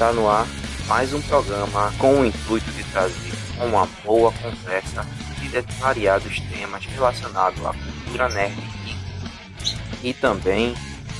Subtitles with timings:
[0.00, 0.46] Está no ar
[0.88, 5.06] mais um programa com o intuito de trazer uma boa conversa
[5.38, 8.56] de variados temas relacionados à cultura nerd
[10.02, 10.74] e também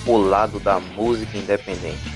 [0.06, 2.11] o lado da música independente,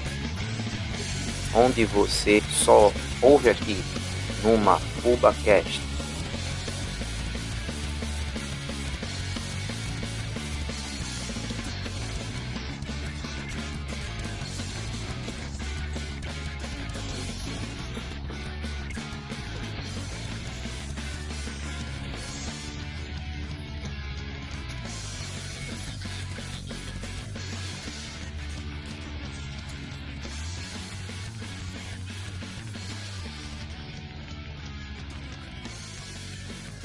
[1.55, 2.91] onde você só
[3.21, 3.85] ouve aqui
[4.43, 5.83] numa FubaCast.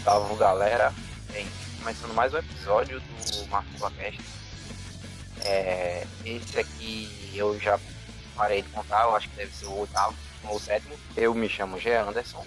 [0.09, 0.91] Salve galera,
[1.31, 4.19] Bem, começando mais um episódio do Marco Podcast.
[5.45, 7.79] É, esse aqui eu já
[8.35, 10.97] parei de contar, eu acho que deve ser o oitavo ou o sétimo.
[11.15, 12.43] Eu me chamo Gé Anderson.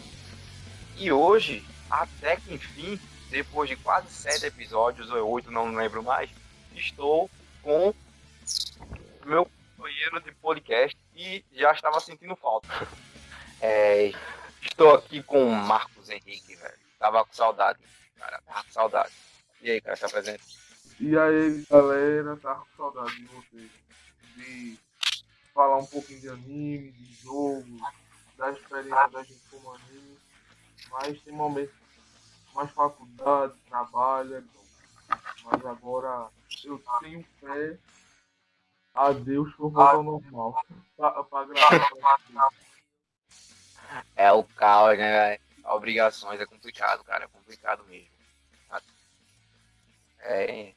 [0.97, 2.99] E hoje, até que enfim,
[3.31, 6.29] depois de quase sete episódios, ou oito, não lembro mais,
[6.75, 7.31] estou
[7.63, 7.95] com
[9.25, 12.67] meu companheiro de podcast e já estava sentindo falta.
[13.65, 14.13] É,
[14.61, 16.52] estou aqui com o Marcos Henrique.
[17.03, 17.81] Tava com saudade,
[18.17, 18.41] cara.
[18.47, 19.13] Tava com saudade.
[19.61, 20.45] E aí, cara, se apresenta.
[21.01, 23.71] E aí, galera, tava com saudade de vocês.
[24.37, 24.79] De
[25.53, 27.67] falar um pouquinho de anime, de jogo,
[28.39, 30.17] da experiência da gente como anime.
[30.93, 31.75] Mas tem momentos
[32.55, 34.49] mais faculdade, trabalho.
[35.45, 36.31] Mas agora
[36.63, 37.79] eu tenho fé
[38.95, 40.65] a Deus por volta ao normal.
[40.97, 42.53] pra, pra gravar.
[44.15, 45.42] É o caos, né, velho?
[45.65, 47.25] Obrigações é complicado, cara.
[47.25, 48.11] É complicado mesmo.
[50.21, 50.73] É,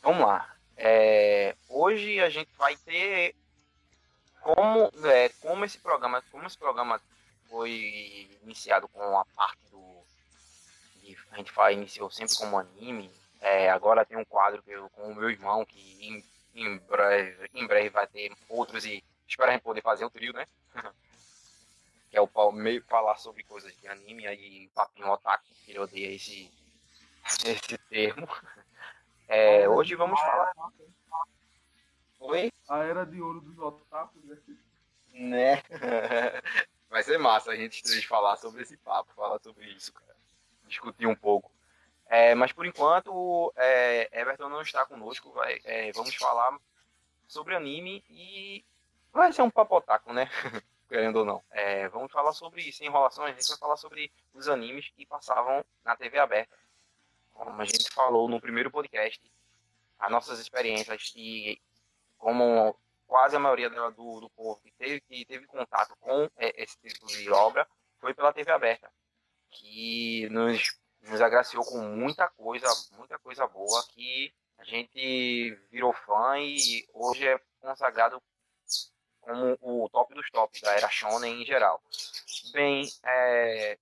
[0.00, 0.56] vamos lá.
[0.76, 3.34] É, hoje a gente vai ter
[4.40, 7.00] como, é, como esse programa, como esse programa
[7.48, 9.82] foi iniciado com a parte do
[11.30, 13.10] a gente faz, iniciou sempre como anime.
[13.40, 16.24] É, agora tem um quadro que eu, com o meu irmão que em,
[16.54, 20.32] em, breve, em breve vai ter outros e espero a gente poder fazer o trio,
[20.32, 20.46] né?
[22.12, 26.14] que é o meio falar sobre coisas de anime, aí papinho otaku, que ele odeia
[26.14, 26.52] esse,
[27.46, 28.28] esse termo.
[29.26, 30.52] É, hoje vamos falar.
[32.20, 32.52] Oi?
[32.68, 34.36] A era de ouro dos otakus, né?
[35.14, 35.62] Né?
[36.90, 40.14] Vai ser massa a gente falar sobre esse papo, falar sobre isso, cara.
[40.66, 41.50] Discutir um pouco.
[42.04, 45.32] É, mas por enquanto, é, Everton não está conosco.
[45.32, 46.58] Vai, é, vamos falar
[47.26, 48.62] sobre anime e
[49.10, 50.28] vai ser um papo otaku, né?
[50.92, 51.42] querendo ou não.
[51.50, 55.64] É, vamos falar sobre sem enrolações, a gente vai falar sobre os animes que passavam
[55.82, 56.54] na TV aberta.
[57.32, 59.18] Como a gente falou no primeiro podcast,
[59.98, 61.58] as nossas experiências e
[62.18, 62.76] como
[63.06, 67.06] quase a maioria do, do povo que teve, que teve contato com é, esse tipo
[67.06, 67.66] de obra
[67.98, 68.92] foi pela TV aberta,
[69.48, 76.38] que nos, nos agraciou com muita coisa, muita coisa boa que a gente virou fã
[76.38, 78.22] e hoje é consagrado
[79.22, 81.82] como o top dos tops da era shonen em geral.
[82.52, 83.78] Bem, é,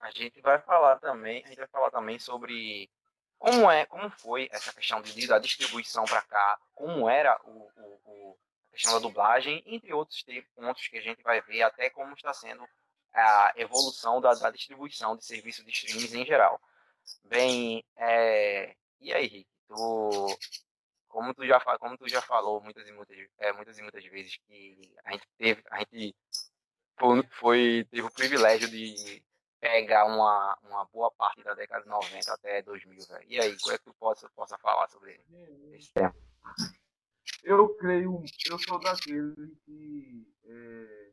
[0.00, 2.90] a gente vai falar também, a gente vai falar também sobre
[3.38, 8.00] como é, como foi essa questão de, da distribuição para cá, como era o, o,
[8.04, 8.38] o,
[8.68, 10.22] a questão da dublagem, entre outros
[10.54, 12.66] pontos que a gente vai ver até como está sendo
[13.12, 16.60] a evolução da, da distribuição de serviços de streams em geral.
[17.24, 20.38] Bem, é, e aí, Rick, tu
[21.10, 24.38] como tu já, como tu já falou muitas e muitas, é, muitas e muitas vezes
[24.46, 26.16] que a gente teve, a gente
[26.98, 29.22] foi, foi teve o privilégio de
[29.60, 33.26] pegar uma, uma boa parte da década de 90 até 2000, velho.
[33.28, 35.20] E aí, como é que tu possa, possa falar sobre
[35.74, 35.92] esse?
[37.42, 41.12] Eu creio, eu sou daquele que é,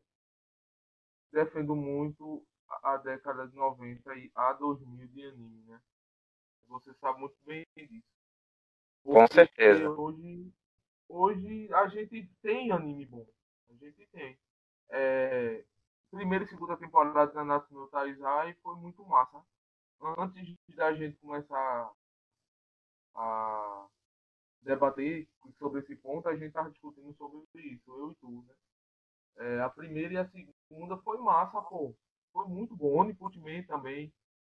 [1.31, 2.45] defendo muito
[2.83, 5.81] a década de 90 e a 2000 de anime, né?
[6.68, 8.17] Você sabe muito bem disso.
[9.07, 9.89] Com certeza.
[9.89, 10.54] Hoje,
[11.07, 13.25] hoje a gente tem anime bom.
[13.69, 14.38] A gente tem.
[14.89, 15.63] É,
[16.12, 19.42] primeira e segunda temporada da Natsu no Taizai foi muito massa.
[20.18, 21.89] Antes da gente começar
[23.15, 23.88] a
[24.62, 25.27] debater
[25.57, 28.56] sobre esse ponto, a gente estava discutindo sobre isso, eu e tu, né?
[29.38, 30.30] É, a primeira e a
[30.68, 31.95] segunda foi massa, pô.
[32.33, 32.98] Foi muito bom.
[32.98, 34.13] Oniput Man também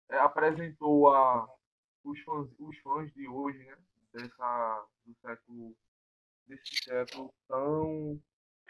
[0.09, 1.47] é, apresentou a,
[2.03, 3.77] os, fãs, os fãs de hoje, né?
[4.13, 5.75] Dessa, do século,
[6.47, 8.21] desse século tão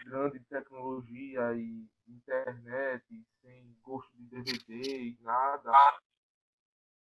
[0.06, 3.06] grande de tecnologia e internet,
[3.42, 5.72] sem gosto de DVD e nada.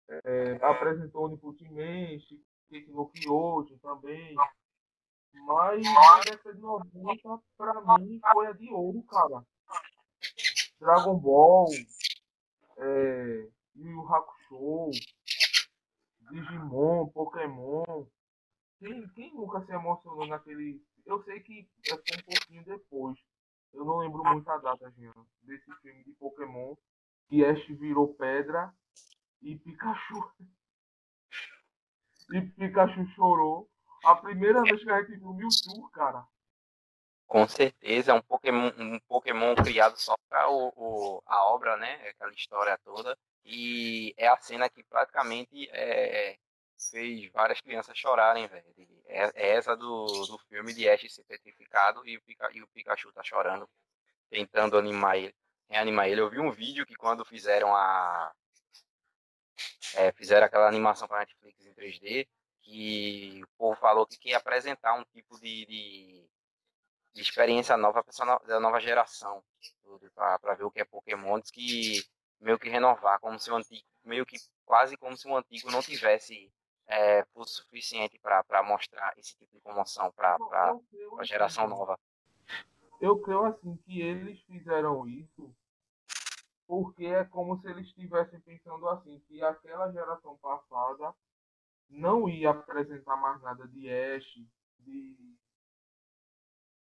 [0.09, 4.35] É, apresentou Oniputimmente, Shingeki no Kyojin também,
[5.33, 9.45] Mas a década de 90, pra mim, foi a de ouro, cara.
[10.79, 11.67] Dragon Ball,
[12.77, 14.91] é, Yu Yu Hakusho,
[16.31, 18.05] Digimon, Pokémon.
[18.79, 20.81] Quem, quem nunca se emocionou naquele.
[21.05, 23.17] Eu sei que foi um pouquinho depois.
[23.73, 25.13] Eu não lembro muito a data, Jean,
[25.43, 26.75] desse filme de Pokémon.
[27.29, 28.73] Que Ash virou pedra
[29.41, 30.31] e Pikachu.
[32.31, 33.69] e Pikachu chorou.
[34.05, 36.25] A primeira vez que a gente viu Mewtwo, cara.
[37.25, 42.07] Com certeza, é um Pokémon, um Pokémon criado só para o, o, a obra, né?
[42.09, 43.17] Aquela história toda.
[43.43, 46.37] E é a cena que praticamente é,
[46.77, 48.65] fez várias crianças chorarem, velho.
[49.07, 52.21] É, é, essa do, do filme de Ash ser petrificado e o,
[52.53, 53.69] e o Pikachu tá chorando,
[54.29, 55.35] tentando animar ele,
[55.69, 56.21] reanimar ele.
[56.21, 58.33] Eu vi um vídeo que quando fizeram a.
[59.95, 62.27] É, fizeram aquela animação para Netflix em 3D,
[62.61, 66.29] que o povo falou que ia apresentar um tipo de, de,
[67.13, 68.03] de experiência nova
[68.45, 69.43] da nova geração,
[70.13, 72.03] para ver o que é Pokémon, que
[72.39, 75.81] meio que renovar, como se o antigo, meio que quase como se o antigo não
[75.81, 76.51] tivesse
[76.87, 80.37] é, o suficiente para mostrar esse tipo de comoção para
[81.19, 81.99] a geração assim, nova.
[83.01, 85.53] Eu creio assim que eles fizeram isso
[86.67, 91.15] porque é como se eles estivessem pensando assim, que aquela geração passada
[91.89, 94.25] não ia apresentar mais nada de Ash,
[94.79, 95.37] de,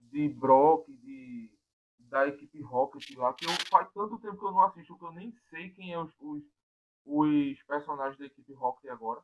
[0.00, 1.52] de Brock, de,
[1.98, 5.12] da equipe Rocket lá, que eu, faz tanto tempo que eu não assisto que eu
[5.12, 6.42] nem sei quem é os, os,
[7.04, 9.22] os personagens da equipe Rocket agora.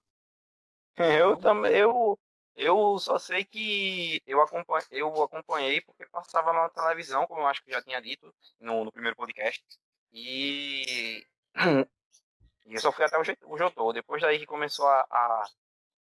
[1.00, 2.18] Eu também, eu,
[2.56, 7.62] eu só sei que eu, acompanhei, eu acompanhei porque passava na televisão, como eu acho
[7.64, 9.64] que já tinha dito no, no primeiro podcast.
[10.12, 11.24] E,
[12.66, 13.92] e eu só fui até o, o Jotô.
[13.92, 15.44] Depois daí que começou a, a,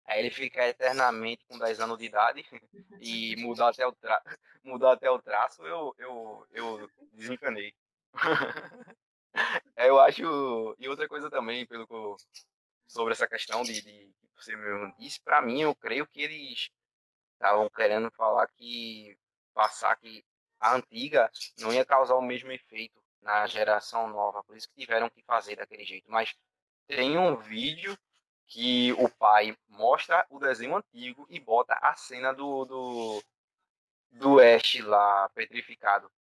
[0.07, 2.45] a, ele ficar eternamente com 10 anos de idade
[3.01, 4.23] e mudar até o, tra,
[4.63, 7.75] mudar até o traço, eu, eu, eu desencanei.
[9.77, 10.77] eu acho.
[10.79, 12.17] E outra coisa também, pelo que eu,
[12.93, 16.71] sobre essa questão de, de você mesmo disse, para mim, eu creio que eles
[17.35, 19.17] estavam querendo falar que
[19.55, 20.25] passar que
[20.61, 25.09] a antiga não ia causar o mesmo efeito na geração nova, por isso que tiveram
[25.09, 26.11] que fazer daquele jeito.
[26.11, 26.35] Mas
[26.87, 27.97] tem um vídeo
[28.47, 33.25] que o pai mostra o desenho antigo e bota a cena do, do,
[34.11, 36.11] do Ash lá petrificado.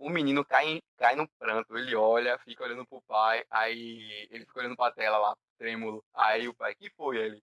[0.00, 4.60] O menino cai, cai no pranto, ele olha, fica olhando pro pai, aí ele fica
[4.60, 6.02] olhando pra tela lá, trêmulo.
[6.14, 7.42] Aí o pai, que foi ele?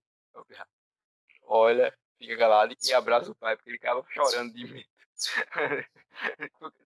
[1.44, 4.88] Olha, fica calado e abraça o pai, porque ele acaba chorando de medo.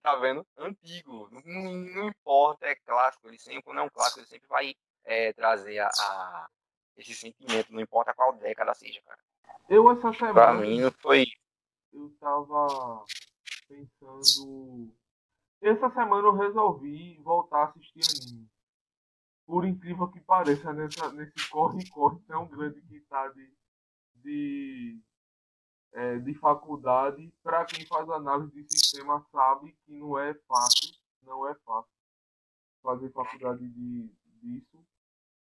[0.03, 0.45] tá vendo?
[0.57, 1.27] Antigo.
[1.31, 3.27] Não, não, importa, é clássico.
[3.27, 6.49] Ele sempre, quando é um clássico, ele sempre vai é, trazer a, a,
[6.97, 9.19] esse sentimento, não importa qual década seja, cara.
[9.67, 10.33] Eu essa semana.
[10.33, 11.25] Pra mim não foi.
[11.91, 13.05] Eu tava
[13.67, 14.93] pensando.
[15.63, 18.49] Essa semana eu resolvi voltar a assistir anime.
[19.45, 23.53] Por incrível que pareça, nessa, nesse corre-corre tão grande que tá de,
[24.15, 25.01] de
[25.93, 30.91] é, de faculdade, para quem faz análise de sistema sabe que não é fácil,
[31.21, 31.91] não é fácil
[32.81, 34.85] fazer faculdade de, disso,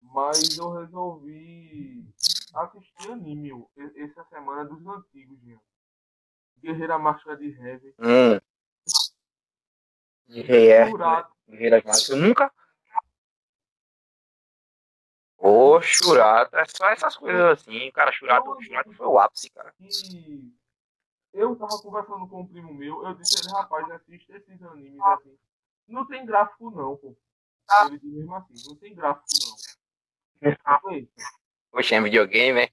[0.01, 2.05] mas eu resolvi
[2.53, 3.51] assistir anime
[3.95, 5.59] essa semana dos antigos, Jean.
[6.59, 7.93] Guerreira Máscara de Heaven.
[7.99, 8.50] Hum.
[10.31, 12.19] Guerreira Máscara.
[12.19, 12.51] Nunca,
[15.43, 18.11] Ô, Churato, é só essas coisas assim, cara.
[18.11, 19.73] Churato, Churato foi o ápice, cara.
[19.79, 20.53] E
[21.33, 25.35] eu tava conversando com um primo meu, eu disse ele, rapaz, assiste esses animes assim.
[25.87, 27.17] Não tem gráfico não, pô.
[27.85, 29.25] Ele disse mesmo assim, não tem gráfico
[30.41, 30.41] não.
[31.71, 32.69] Poxa, é videogame, é?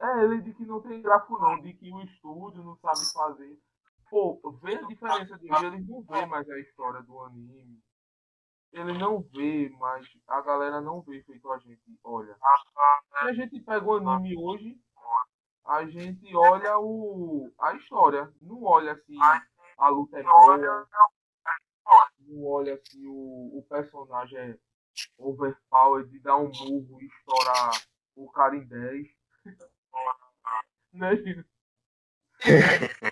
[0.00, 3.58] É, ele disse que não tem gráfico não, de que o estúdio não sabe fazer.
[4.10, 7.80] Pô, vê a diferença de eles não vê mais a história do anime
[8.72, 12.34] ele não vê, mas a galera não vê feito a gente olha.
[12.34, 14.78] Se a gente pega o anime hoje,
[15.66, 18.32] a gente olha o, a história.
[18.40, 19.16] Não olha se
[19.76, 20.86] a luta é boa,
[22.20, 24.58] não olha se o, o personagem é
[25.18, 27.70] overpower de dar um murro e estourar
[28.14, 29.08] o cara em 10.
[30.92, 31.10] né,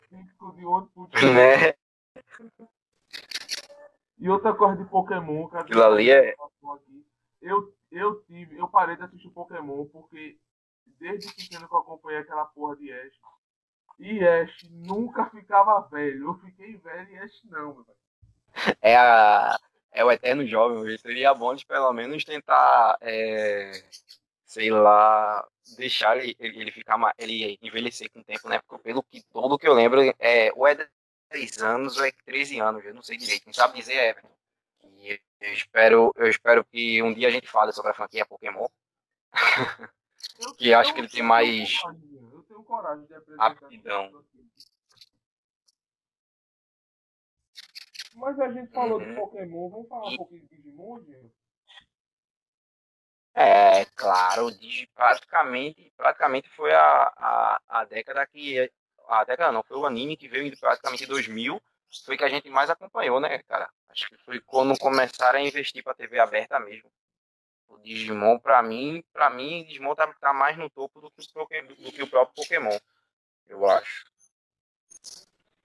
[0.54, 1.74] de outro né?
[4.18, 5.64] E outra coisa de Pokémon, cara.
[5.64, 6.34] Aquilo ali é.
[7.40, 10.36] Eu, eu tive, eu parei de assistir Pokémon porque
[10.98, 13.14] desde pequeno que eu acompanhei aquela porra de Ash.
[13.98, 16.28] E Ash nunca ficava velho.
[16.28, 17.86] Eu fiquei velho e Ash não, meu
[18.80, 19.58] É a.
[19.90, 23.72] É o eterno jovem, seria bom de pelo menos tentar é,
[24.48, 28.58] sei lá, deixar ele, ele ficar ele envelhecer com o tempo, né?
[28.66, 30.88] Porque pelo que todo que eu lembro, é, ou é
[31.30, 34.16] 10 anos ou é 13 anos, eu não sei direito, não sabe dizer é.
[34.82, 38.66] E eu espero, eu espero que um dia a gente fale sobre a franquia Pokémon.
[40.56, 44.24] que acho que ele tem mais eu tenho coragem de aptidão.
[48.14, 49.10] Mas a gente falou uhum.
[49.10, 50.14] de Pokémon, vamos falar e...
[50.14, 51.34] um pouquinho de Digimon, gente?
[53.40, 54.48] É, claro,
[54.96, 58.68] praticamente, praticamente foi a, a, a década que.
[59.06, 61.62] A década não, foi o anime que veio praticamente em 2000,
[62.04, 63.70] foi que a gente mais acompanhou, né, cara?
[63.90, 66.90] Acho que foi quando começaram a investir pra TV aberta mesmo.
[67.68, 71.68] O Digimon, pra mim, pra mim, Digimon tá, tá mais no topo do que, o,
[71.68, 72.76] do que o próprio Pokémon,
[73.46, 74.04] eu acho.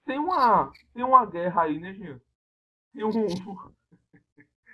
[0.06, 2.20] Tem uma, tem uma guerra aí, né, Gil?
[2.92, 3.10] Tem um.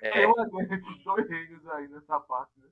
[0.02, 0.12] É.
[0.12, 2.70] Tem uma guerra entre os dois reinos aí nessa parte, né?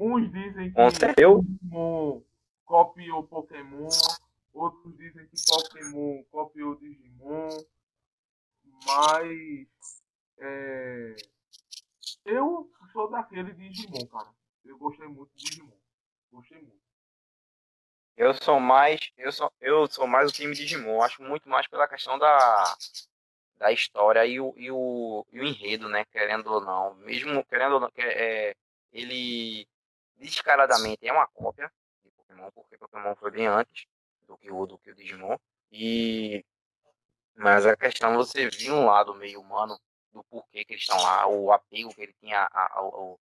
[0.00, 1.42] Uns dizem que eu?
[1.42, 2.22] Digimon
[2.64, 3.88] copiou Pokémon,
[4.52, 7.48] outros dizem que Pokémon copiou Digimon,
[8.86, 10.02] mas
[10.38, 11.16] é,
[12.24, 14.28] eu sou daquele Digimon, cara.
[14.64, 15.76] Eu gostei muito de Digimon.
[16.32, 16.76] Gostei muito.
[18.16, 21.02] Eu sou mais, eu sou, eu sou mais o time Digimon.
[21.02, 22.76] Acho muito mais pela questão da,
[23.58, 26.04] da história e o, e o, e o enredo, né?
[26.06, 28.56] Querendo ou não, mesmo querendo ou não, é,
[28.96, 29.68] ele
[30.16, 31.70] descaradamente é uma cópia
[32.02, 33.86] de Pokémon, porque Pokémon foi bem antes
[34.26, 35.36] do que o, do que o Digimon.
[35.70, 36.44] E
[37.34, 39.78] mas a questão você viu um lado meio humano
[40.10, 43.20] do porquê que eles estão lá, o apego que ele tinha ao, ao,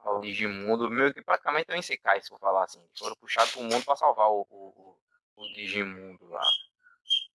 [0.00, 2.80] ao Digimundo, meio que praticamente é um Isekai, se for falar assim.
[2.80, 4.98] Eles foram puxados pro mundo para salvar o, o,
[5.36, 6.44] o Digimundo lá.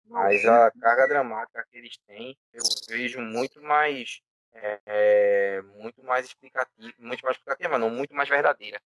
[0.06, 4.22] Mas a carga dramática que eles têm, eu vejo muito mais
[4.86, 8.82] é, muito mais explicativa, muito mais explicativa, mas não muito mais verdadeira.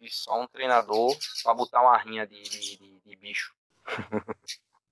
[0.00, 3.54] E só um treinador para botar uma rinha de, de, de, de bicho.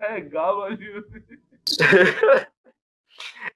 [0.00, 0.86] É galo ali.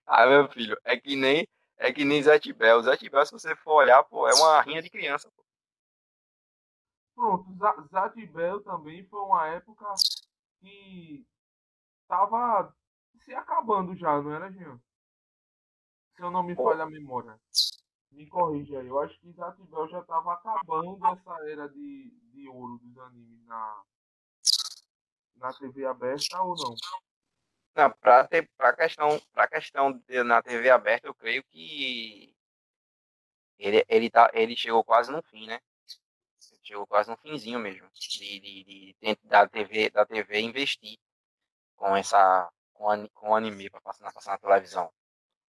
[0.07, 2.83] ah, meu filho, é que nem é que nem Zé Tibel.
[2.83, 5.31] Zé Tibel, se você for olhar, pô, é uma rinha de criança.
[5.35, 5.45] Pô.
[7.15, 7.47] Pronto,
[7.91, 9.87] Zatibel também foi uma época
[10.61, 11.25] que
[12.09, 12.75] tava
[13.25, 14.79] se acabando já, não era, Jean?
[16.15, 17.39] Se eu não me falha a memória.
[18.11, 18.87] Me corrija aí.
[18.87, 23.83] Eu acho que Zatibel já tava acabando essa era de, de ouro dos animes na,
[25.37, 26.77] na TV aberta ou não?
[27.77, 32.33] Não, para ter para questão, para questão de, na TV aberta, eu creio que
[33.59, 35.61] ele ele tá ele chegou quase no fim, né?
[36.63, 40.99] chegou quase no finzinho mesmo de, de, de, da TV da TV investir
[41.77, 44.93] com essa com, com anime para passar, passar na televisão.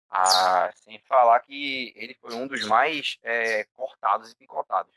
[0.09, 4.95] Ah, sem falar que ele foi um dos mais é, cortados e picotados.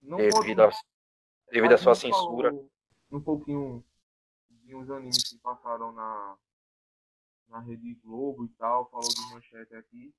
[0.00, 0.70] Não devido, a,
[1.50, 2.52] devido à sua censura.
[3.10, 3.84] Um pouquinho
[4.48, 6.38] de uns animes que passaram na,
[7.48, 10.14] na Rede Globo e tal, falou de manchete aqui,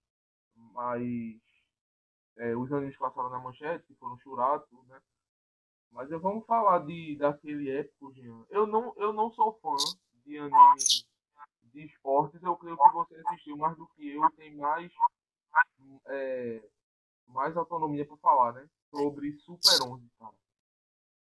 [0.55, 1.41] mas
[2.37, 5.01] é, os animes que passaram na manchete, que foram churados, né?
[5.91, 8.45] Mas vamos falar de, daquele épico, Jean.
[8.49, 9.75] Eu não, eu não sou fã
[10.25, 11.05] de anime
[11.71, 14.91] de esportes, eu creio que você assistiu mais do que eu, tem mais,
[16.07, 16.61] é,
[17.27, 18.67] mais autonomia para falar, né?
[18.89, 20.33] Sobre Super 11, cara.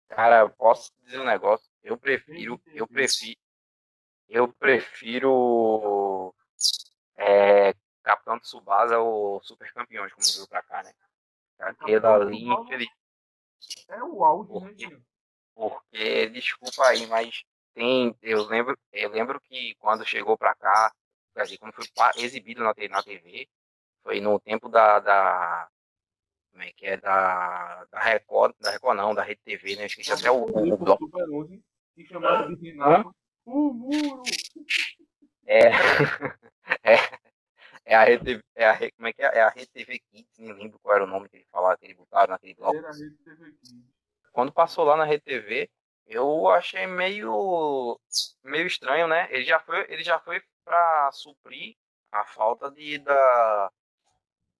[0.08, 1.68] Cara, posso dizer um negócio?
[1.82, 3.38] Eu prefiro, eu prefiro,
[4.28, 6.34] eu prefiro
[7.16, 10.94] é, Capitão Tsubasa ou Super Campeões, como veio pra cá, né?
[11.58, 12.88] Aquele ali, infeliz...
[13.88, 15.02] É o porque, né,
[15.54, 17.44] Porque, desculpa aí, mas
[17.78, 20.92] tem, eu lembro, eu lembro que quando chegou para cá,
[21.32, 23.48] quer dizer, quando foi exibido na, na TV,
[24.02, 25.68] foi no tempo da, da
[26.50, 30.12] como é que é, da, da Record, da Record não, da Rede TV, né, esqueci
[30.12, 31.04] até o, o, o bloco.
[31.04, 31.62] Super 11,
[31.94, 33.14] que chamava de Renato,
[33.46, 34.22] o muro!
[35.46, 35.68] É,
[36.82, 36.96] é,
[37.84, 40.52] é a Rede, é a, como é que é, é a Rede TV Kids, nem
[40.52, 42.76] lembro qual era o nome que ele falava, que ele botaram naquele bloco.
[42.76, 43.84] Era a Rede TV Kids.
[44.32, 45.70] Quando passou lá na Rede TV,
[46.08, 47.98] eu achei meio
[48.42, 49.28] meio estranho, né?
[49.30, 51.76] Ele já foi, ele já foi para suprir
[52.10, 53.70] a falta de da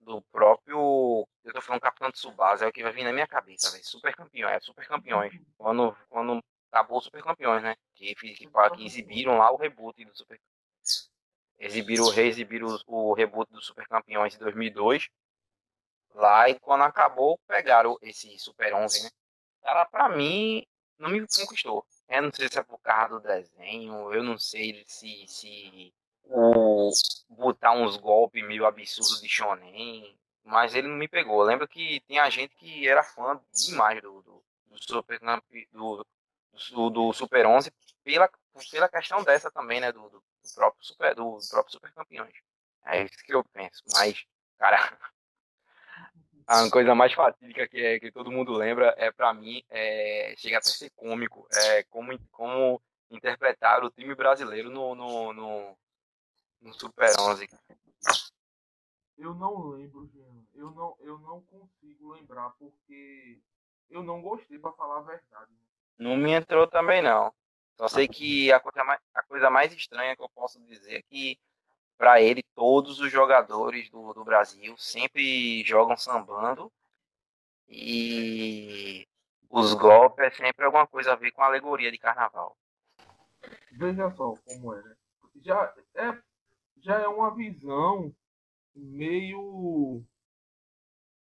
[0.00, 3.26] do próprio, eu tô falando Capitão de Subasa, é o que vai vir na minha
[3.26, 3.85] cabeça, velho.
[3.85, 5.33] Super campeão, é super campeões.
[5.59, 7.76] Quando quando acabou Super Campeões, né?
[7.95, 10.40] Que, que, que exibiram lá o reboot do Super
[11.59, 15.09] exibiram, reexibiram o, o reboot do Super Campeões em 2002.
[16.14, 19.11] Lá e quando acabou, pegaram esse Super 11, né?
[19.62, 20.64] Cara, pra mim,
[20.99, 21.87] não me conquistou.
[22.09, 26.90] Eu não sei se é por causa do desenho, eu não sei se, se o,
[27.28, 31.40] botar uns golpes meio absurdos de shonen, mas ele não me pegou.
[31.40, 35.21] Eu lembro que tinha gente que era fã demais do, do, do Super
[35.73, 36.07] do,
[36.73, 38.31] do, do, Super 11 pela,
[38.71, 40.23] pela questão dessa também, né, do, do
[40.55, 42.35] próprio Super do próprio Super Campeões.
[42.87, 43.83] É isso que eu penso.
[43.93, 44.25] Mas,
[44.59, 44.99] cara,
[46.49, 50.57] a coisa mais fatídica que, é, que todo mundo lembra é para mim é, chega
[50.57, 55.76] até a ser cômico, é como como interpretar o time brasileiro no, no, no,
[56.62, 57.49] no Super 11.
[59.19, 60.45] Eu não lembro, Jean.
[60.55, 63.40] Eu não, eu não consigo lembrar porque
[63.90, 65.52] eu não gostei para falar a verdade.
[65.99, 67.33] Não me entrou também não.
[67.76, 71.02] Só sei que a coisa mais, a coisa mais estranha que eu posso dizer é
[71.02, 71.38] que
[71.99, 76.73] para ele todos os jogadores do, do Brasil sempre jogam sambando
[77.69, 79.07] e
[79.50, 82.57] os golpes é sempre alguma coisa a ver com a alegoria de carnaval.
[83.73, 84.97] Veja só como é, né?
[85.43, 86.23] Já é,
[86.78, 88.14] já é uma visão
[88.75, 89.40] meio.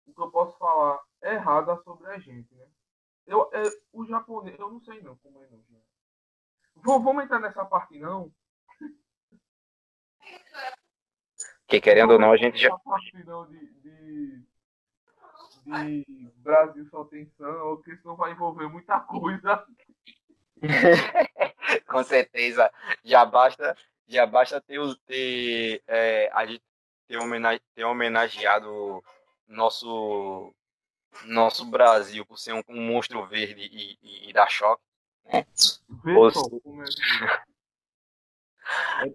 [0.07, 1.00] O que eu posso falar?
[1.23, 2.67] Errada sobre a gente, né?
[3.27, 3.62] Eu, é,
[3.93, 5.85] o japonês, eu não sei não como é não, gente.
[6.77, 8.33] Vamos entrar nessa parte não.
[11.71, 12.69] Que querendo ou não, a gente já.
[13.49, 14.45] De, de,
[16.05, 19.65] de Brasil só tem samba, porque senão vai envolver muita coisa.
[21.87, 22.69] Com certeza.
[23.05, 23.77] Já basta,
[24.09, 26.65] já basta ter, ter é, a gente
[27.07, 29.00] ter, homenage, ter homenageado
[29.47, 30.53] nosso
[31.25, 34.83] nosso Brasil por ser um, um monstro verde e, e, e dar choque.
[35.33, 35.47] Né?
[36.17, 36.29] Ou...
[36.29, 36.41] é que...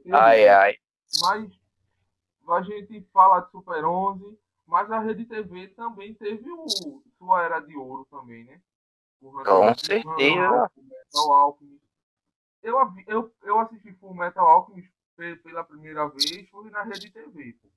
[0.07, 0.77] é ai, ai.
[1.21, 1.64] Mas
[2.53, 6.65] a gente fala de Super 11, mas a Rede TV também teve o,
[7.17, 8.61] sua era de ouro também, né?
[9.21, 10.71] Com certeza.
[10.77, 11.85] Metal Alchemist.
[12.61, 12.77] Eu,
[13.07, 14.91] eu, eu assisti Full Metal Alchemist
[15.43, 17.53] pela primeira vez, foi na Rede TV.
[17.61, 17.69] Pô.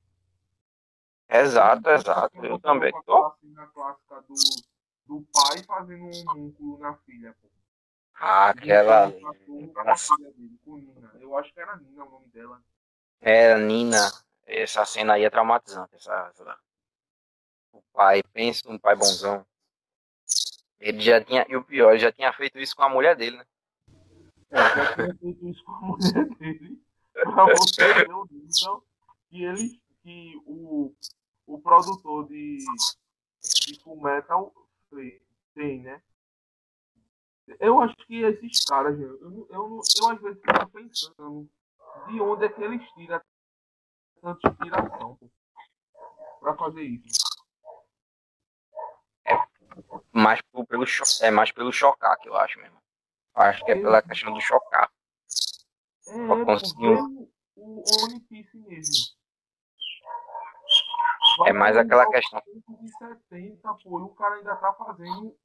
[1.29, 2.45] Exato, exato.
[2.45, 2.93] Eu também.
[2.97, 4.35] A cena clássica do,
[5.07, 7.49] do pai fazendo um múnculo na filha, pô.
[8.21, 9.13] Ah, aquela.
[11.21, 12.61] Eu acho que era Nina o nome dela.
[13.21, 14.11] Era Nina.
[14.49, 15.95] Essa cena aí é traumatizante.
[15.95, 16.59] Essa, essa...
[17.71, 19.47] O pai, pensa um pai bonzão.
[20.81, 23.37] Ele já tinha, e o pior, ele já tinha feito isso com a mulher dele,
[23.37, 23.47] né?
[24.51, 26.81] É, já tinha feito isso com a mulher dele.
[27.13, 28.85] Pra você ver o nível
[29.29, 30.95] que ele, que o,
[31.47, 32.59] o produtor de,
[33.67, 34.55] de Full Metal
[35.55, 36.01] tem, né?
[37.59, 41.51] Eu acho que esses caras, eu, eu, eu, eu às vezes fico pensando
[42.07, 43.21] de onde é que eles tiram
[44.21, 45.19] tanta inspiração
[46.41, 47.19] para fazer isso.
[49.25, 49.37] É
[50.13, 50.67] mais pelo,
[51.23, 52.79] é mais pelo chocar que eu acho mesmo.
[53.37, 54.91] Eu acho que é pela questão do chocar.
[56.09, 56.89] É, conseguir...
[56.89, 59.19] o, o One Piece mesmo.
[61.39, 62.43] Vai é mais aquela questão.
[62.81, 65.37] De 70, pô, o cara ainda tá fazendo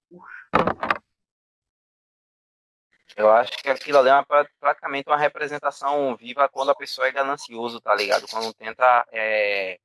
[3.15, 4.26] Eu acho que aquilo ali é uma,
[4.60, 8.28] praticamente uma representação viva quando a pessoa é ganancioso, tá ligado?
[8.30, 9.06] Quando tenta.
[9.12, 9.80] É...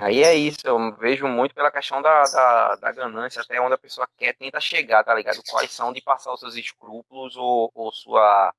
[0.00, 3.78] Aí é isso, eu vejo muito pela questão da, da, da, ganância, até onde a
[3.78, 5.42] pessoa quer, tenta chegar, tá ligado?
[5.50, 8.54] Quais são de passar os seus escrúpulos ou, ou sua,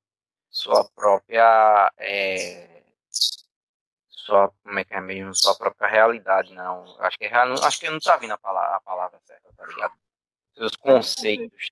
[0.48, 1.92] sua própria.
[1.98, 2.74] É
[4.24, 6.96] sua, como é que é mesmo, sua própria realidade, não.
[7.00, 9.92] Acho que, é, acho que não tá vindo a palavra, a palavra certa, tá ligado?
[10.54, 11.70] Seus conceitos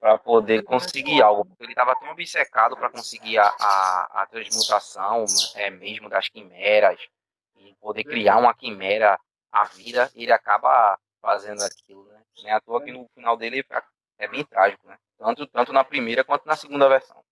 [0.00, 5.26] para poder conseguir algo, porque ele estava tão obcecado para conseguir a, a, a, transmutação
[5.54, 6.98] é, mesmo das quimeras
[7.56, 9.20] e poder criar uma quimera
[9.52, 12.22] à vida, ele acaba fazendo aquilo, né?
[12.42, 13.62] Nem à toa que no final dele
[14.18, 14.98] é bem trágico, né?
[15.18, 17.22] Tanto, tanto na primeira quanto na segunda versão.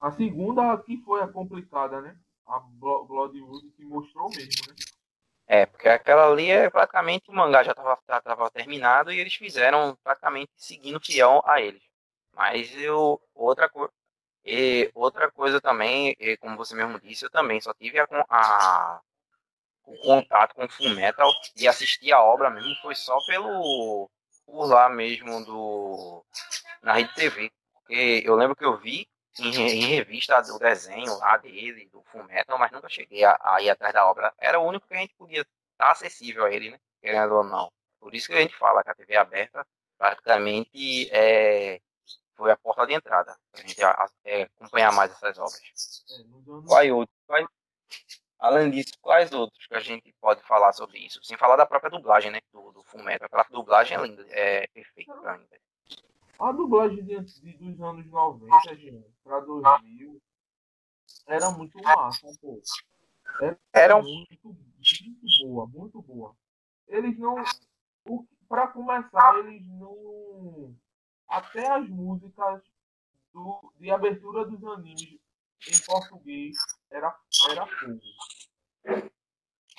[0.00, 2.16] A segunda que foi a complicada, né?
[2.46, 4.74] a Bloodwood que mostrou mesmo, né?
[5.48, 10.50] É, porque aquela ali é praticamente o mangá já estava terminado e eles fizeram praticamente
[10.56, 11.82] seguindo fiel a eles.
[12.32, 13.92] Mas eu outra coisa
[14.44, 19.00] e outra coisa também, como você mesmo disse, eu também só tive a, a
[19.84, 24.10] o contato com o Full Metal e assistir a obra mesmo foi só pelo
[24.44, 26.24] por lá mesmo do
[26.82, 27.52] na rede TV.
[27.74, 32.58] Porque eu lembro que eu vi em, em, revista do desenho lá dele, do Fullmetal,
[32.58, 34.32] mas nunca cheguei a, a, ir atrás da obra.
[34.38, 36.78] Era o único que a gente podia estar acessível a ele, né?
[37.00, 37.70] Querendo ou não.
[38.00, 39.66] Por isso que a gente fala que a TV aberta
[39.98, 41.80] praticamente é,
[42.34, 43.80] foi a porta de entrada para a gente
[44.24, 45.60] é, acompanhar mais essas obras.
[46.10, 47.16] É, quais outros?
[47.26, 47.46] Quais,
[48.38, 51.22] além disso, quais outros que a gente pode falar sobre isso?
[51.24, 52.40] Sem falar da própria dublagem, né?
[52.52, 53.26] Do, do Fullmetal.
[53.26, 55.60] Aquela dublagem é linda, é perfeita ainda.
[56.38, 60.20] A dublagem de, de, dos anos 90, gente, pra 2000.
[61.26, 62.60] era muito massa, pô.
[63.40, 66.36] Era, Era um- muito, muito boa, muito boa.
[66.88, 67.36] Eles não.
[68.04, 70.74] O, pra começar, eles não.
[71.28, 72.62] Até as músicas
[73.32, 75.18] do, de abertura dos animes
[75.68, 76.56] em português
[76.90, 77.18] era,
[77.50, 78.00] era fogo.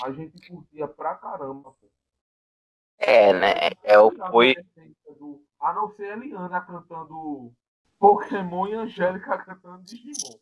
[0.03, 1.89] A gente curtia pra caramba, pô.
[2.99, 3.53] É, né?
[3.83, 4.55] É, o- foi,
[5.17, 7.51] do- A não ser a Eliana cantando
[7.99, 10.39] Pokémon e a Angélica cantando Digimon.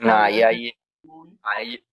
[0.00, 0.74] Aí e é aí,
[1.06, 1.84] foi- aí,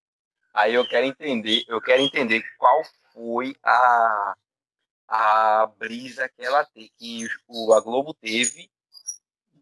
[0.53, 2.81] aí eu quero entender, eu quero entender qual
[3.13, 4.35] foi a,
[5.07, 8.69] a brisa que ela teve, que o, a Globo teve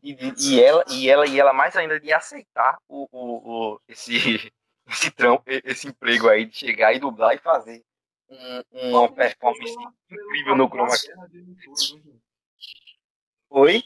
[0.03, 4.15] e, e ela e ela e ela mais ainda de aceitar o, o, o- esse
[4.87, 7.83] esse trampo, esse emprego aí de chegar e dublar e fazer
[8.29, 9.75] um- uma performance
[10.09, 11.07] incrível no chroma key.
[11.07, 12.21] Guerra de emissora, né, gente?
[13.57, 13.81] Oi?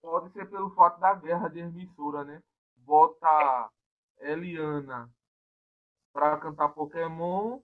[0.00, 2.42] Pode ser pelo fato da guerra de emissora, né?
[2.74, 3.68] Bota
[4.18, 5.10] Eliana
[6.10, 7.60] pra cantar Pokémon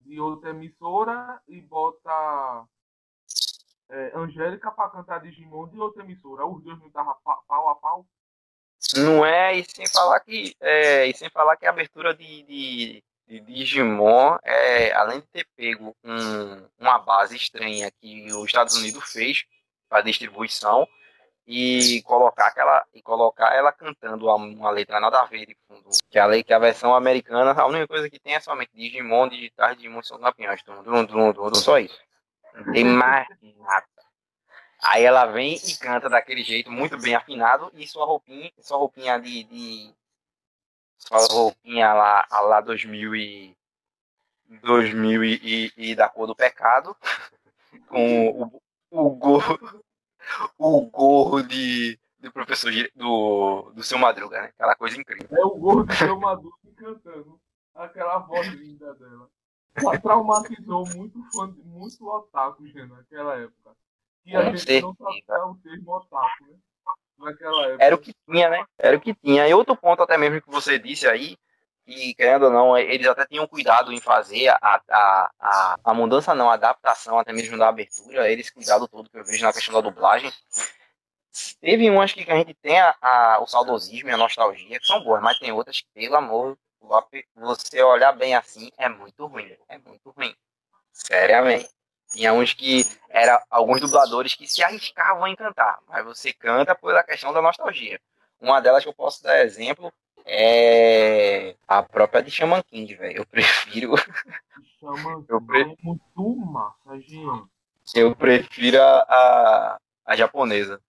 [0.00, 2.66] de outra emissora e bota
[3.90, 6.46] é, Angélica pra cantar Digimon de outra emissora.
[6.46, 7.14] Os dois não estavam
[7.46, 8.06] pau a pau.
[8.96, 13.04] Não é, e sem falar que, é, e sem falar que a abertura de, de,
[13.26, 19.12] de Digimon, é, além de ter pego um- uma base estranha que os Estados Unidos
[19.12, 19.44] fez
[19.88, 20.86] para distribuição
[21.46, 25.88] e colocar aquela e colocar ela cantando uma, uma letra nada a ver de fundo,
[26.10, 29.28] que a, lei- que a versão americana, a única coisa que tem é somente Digimon,
[29.28, 31.98] digitais, Digimon são campeões, dum, dum, dum, dum, só isso.
[32.54, 33.86] Não tem mais nada.
[34.82, 39.18] Aí ela vem e canta daquele jeito, muito bem afinado, e sua roupinha, sua roupinha
[39.18, 39.44] de.
[39.44, 39.94] de
[40.98, 43.56] sua roupinha lá, lá 2000 e.
[44.62, 46.96] 2000 e, e, e da cor do pecado,
[47.88, 49.58] com o, o gorro.
[50.58, 51.98] O gorro de.
[52.18, 54.48] Do professor do, do seu Madruga, né?
[54.48, 55.28] Aquela coisa incrível.
[55.30, 57.40] É o gordo do seu Maduro cantando
[57.74, 59.30] aquela voz linda dela.
[59.74, 63.70] Tra- Traumatizou muito fã, muito otaku, gente, naquela época.
[64.26, 66.56] E a gente não o termo otaku, né?
[67.18, 67.84] Naquela época.
[67.84, 68.64] Era o que tinha, né?
[68.78, 69.48] Era o que tinha.
[69.48, 71.36] E outro ponto até mesmo que você disse aí,
[71.88, 74.58] que querendo ou não, eles até tinham cuidado em fazer a,
[74.90, 79.18] a, a, a mudança, não, a adaptação até mesmo da abertura, eles cuidado todo que
[79.18, 80.30] eu vejo na questão da dublagem.
[81.60, 85.02] Teve umas que a gente tem a, a- o saudosismo e a nostalgia, que são
[85.02, 86.58] boas, mas tem outras que, pelo amor,
[87.34, 89.56] você olhar bem assim, é muito ruim.
[89.68, 90.34] É muito ruim.
[90.92, 91.68] Seriamente.
[92.12, 97.04] Tinha uns que era alguns dubladores que se arriscavam em cantar, mas você canta pela
[97.04, 98.00] questão da nostalgia.
[98.40, 99.92] Uma delas que eu posso dar exemplo
[100.28, 103.18] é a própria de Shaman King, velho.
[103.18, 103.94] Eu prefiro,
[104.78, 107.48] Chama Eu pre- é muito massa, gente.
[107.94, 110.80] eu prefiro a, a, a japonesa.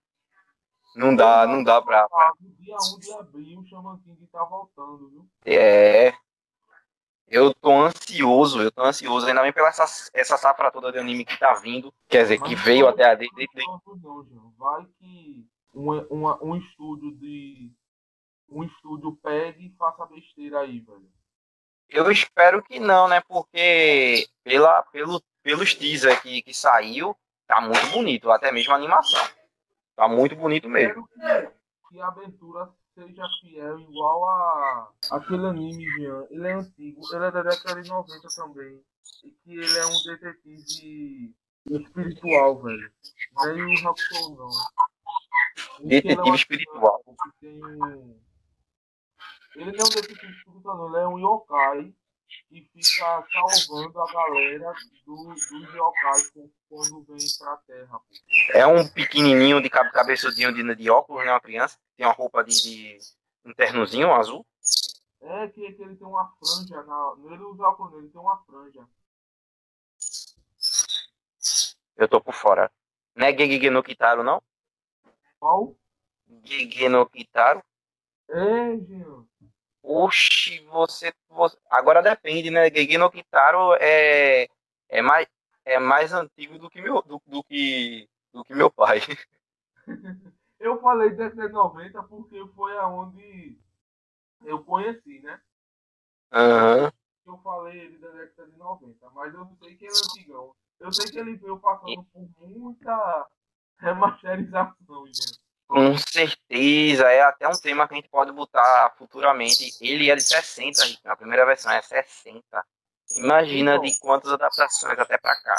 [0.96, 5.08] Não dá, não dá pra, pra- dia 1 de abril, o Shaman King tá voltando,
[5.08, 5.26] viu?
[5.44, 6.12] É.
[7.28, 11.24] Eu tô ansioso, eu tô ansioso, ainda bem pela essa, essa safra toda de anime
[11.24, 11.94] que tá vindo.
[12.08, 13.16] Quer dizer, que Mas veio não até a.
[13.16, 13.80] Não,
[14.24, 14.52] não.
[14.58, 17.70] Vai que um, uma- um estúdio de.
[18.50, 21.08] Um estúdio pegue e faça besteira aí, velho.
[21.88, 23.20] Eu espero que não, né?
[23.20, 29.20] Porque pela, pelo, pelos teaser que, que saiu, tá muito bonito, até mesmo a animação.
[29.96, 31.06] Tá muito bonito mesmo.
[31.16, 36.26] Espero que, que a abertura seja fiel igual a aquele anime, Jean.
[36.30, 38.80] Ele é antigo, ele é da década de 90 também.
[39.24, 41.34] E que ele é um detetive
[41.70, 42.92] espiritual, velho.
[43.44, 44.48] É o Hakusho, não.
[45.80, 47.02] É Detetive uma espiritual.
[47.04, 48.29] que tem um-
[49.56, 50.88] Ele não é um detetive espiritual, não.
[50.88, 51.94] Ele é um yokai
[52.48, 54.72] que fica salvando a galera
[55.04, 56.32] do, dos yokais
[56.68, 57.98] quando vem pra terra.
[57.98, 58.06] pô.
[58.52, 61.32] É um pequenininho de cabe- cabeçudinho de, de óculos, né?
[61.32, 61.78] Uma criança.
[61.96, 62.98] Tem uma roupa de, de
[63.44, 64.46] um ternozinho azul.
[65.22, 67.14] É que, que ele tem uma franja na.
[67.26, 68.86] Ele usa óculos, ele tem uma franja.
[71.96, 72.70] Eu tô por fora.
[73.14, 74.42] Não é Gegege no Kitaro, não?
[75.38, 75.76] Qual?
[76.44, 77.62] Gegege no Kitaro?
[78.30, 79.26] É, Jean.
[79.82, 81.58] Oxi, você, você.
[81.70, 82.70] Agora depende, né?
[82.70, 84.48] Gegege no Kitaro é,
[84.88, 85.26] é, mais,
[85.64, 89.00] é mais antigo do que meu, do, do que, do que meu pai.
[90.60, 93.58] Eu falei década de 90 porque foi aonde
[94.44, 95.40] eu conheci, né?
[96.30, 96.92] Aham.
[97.26, 100.54] Eu falei ele da década de 90, mas eu sei que ele é antigão.
[100.78, 103.26] Eu sei que ele veio passando por muita
[103.78, 105.39] remasterização, gente.
[105.70, 109.72] Com certeza, é até um tema que a gente pode botar futuramente.
[109.80, 112.42] Ele é de 60, Rick, a primeira versão é 60.
[113.16, 115.56] Imagina de quantas adaptações até pra cá.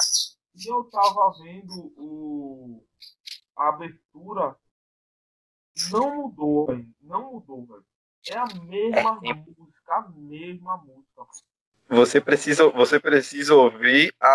[0.54, 2.84] E eu tava vendo o
[3.56, 4.58] a abertura
[5.92, 6.88] não mudou, velho.
[7.02, 7.86] Não mudou, velho.
[8.28, 11.26] É a mesma é música, a mesma música.
[11.88, 14.28] Você precisa, você precisa ouvir a,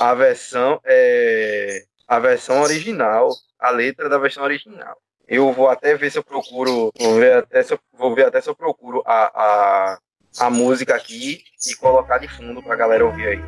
[0.00, 4.96] a, a versão é, a versão original, a letra da versão original.
[5.26, 8.40] Eu vou até ver se eu procuro, vou ver até se eu, vou ver até
[8.40, 9.98] se eu procuro a, a,
[10.38, 13.42] a música aqui e colocar de fundo pra galera ouvir aí.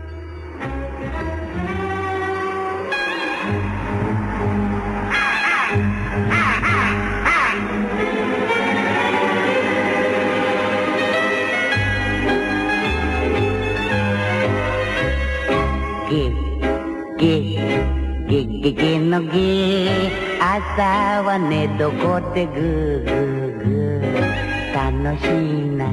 [18.28, 25.88] Ge ge ge no ge 朝は寝床でぐーぐーぐー楽しいな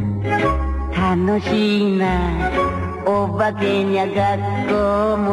[0.92, 2.52] 楽しいな
[3.06, 4.14] お化けにゃ学
[4.68, 5.32] 校も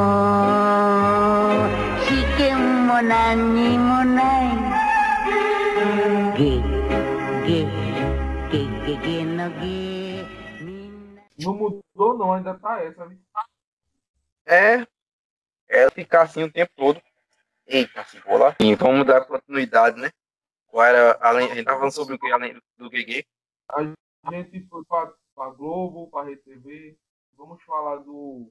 [2.06, 4.54] 試験も何にもない
[6.38, 6.62] ゲ
[7.44, 7.66] ゲ
[8.52, 9.92] ゲゲゲのゲ
[11.40, 13.08] Não mudou não, ainda tá essa.
[14.46, 14.86] É,
[15.72, 17.02] ela ficar assim o tempo todo.
[17.66, 18.54] Eita, se lá.
[18.60, 20.10] E vamos dar continuidade, né?
[20.66, 23.24] Qual era, além, a gente tava falando sobre o que além do GG?
[23.70, 23.82] A
[24.32, 26.96] gente foi pra, pra Globo, pra RTV.
[27.36, 28.50] Vamos falar do.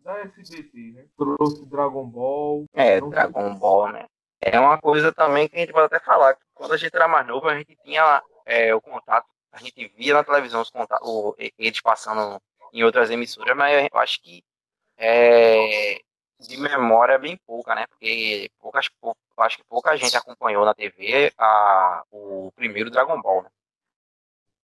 [0.00, 1.06] Da SBT, né?
[1.16, 2.64] Trouxe Dragon Ball.
[2.72, 3.58] É, Dragon sei.
[3.58, 4.06] Ball, né?
[4.40, 6.34] É uma coisa também que a gente pode até falar.
[6.34, 9.26] Que quando a gente era mais novo, a gente tinha é, o contato.
[9.52, 12.40] A gente via na televisão os contatos, eles passando
[12.72, 14.42] em outras emissoras, mas eu acho que
[14.96, 16.00] é,
[16.38, 17.86] de memória bem pouca, né?
[17.86, 23.42] Porque poucas, pou, acho que pouca gente acompanhou na TV a, o primeiro Dragon Ball,
[23.42, 23.50] né?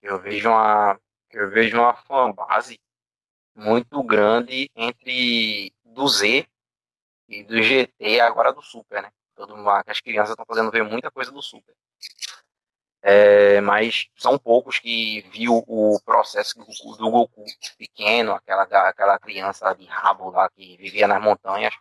[0.02, 0.98] Eu vejo uma,
[1.30, 2.80] eu vejo uma fanbase
[3.54, 6.46] muito grande entre do Z
[7.28, 9.12] e do GT agora do Super, né?
[9.34, 11.74] Todo mundo, as crianças estão fazendo ver muita coisa do Super.
[13.02, 16.54] É, mas são poucos que viu o processo
[16.98, 17.44] do Goku
[17.78, 21.74] pequeno, aquela, aquela criança de rabo lá que vivia nas montanhas,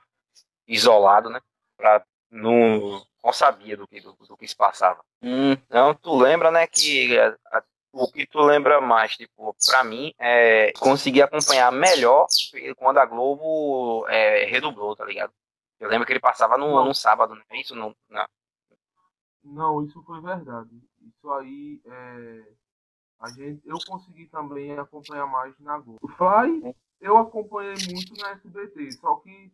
[0.66, 1.42] isolado, né?
[1.76, 5.04] Pra, não, não sabia do que, do, do que se passava.
[5.22, 10.14] Então, tu lembra, né, que a, a, o que tu lembra mais, tipo, pra mim,
[10.18, 12.28] é conseguir acompanhar melhor
[12.78, 15.34] quando a Globo é, redublou, tá ligado?
[15.82, 17.76] Eu lembro que ele passava no, no sábado, não é isso?
[17.76, 18.28] No, não.
[19.44, 20.70] não, isso foi verdade
[21.20, 22.54] isso aí é,
[23.20, 26.08] a gente, eu consegui também acompanhar mais na Globo.
[26.18, 29.52] Fly eu acompanhei muito na SBT, só que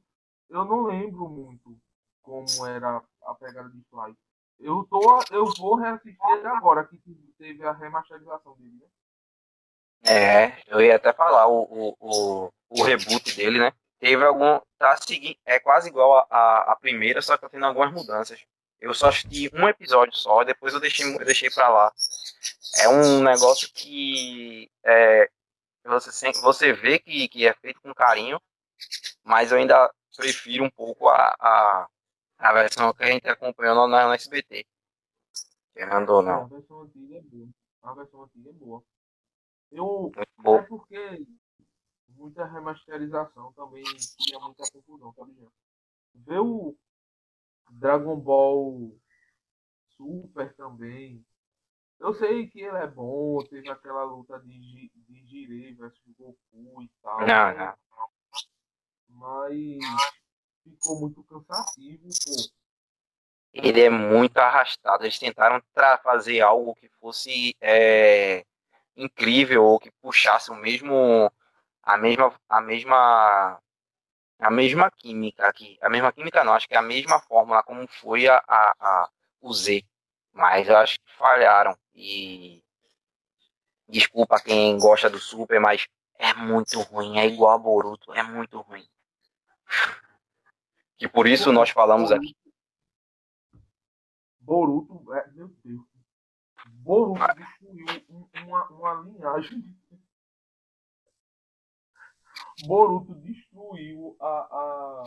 [0.49, 1.77] eu não lembro muito
[2.21, 4.15] como era a pegada de Fly.
[4.59, 6.97] Eu, tô, eu vou reassistir agora que
[7.37, 8.87] teve a remasterização dele, né?
[10.07, 13.73] É, eu ia até falar o, o, o, o reboot dele, né?
[13.99, 14.59] Teve algum.
[14.77, 15.37] Tá seguindo.
[15.45, 18.45] É quase igual a, a, a primeira, só que tá tendo algumas mudanças.
[18.79, 21.93] Eu só assisti um episódio só, depois eu deixei, eu deixei pra lá.
[22.77, 25.29] É um negócio que é,
[25.83, 28.39] você, você vê que, que é feito com carinho,
[29.23, 31.87] mas eu ainda prefiro um pouco a, a,
[32.37, 34.65] a versão que a gente acompanhou na, na SBT.
[35.73, 36.43] Querendo ou não.
[36.43, 37.47] A versão antiga é boa.
[37.83, 38.83] A versão antiga é boa.
[39.71, 40.11] Eu.
[40.17, 41.25] É porque
[42.09, 45.51] muita remasterização também tinha muita confusão, tá ligado?
[46.13, 46.75] Ver o,
[47.71, 48.91] Dragon Ball
[49.97, 51.25] Super também.
[51.99, 56.91] Eu sei que ele é bom, teve aquela luta de, de Jirei versus Goku e
[57.01, 57.19] tal.
[57.25, 57.73] Não, não.
[59.07, 59.77] Mas
[60.63, 62.65] ficou muito cansativo, pô.
[63.53, 65.03] Ele é muito arrastado.
[65.03, 65.63] Eles tentaram
[66.03, 68.45] fazer algo que fosse é,
[68.97, 71.31] incrível ou que puxasse o mesmo
[71.81, 73.61] a mesma a mesma
[74.39, 75.77] a mesma química aqui.
[75.81, 79.09] A mesma química não, acho que é a mesma fórmula como foi a, a, a
[79.41, 79.83] o Z.
[80.33, 81.77] Mas eu acho que falharam.
[81.93, 82.63] E
[83.87, 87.17] desculpa quem gosta do Super, mas é muito ruim.
[87.17, 88.85] É igual a Boruto, é muito ruim.
[90.97, 92.35] Que por isso nós falamos aqui.
[94.39, 95.81] Boruto, é, meu Deus.
[96.67, 99.63] Boruto destruiu uma, uma linhagem
[102.63, 105.03] Boruto destruiu a, a.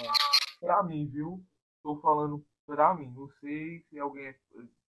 [0.61, 1.45] Pra mim, viu?
[1.83, 3.11] Tô falando pra mim.
[3.15, 4.35] Não sei se alguém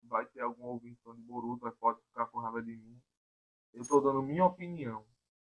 [0.05, 3.01] vai ter algum ouvinte de Boruto, pode ficar com raiva de mim.
[3.73, 5.05] Eu tô dando minha opinião.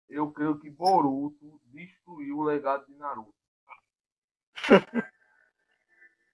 [0.09, 3.35] Eu creio que Boruto destruiu o legado de Naruto.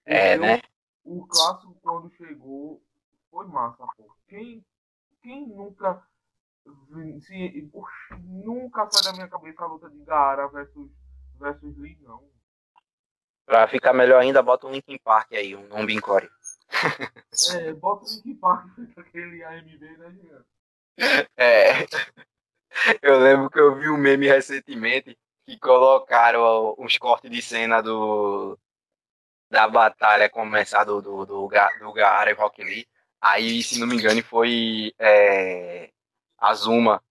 [0.05, 0.61] é, né?
[1.03, 2.81] O clássico quando chegou
[3.29, 4.15] foi massa, pô.
[4.27, 4.65] Quem,
[5.21, 6.05] quem nunca
[7.21, 10.89] se, oxe, nunca sai da minha cabeça a luta de Gaara versus,
[11.39, 12.23] versus Lee, não.
[13.45, 16.29] Pra ficar melhor ainda, bota um Linkin Park aí, um, um Bincore.
[17.53, 20.45] é, bota um Linkin Park aquele AMV, né, Jean?
[21.37, 21.85] É.
[23.01, 28.57] Eu lembro que eu vi um meme recentemente que colocaram uns cortes de cena do
[29.49, 32.87] da batalha começar do, do, do, do Gaara e Rock Lee.
[33.21, 35.91] Aí, se não me engano, foi é,
[36.45, 37.03] Azuma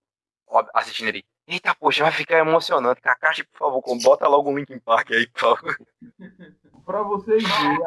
[0.72, 1.24] assistindo ele.
[1.46, 3.00] Eita, poxa, vai ficar emocionante.
[3.00, 5.78] Kakashi, por favor, bota logo um Linkin Park aí, por favor.
[6.86, 7.78] pra vocês verem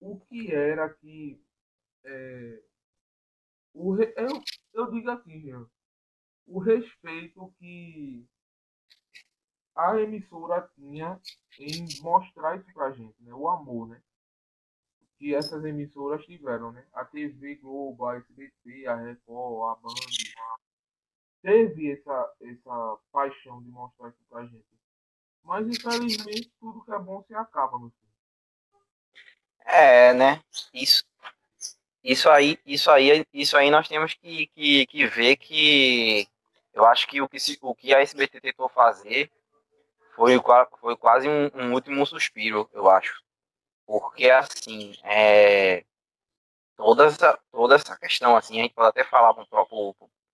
[0.00, 1.42] o que era que.
[2.04, 2.62] É,
[3.74, 4.42] o, eu,
[4.74, 5.66] eu digo assim, Jean,
[6.46, 8.24] o respeito que
[9.74, 11.20] a emissora tinha
[11.58, 13.34] em mostrar isso pra gente, né?
[13.34, 14.00] O amor, né?
[15.18, 16.86] Que essas emissoras tiveram, né?
[16.92, 19.94] A TV Globo, a SBT, a Record, a Band,
[21.42, 24.66] teve essa, essa paixão de mostrar isso pra gente.
[25.42, 28.06] Mas infelizmente tudo que é bom se acaba no fim.
[29.64, 30.42] É, né?
[30.74, 31.04] Isso.
[32.02, 36.28] Isso aí, isso aí, isso aí nós temos que, que, que ver que
[36.72, 39.30] eu acho que o que, se, o que a SBT tentou fazer
[40.14, 40.40] foi,
[40.78, 43.25] foi quase um, um último suspiro, eu acho.
[43.86, 45.84] Porque assim, é,
[46.76, 49.44] toda, essa, toda essa questão, assim, a gente pode até falar para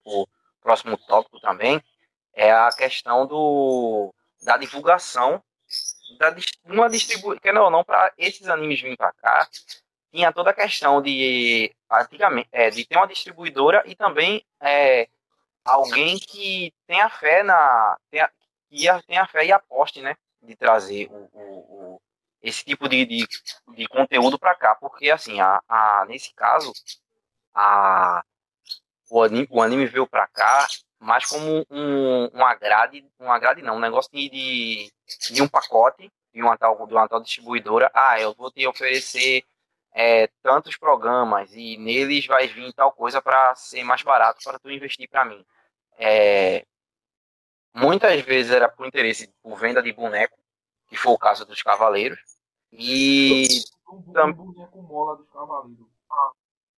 [0.05, 0.29] o
[0.61, 1.83] próximo tópico também,
[2.33, 5.43] é a questão do, da divulgação,
[6.19, 6.35] da,
[6.65, 9.49] uma distribuição, quer ou não, para esses animes virem para cá,
[10.13, 15.09] tinha toda a questão de, antigamente, é, de ter uma distribuidora e também é,
[15.65, 17.97] alguém que tenha fé na.
[18.11, 18.31] Tenha,
[18.69, 20.17] que tenha fé e aposte, né?
[20.43, 22.03] De trazer o, o,
[22.43, 23.27] esse tipo de, de,
[23.77, 24.75] de conteúdo para cá.
[24.75, 26.73] Porque, assim, a, a, nesse caso,
[27.55, 28.25] a,
[29.11, 30.67] o anime, o anime veio para cá
[30.99, 34.93] mais como um, um agrade, um agrade não, um negócio de, de,
[35.35, 37.91] de um pacote de uma, tal, de uma tal distribuidora.
[37.93, 39.45] Ah, eu vou te oferecer
[39.93, 44.71] é, tantos programas e neles vai vir tal coisa para ser mais barato para tu
[44.71, 45.45] investir para mim.
[45.99, 46.65] É,
[47.75, 50.39] muitas vezes era por interesse por venda de boneco,
[50.89, 52.21] que foi o caso dos Cavaleiros.
[52.73, 53.47] E.
[53.87, 55.93] Dos Cavaleiros.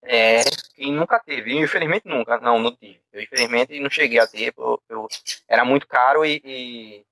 [0.07, 0.43] É,
[0.77, 3.01] e nunca teve, infelizmente nunca, não, não tive.
[3.13, 5.09] Eu infelizmente não cheguei a ter, eu, eu
[5.49, 7.07] era muito caro e, e,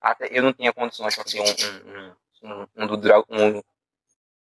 [0.00, 3.62] até eu não tinha condições para ter um, um, um, um, do, um,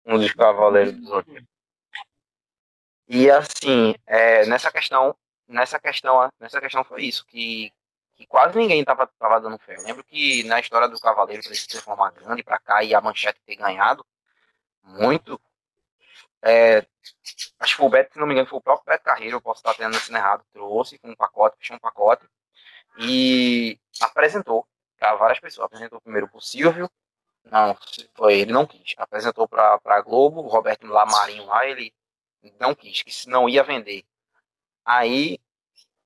[0.06, 1.44] um dos cavaleiros dos outros.
[3.10, 5.14] E assim, é, nessa questão,
[5.46, 7.74] nessa questão, nessa questão foi isso, que,
[8.22, 9.76] que quase ninguém tava, tava dando fé.
[9.76, 12.94] Eu lembro que na história do Cavaleiro, para ele se formar grande para cá e
[12.94, 14.06] a manchete ter ganhado
[14.84, 15.42] muito,
[16.44, 16.86] é,
[17.60, 19.42] acho que foi o Beto, se não me engano, foi o próprio Beto Carreiro, eu
[19.42, 22.28] posso estar tendo esse errado, trouxe com um pacote, fechou um pacote
[23.00, 24.68] e apresentou
[25.00, 25.66] para várias pessoas.
[25.66, 26.90] Apresentou primeiro para Silvio,
[27.46, 27.76] não,
[28.14, 28.94] foi ele não quis.
[28.98, 31.92] Apresentou para a Globo, o Roberto Lamarinho lá, ele
[32.60, 34.04] não quis, que não ia vender.
[34.86, 35.40] Aí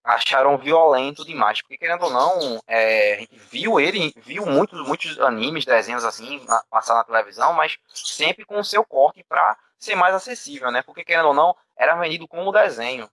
[0.05, 5.19] acharam violento demais, porque querendo ou não, é, a gente viu ele, viu muitos, muitos
[5.19, 9.95] animes, desenhos assim, na, passar na televisão, mas sempre com o seu corte para ser
[9.95, 10.83] mais acessível, né?
[10.83, 13.09] Porque querendo ou não, era vendido como desenho,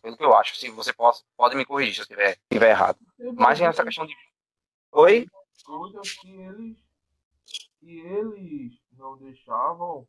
[0.00, 0.56] pelo que eu acho.
[0.56, 2.98] Se você pode, pode me corrigir se eu estiver, estiver errado.
[3.34, 4.16] Mas essa questão de.
[4.92, 5.26] Oi?
[5.62, 6.78] Coisas que eles,
[7.78, 10.08] que eles não deixavam,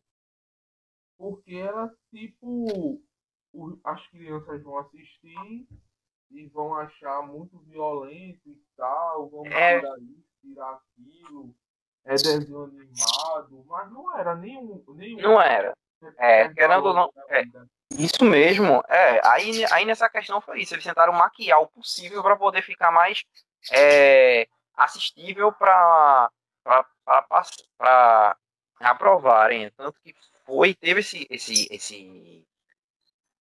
[1.18, 3.02] porque era tipo.
[3.84, 5.68] As crianças vão assistir
[6.34, 9.80] e vão achar muito violento e tal, vão é...
[9.80, 11.56] tirar isso, tirar aquilo,
[12.06, 14.84] é desenho animado, mas não era nenhum.
[14.90, 15.74] nenhum não era.
[16.18, 17.14] É, querendo ou não.
[17.30, 17.44] É,
[17.92, 18.84] isso mesmo.
[18.88, 20.74] É, aí, aí nessa questão foi isso.
[20.74, 23.24] Eles tentaram maquiar o possível para poder ficar mais
[23.72, 26.32] é, assistível para
[28.80, 29.70] aprovarem.
[29.78, 32.44] Tanto que foi, teve esse, esse, esse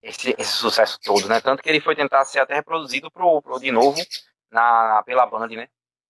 [0.03, 1.41] esse, esse sucesso todo, né?
[1.41, 4.01] Tanto que ele foi tentar ser até reproduzido pro, pro de novo
[4.51, 5.69] na, pela Band, né?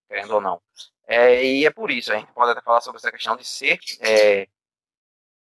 [0.09, 0.61] Querendo ou não.
[1.07, 3.79] É, e é por isso, a gente pode até falar sobre essa questão de ser,
[4.01, 4.47] é,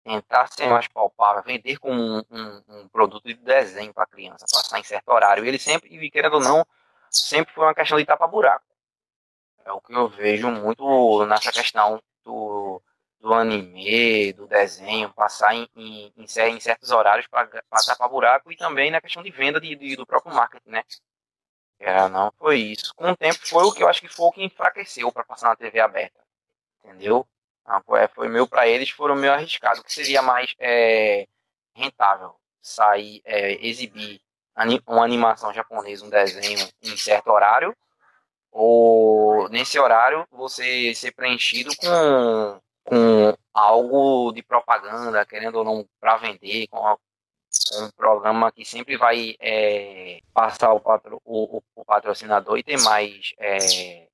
[0.03, 4.79] tentar ser mais palpável, vender como um, um, um produto de desenho para criança, passar
[4.79, 5.45] em certo horário.
[5.45, 6.65] E ele sempre, e querendo ou não,
[7.11, 8.65] sempre foi uma questão de tapa-buraco.
[9.63, 12.81] É o que eu vejo muito nessa questão do,
[13.21, 17.47] do anime, do desenho, passar em, em, em certos horários para
[17.85, 20.83] tapar buraco e também na questão de venda de, de, do próprio marketing, né?
[21.79, 22.93] É, não foi isso.
[22.95, 25.49] Com o tempo foi o que eu acho que foi o que enfraqueceu para passar
[25.49, 26.19] na TV aberta,
[26.83, 27.27] entendeu?
[27.63, 27.81] Ah,
[28.13, 31.27] foi meu para eles, foram meio arriscado, que seria mais é,
[31.75, 34.19] rentável sair, é, exibir
[34.87, 37.75] uma animação japonesa, um desenho em certo horário,
[38.51, 46.17] ou nesse horário você ser preenchido com com algo de propaganda, querendo ou não, para
[46.17, 46.97] vender, com
[47.73, 53.33] um programa que sempre vai é, passar o, patro, o, o, patrocinador e ter mais
[53.37, 54.07] é,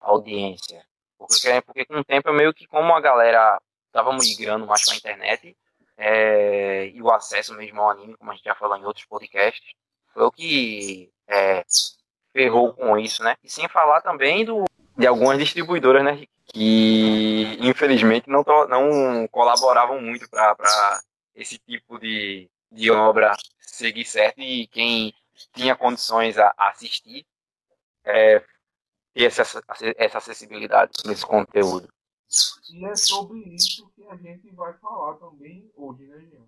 [0.00, 0.84] audiência.
[1.18, 4.96] Porque, porque com o tempo, meio que como a galera estava migrando mais para a
[4.96, 5.56] internet
[5.96, 9.72] é, e o acesso mesmo ao anime, como a gente já falou em outros podcasts,
[10.12, 11.64] foi o que é,
[12.32, 13.36] ferrou com isso, né?
[13.42, 14.64] E sem falar também do,
[14.96, 16.24] de algumas distribuidoras, né?
[16.52, 20.56] Que infelizmente não, não colaboravam muito para
[21.34, 25.14] esse tipo de, de obra seguir certo e quem
[25.52, 27.26] tinha condições a, assistir
[28.04, 28.40] é,
[29.14, 29.62] ter essa,
[29.96, 31.88] essa acessibilidade nesse conteúdo.
[32.72, 36.44] E é sobre isso que a gente vai falar também hoje, né, Jean?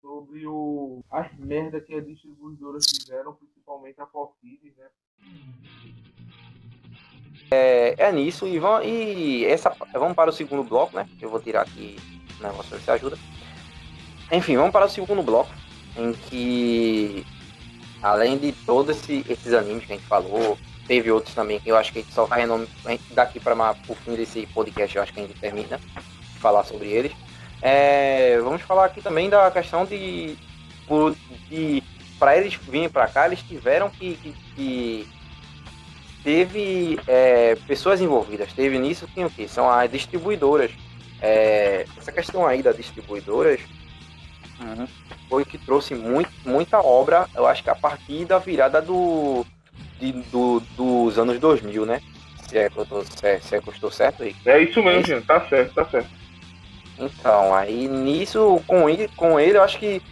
[0.00, 4.90] Sobre o, as merdas que as distribuidoras fizeram, principalmente a Forfides, né?
[7.50, 11.06] É, é nisso, e, vamos, e essa, vamos para o segundo bloco, né?
[11.20, 11.96] Eu vou tirar aqui
[12.40, 13.18] o negócio se ajuda.
[14.30, 15.50] Enfim, vamos para o segundo bloco,
[15.96, 17.26] em que,
[18.02, 21.76] além de todos esse, esses animes que a gente falou, teve outros também que eu
[21.76, 22.68] acho que a gente só vai renome,
[23.10, 26.88] daqui para o fim desse podcast, eu acho que a gente termina de falar sobre
[26.88, 27.12] eles.
[27.60, 30.36] É, vamos falar aqui também da questão de,
[31.48, 31.82] de
[32.18, 35.08] para eles virem para cá, eles tiveram que, que, que
[36.22, 38.52] teve é, pessoas envolvidas.
[38.52, 39.48] Teve nisso tem o que?
[39.48, 40.70] São as distribuidoras.
[41.20, 43.60] É, essa questão aí das distribuidoras
[44.62, 44.86] Uhum.
[45.28, 49.44] Foi que trouxe muito, muita obra, eu acho que a partir da virada do,
[49.98, 52.00] de, do dos anos 2000, né?
[52.48, 54.36] Se é que eu, tô, se é, se é que eu estou certo aí.
[54.44, 55.26] É isso mesmo, é gente.
[55.26, 56.10] Tá certo, tá certo.
[56.98, 60.02] Então, aí nisso, com ele, com ele eu acho que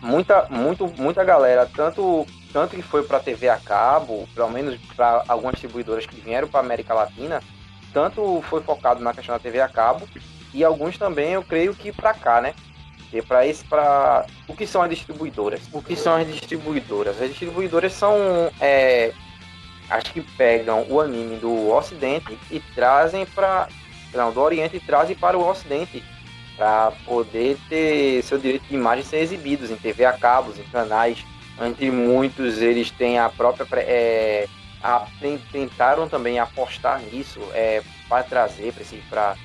[0.00, 5.24] muita, muito, muita galera, tanto, tanto que foi para TV a cabo, pelo menos para
[5.28, 7.42] algumas distribuidoras que vieram para América Latina,
[7.92, 10.08] tanto foi focado na questão da TV a cabo,
[10.52, 12.54] e alguns também, eu creio que para cá, né?
[13.20, 17.92] para esse para o que são as distribuidoras o que são as distribuidoras as distribuidoras
[17.92, 18.16] são
[18.58, 19.12] é,
[19.90, 23.68] acho que pegam o anime do Ocidente e trazem para
[24.14, 26.02] não do Oriente e trazem para o Ocidente
[26.56, 31.22] para poder ter seu direito de imagem ser exibidos em TV a cabos em canais
[31.66, 34.48] entre muitos eles têm a própria é,
[34.82, 35.06] a,
[35.50, 38.72] tentaram também apostar nisso é, para trazer
[39.08, 39.36] para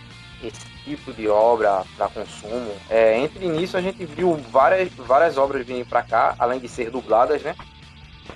[0.43, 2.71] esse, tipo de obra para consumo.
[2.89, 6.89] É, entre nisso a gente viu várias, várias obras virem para cá, além de ser
[6.89, 7.55] dubladas, né?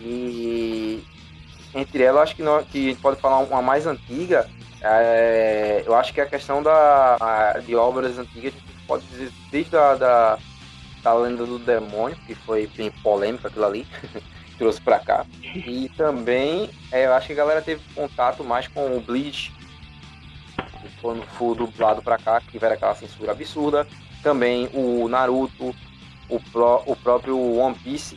[0.02, 1.02] E
[1.74, 4.50] entre elas acho que, não, que a gente pode falar uma mais antiga.
[4.82, 9.32] É, eu acho que a questão da, a, de obras antigas a gente pode dizer
[9.50, 10.38] desde a da,
[11.04, 13.88] da lenda do demônio, que foi bem polêmica aquilo ali.
[14.62, 15.26] trouxe para cá.
[15.43, 19.52] E também é, eu acho que a galera teve contato mais com o Bleach,
[21.02, 23.88] quando for dublado para cá, que tiver aquela censura absurda.
[24.22, 25.76] Também o Naruto,
[26.30, 28.16] o, pro, o próprio One Piece,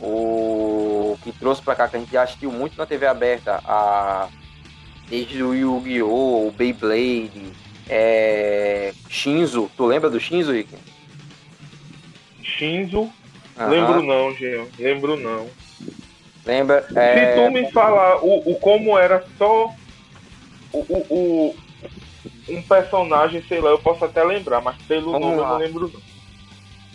[0.00, 4.28] o que trouxe para cá, que a gente assistiu muito na TV aberta, a,
[5.10, 7.52] desde o Yu-Gi-Oh!, o Beyblade,
[7.90, 9.70] é, Shinzo.
[9.76, 10.74] Tu lembra do Shinzo, Rick?
[12.56, 13.10] Shinzo?
[13.56, 14.66] Lembro não, Jean.
[14.78, 15.48] Lembro não.
[16.44, 16.86] Lembra?
[16.94, 17.34] É...
[17.34, 19.72] Se tu me falar o, o como era só
[20.72, 21.56] o, o,
[22.48, 25.46] um personagem, sei lá, eu posso até lembrar, mas pelo Vamos nome lá.
[25.46, 26.12] eu não lembro não.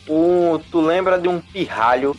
[0.09, 2.15] O, tu lembra de um pirralho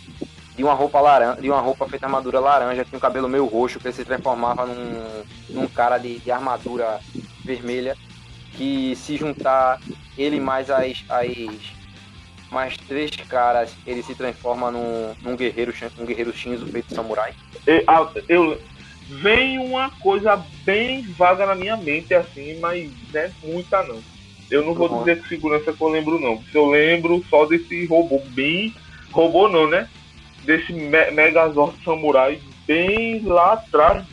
[0.56, 3.78] de uma roupa laranja, de uma roupa feita armadura laranja, tinha um cabelo meio roxo,
[3.78, 6.98] que ele se transformava num, num cara de, de armadura
[7.44, 7.96] vermelha,
[8.52, 9.80] que se juntar
[10.18, 11.77] ele mais as, as
[12.50, 17.34] mais três caras, ele se transforma num, num guerreiro, um guerreiro Shinzo feito samurai.
[17.66, 17.84] Eu,
[18.28, 18.60] eu,
[19.08, 24.00] vem uma coisa bem vaga na minha mente, assim, mas né, muita não.
[24.50, 26.42] Eu não vou dizer que segurança que eu lembro, não.
[26.44, 28.74] Se eu lembro só desse robô bem.
[29.12, 29.88] Robô não, né?
[30.44, 34.06] Desse me Megazord Samurai bem lá atrás,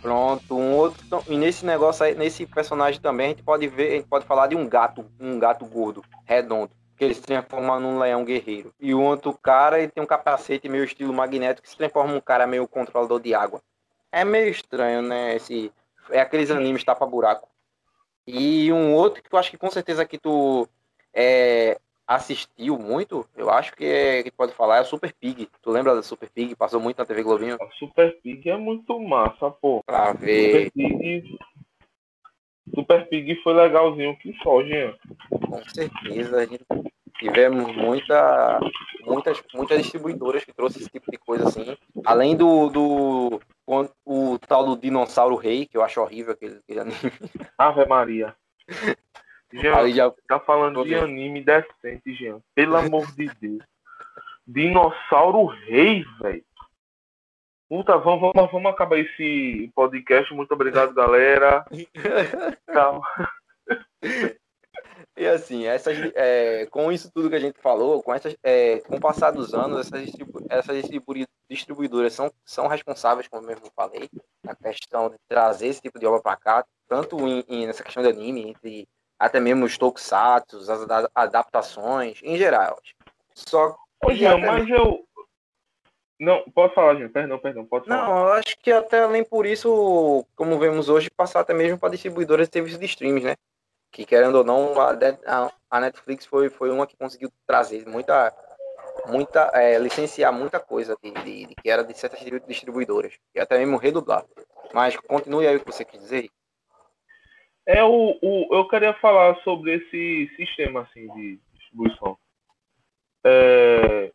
[0.00, 1.04] Pronto, um outro.
[1.28, 4.46] E nesse negócio aí, nesse personagem também, a gente pode ver, a gente pode falar
[4.46, 6.70] de um gato, um gato gordo, redondo.
[6.98, 8.74] Que ele se transforma num leão guerreiro.
[8.80, 12.20] E o outro cara, ele tem um capacete meio estilo magnético que se transforma num
[12.20, 13.62] cara meio controlador de água.
[14.10, 15.36] É meio estranho, né?
[15.36, 15.72] Esse,
[16.10, 17.48] é aqueles animes tapa-buraco.
[18.26, 20.68] E um outro que eu acho que com certeza que tu
[21.14, 25.48] é, assistiu muito, eu acho que, é, que pode falar, é o Super Pig.
[25.62, 26.56] Tu lembra da Super Pig?
[26.56, 27.56] Passou muito na TV Globinho.
[27.60, 29.82] A Super Pig é muito massa, pô.
[29.84, 30.64] Pra ver.
[30.64, 31.38] Super Pig,
[32.74, 34.94] Super Pig foi legalzinho que só, Jean.
[35.30, 36.64] Com certeza, a gente
[37.18, 38.60] tivemos muita,
[39.04, 41.76] muitas, muitas distribuidoras que trouxe esse tipo de coisa assim.
[42.04, 46.80] Além do, do o, o tal do Dinossauro Rei, que eu acho horrível aquele, aquele
[46.80, 46.96] anime.
[47.58, 48.34] Ave Maria.
[49.52, 50.12] Jean, já...
[50.28, 52.40] tá falando de anime decente, Jean.
[52.54, 53.62] Pelo amor de Deus.
[54.46, 56.44] Dinossauro Rei, velho.
[57.68, 60.32] Puta, vamos, vamos, vamos acabar esse podcast.
[60.32, 61.66] Muito obrigado, galera.
[62.72, 63.02] Tchau.
[65.14, 68.96] E assim, essas, é, com isso tudo que a gente falou, com, essas, é, com
[68.96, 70.82] o passar dos anos, essas, distribu essas
[71.50, 74.08] distribuidoras são, são responsáveis, como eu mesmo falei,
[74.42, 78.02] na questão de trazer esse tipo de obra para cá, tanto em, em, nessa questão
[78.02, 78.88] de anime, entre
[79.18, 82.78] até mesmo os tokusatsu, as adaptações, em geral.
[83.34, 85.04] Só Ô, Jean, mas eu.
[86.18, 87.12] Não, pode falar, gente.
[87.12, 88.08] Perdão, perdão, pode falar.
[88.08, 91.90] Não, eu acho que até além por isso, como vemos hoje, passar até mesmo para
[91.90, 93.36] distribuidoras de serviços de streams, né?
[93.92, 98.34] Que querendo ou não, a, a Netflix foi, foi uma que conseguiu trazer muita.
[99.06, 103.14] muita é, licenciar muita coisa de, de, de, que era de certas distribuidoras.
[103.34, 104.24] E até mesmo redublar.
[104.74, 106.28] Mas continue aí o que você quer dizer.
[107.64, 112.18] É o, o, eu queria falar sobre esse sistema assim de distribuição
[113.24, 114.12] é,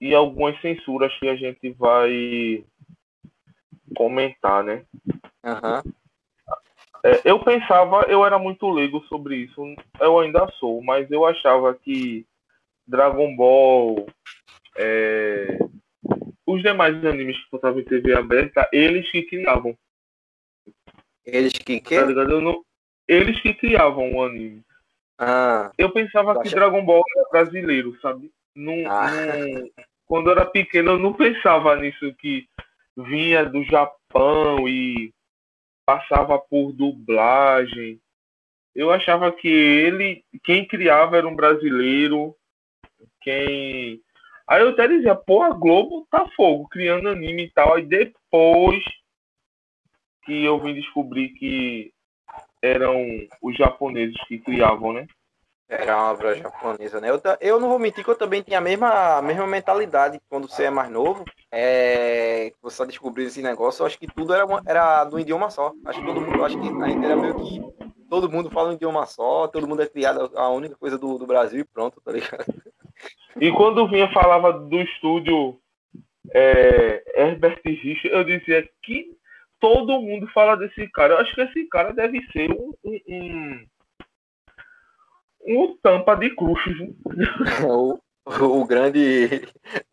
[0.00, 2.64] e algumas censuras que a gente vai
[3.96, 4.84] comentar, né?
[5.44, 5.92] Uhum.
[7.04, 9.62] É, eu pensava, eu era muito leigo sobre isso,
[10.00, 12.26] eu ainda sou, mas eu achava que
[12.86, 14.06] Dragon Ball,
[14.76, 15.58] é,
[16.46, 19.76] os demais animes que passavam em TV aberta, eles que criavam.
[21.24, 21.96] Eles que que?
[21.96, 22.40] Tá ligado?
[22.40, 22.64] Não,
[23.08, 24.62] eles que criavam o anime.
[25.18, 26.50] Ah, eu pensava que.
[26.50, 28.30] Dragon Ball era brasileiro, sabe?
[28.56, 29.10] Não, ah.
[29.10, 29.70] não,
[30.06, 32.48] quando eu era pequeno, eu não pensava nisso que
[32.96, 35.12] vinha do Japão e
[35.84, 38.00] passava por dublagem.
[38.74, 42.34] Eu achava que ele, quem criava era um brasileiro,
[43.20, 44.00] quem.
[44.48, 47.74] Aí eu até dizia, pô, a Globo tá fogo, criando anime e tal.
[47.74, 48.82] Aí depois
[50.24, 51.92] que eu vim descobrir que
[52.62, 53.06] eram
[53.42, 55.06] os japoneses que criavam, né?
[55.68, 57.10] Era uma obra japonesa, né?
[57.10, 60.48] Eu, eu não vou mentir que eu também tinha a mesma, a mesma mentalidade quando
[60.48, 61.24] você é mais novo.
[61.50, 65.72] É, você tá descobrindo esse negócio, eu acho que tudo era, era do idioma só.
[65.84, 67.60] Acho que todo mundo, acho que a gente era meio que.
[68.08, 71.26] Todo mundo fala um idioma só, todo mundo é criado a única coisa do, do
[71.26, 72.44] Brasil e pronto, tá ligado?
[73.40, 75.58] E quando vinha falava do estúdio
[76.32, 79.16] é, Herbert Rich, eu dizia que
[79.60, 81.14] todo mundo fala desse cara.
[81.14, 83.66] Eu acho que esse cara deve ser um, um, um
[85.46, 86.76] um tampa de cruxos.
[87.68, 89.42] o, o, grande,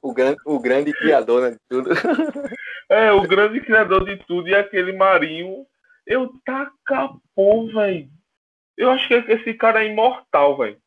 [0.02, 1.92] o grande, o grande criador né, de tudo.
[2.90, 5.66] É, o grande criador de tudo e aquele marinho.
[6.06, 8.10] Eu taca pô, velho.
[8.76, 10.78] Eu acho que esse cara é imortal, velho.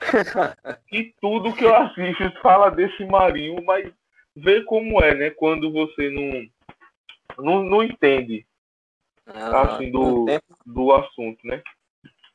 [0.92, 3.92] e tudo que eu assisto fala desse marinho, mas
[4.34, 5.30] vê como é, né?
[5.30, 8.46] Quando você não, não, não entende
[9.26, 10.26] ah, assim, do,
[10.64, 11.62] do assunto, né?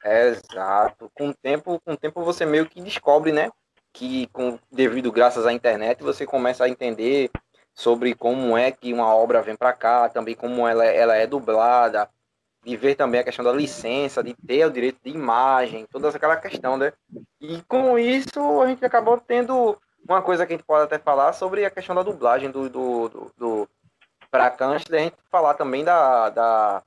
[0.03, 1.11] Exato.
[1.13, 3.51] Com o tempo, com o tempo você meio que descobre, né?
[3.93, 7.29] Que com, devido graças à internet você começa a entender
[7.73, 12.09] sobre como é que uma obra vem para cá, também como ela, ela é dublada,
[12.63, 16.35] de ver também a questão da licença, de ter o direito de imagem, toda aquela
[16.35, 16.93] questão, né?
[17.39, 19.77] E com isso a gente acabou tendo
[20.07, 23.09] uma coisa que a gente pode até falar sobre a questão da dublagem do, do,
[23.09, 23.69] do, do
[24.29, 26.83] para cá, antes da gente falar também da, da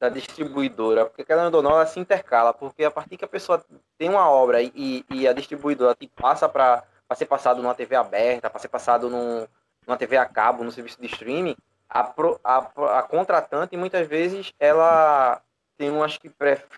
[0.00, 3.64] da distribuidora, porque querendo ou não, ela se intercala, porque a partir que a pessoa
[3.96, 6.84] tem uma obra e, e a distribuidora te passa para
[7.16, 9.46] ser passado numa TV aberta, para ser passado num,
[9.86, 11.56] numa TV a cabo, no serviço de streaming,
[11.88, 12.12] a,
[12.44, 15.42] a, a contratante muitas vezes ela
[15.76, 16.30] tem umas que,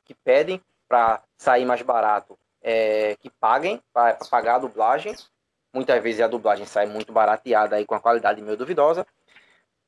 [0.05, 5.15] que pedem para sair mais barato, é, que paguem para pagar a dublagem.
[5.73, 9.07] Muitas vezes a dublagem sai muito barateada aí com a qualidade meio duvidosa.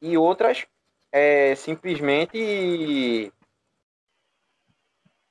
[0.00, 0.66] E outras
[1.12, 3.32] é simplesmente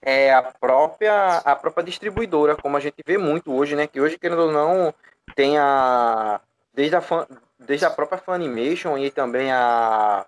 [0.02, 3.88] é a própria a própria distribuidora, como a gente vê muito hoje, né?
[3.88, 4.94] Que hoje querendo ou não
[5.36, 6.40] tem a
[6.74, 7.28] desde a fan,
[7.60, 10.26] desde a própria Funimation e também a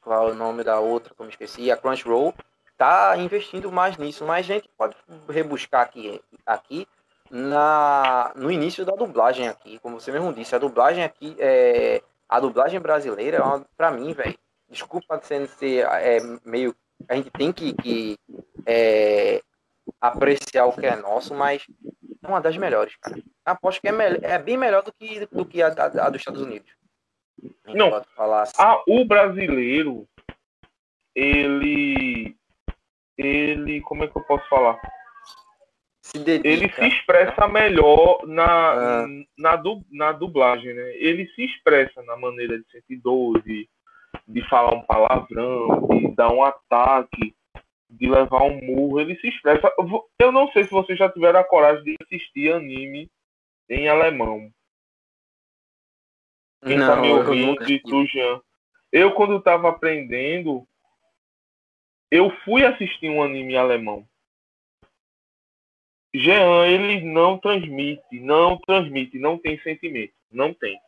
[0.00, 2.34] qual é o nome da outra, como esqueci, a Crunchyroll
[2.76, 4.96] tá investindo mais nisso, mas a gente pode
[5.28, 6.88] rebuscar aqui aqui
[7.30, 12.40] na no início da dublagem aqui, como você mesmo disse, a dublagem aqui é a
[12.40, 14.38] dublagem brasileira, é para mim, velho,
[14.70, 16.74] desculpa sendo ser é, meio.
[17.06, 18.18] A gente tem que, que
[18.64, 19.42] é,
[20.00, 21.66] apreciar o que é nosso, mas
[22.22, 23.22] é uma das melhores, cara.
[23.44, 26.40] Aposto que é, é bem melhor do que, do que a, a, a dos Estados
[26.40, 26.72] Unidos.
[27.66, 28.54] Não, falar assim.
[28.58, 30.08] ah, o brasileiro,
[31.14, 32.34] ele.
[33.18, 33.82] Ele.
[33.82, 34.80] Como é que eu posso falar?
[36.12, 36.48] Se dedica.
[36.48, 39.06] Ele se expressa melhor na, ah.
[39.38, 40.96] na, du, na dublagem, né?
[40.96, 43.68] Ele se expressa na maneira de 112,
[44.28, 47.34] de falar um palavrão, de dar um ataque,
[47.88, 49.00] de levar um murro.
[49.00, 49.72] Ele se expressa.
[50.18, 53.10] Eu não sei se vocês já tiveram a coragem de assistir anime
[53.68, 54.50] em alemão.
[56.64, 58.40] Quem tá me ouvindo e tu, Jean.
[58.92, 60.66] Eu, quando tava aprendendo,
[62.10, 64.06] eu fui assistir um anime alemão.
[66.14, 70.78] Jean, ele não transmite, não transmite, não tem sentimento, não tem.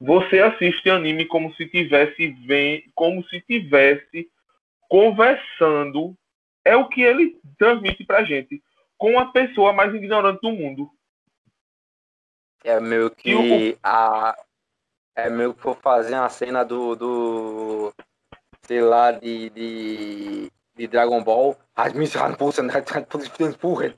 [0.00, 4.30] Você assiste anime como se tivesse vem, como se tivesse
[4.88, 6.16] conversando.
[6.64, 8.62] É o que ele transmite pra gente
[8.96, 10.90] com a pessoa mais ignorante do mundo.
[12.62, 13.78] É meio que o...
[13.82, 14.36] a
[15.16, 17.92] é meio que for fazer uma cena do, do
[18.62, 21.56] sei lá, de, de, de Dragon Ball.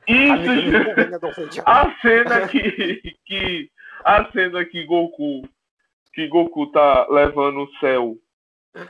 [0.08, 3.70] Isso, a cena que, que
[4.04, 5.48] a cena que Goku
[6.12, 8.16] que Goku tá levando o céu,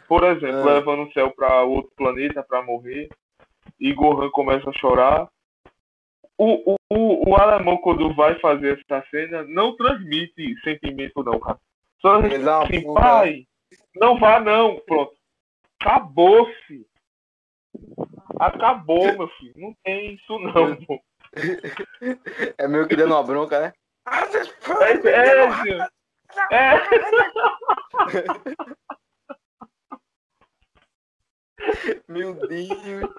[0.09, 0.75] por exemplo, é.
[0.75, 3.09] levando o céu para outro planeta para morrer,
[3.79, 5.29] e Gohan começa a chorar.
[6.37, 11.59] O, o, o, alemão, quando vai fazer essa cena, não transmite sentimento, não, cara.
[12.01, 13.47] Só assim, pai,
[13.95, 14.81] não vá, não.
[14.81, 15.13] Pronto.
[15.79, 16.87] Acabou-se.
[18.39, 19.53] Acabou, meu filho.
[19.57, 21.01] Não tem isso, não, pô.
[22.59, 23.73] É meio que dando uma bronca, né?
[24.11, 24.93] É,
[26.51, 26.81] é, é.
[32.09, 33.11] Meu Deus.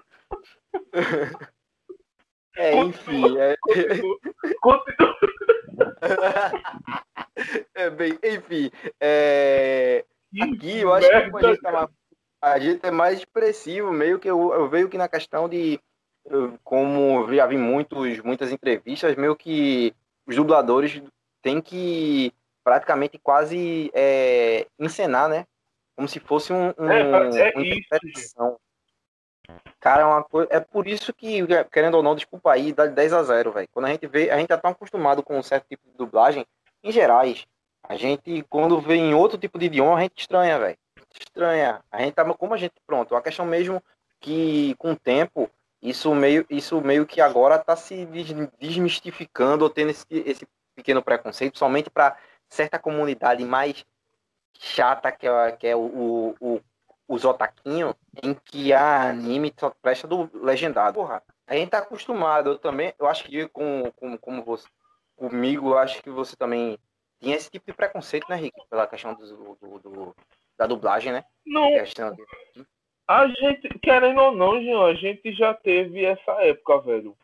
[2.56, 3.38] É, enfim.
[3.38, 3.56] É...
[4.62, 5.16] Continua.
[7.74, 8.70] É bem, enfim.
[9.00, 10.06] É...
[10.40, 11.90] Aqui eu acho que a gente, tá
[12.42, 15.80] a gente é mais expressivo, meio que eu, eu vejo que na questão de.
[16.64, 19.94] Como já vi muitos, muitas entrevistas, meio que
[20.26, 21.02] os dubladores
[21.42, 22.32] têm que
[22.64, 25.46] praticamente quase é, encenar, né?
[25.96, 28.58] Como se fosse um, um é, é uma interpretação.
[29.80, 30.48] Cara, é uma coisa.
[30.52, 31.40] É por isso que,
[31.72, 33.68] querendo ou não, desculpa aí, dá 10 a 0, velho.
[33.72, 36.46] Quando a gente vê, a gente tá tão acostumado com um certo tipo de dublagem,
[36.84, 37.46] em gerais.
[37.84, 40.78] A gente, quando vê em outro tipo de idioma, a gente estranha, velho.
[41.20, 41.84] Estranha.
[41.92, 43.82] A gente tá, como a gente, pronto, a questão mesmo
[44.20, 45.50] que com o tempo,
[45.82, 48.06] isso meio, isso meio que agora tá se
[48.60, 53.86] desmistificando ou tendo esse, esse pequeno preconceito somente para certa comunidade mais
[54.60, 56.62] chata, que é, que é o, o, o
[57.12, 57.94] os otaquinhos,
[58.24, 60.94] em que a anime só presta do legendado.
[60.94, 64.66] Porra, a gente tá acostumado, eu também, eu acho que com, com, como você,
[65.18, 66.80] comigo, eu acho que você também
[67.20, 68.56] tinha esse tipo de preconceito, né, Rick?
[68.70, 70.16] Pela questão do, do, do
[70.58, 71.24] da dublagem, né?
[71.46, 71.70] Não.
[73.08, 77.18] A gente, querendo ou não, Jean, a gente já teve essa época, velho.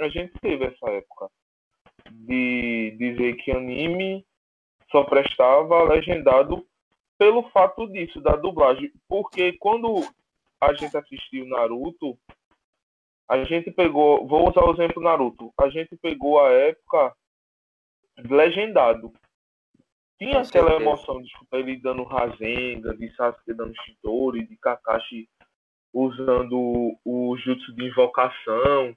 [0.00, 1.28] A gente teve essa época
[2.10, 4.26] de dizer que anime
[4.90, 6.66] só prestava legendado
[7.18, 8.92] pelo fato disso, da dublagem.
[9.08, 10.02] Porque quando
[10.60, 12.18] a gente assistiu Naruto,
[13.28, 14.26] a gente pegou.
[14.26, 15.52] Vou usar o exemplo Naruto.
[15.58, 17.14] A gente pegou a época
[18.18, 19.12] legendado.
[20.22, 20.82] Tinha Com aquela certeza.
[20.82, 25.28] emoção de escutar ele dando Rasenga, de Sasuke dando Shitori, de Kakashi
[25.92, 28.96] usando o jutsu de invocação.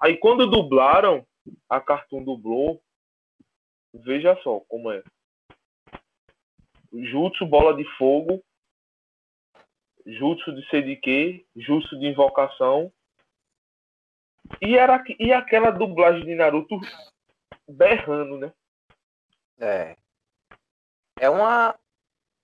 [0.00, 1.24] Aí quando dublaram,
[1.70, 2.82] a Cartoon dublou,
[3.94, 5.04] veja só como é.
[6.92, 8.42] Jutsu Bola de Fogo,
[10.04, 12.92] Jutsu de CDQ, Jutsu de Invocação.
[14.60, 16.78] E, era, e aquela dublagem de Naruto
[17.68, 18.52] berrando, né?
[19.58, 19.96] É.
[21.18, 21.74] É uma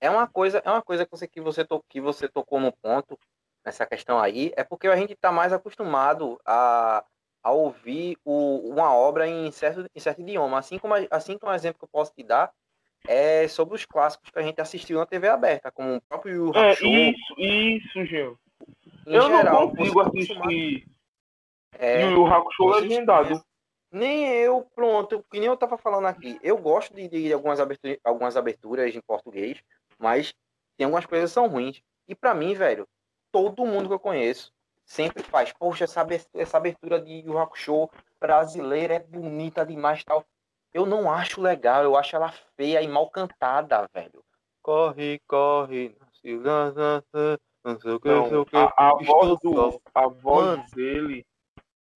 [0.00, 2.72] é uma coisa, é uma coisa que você que você, to, que você tocou no
[2.72, 3.18] ponto
[3.64, 7.04] nessa questão aí, é porque a gente está mais acostumado a,
[7.42, 10.58] a ouvir o, uma obra em certo, em certo idioma.
[10.58, 12.52] Assim como, assim como um exemplo que eu posso te dar
[13.06, 16.52] é sobre os clássicos que a gente assistiu na TV aberta, como o próprio Yu
[16.54, 18.38] é, Isso, isso, Gil.
[19.06, 20.88] Eu geral, não consigo assistir
[21.78, 23.44] é, Yu Hakusho legendado.
[23.92, 26.38] Nem eu, pronto, que nem eu tava falando aqui.
[26.42, 29.62] Eu gosto de, de algumas, aberturas, algumas aberturas em português,
[29.98, 30.34] mas
[30.76, 31.82] tem algumas coisas que são ruins.
[32.08, 32.88] E para mim, velho,
[33.30, 34.50] todo mundo que eu conheço
[34.84, 35.52] sempre faz.
[35.52, 40.24] Poxa, essa abertura, essa abertura de Yu Hakusho brasileira é bonita demais tal.
[40.72, 44.24] Eu não acho legal, eu acho ela feia e mal cantada, velho.
[44.62, 48.56] Corre, corre, não sei o que, não sei o que.
[48.56, 51.26] A, a voz, do, a voz dele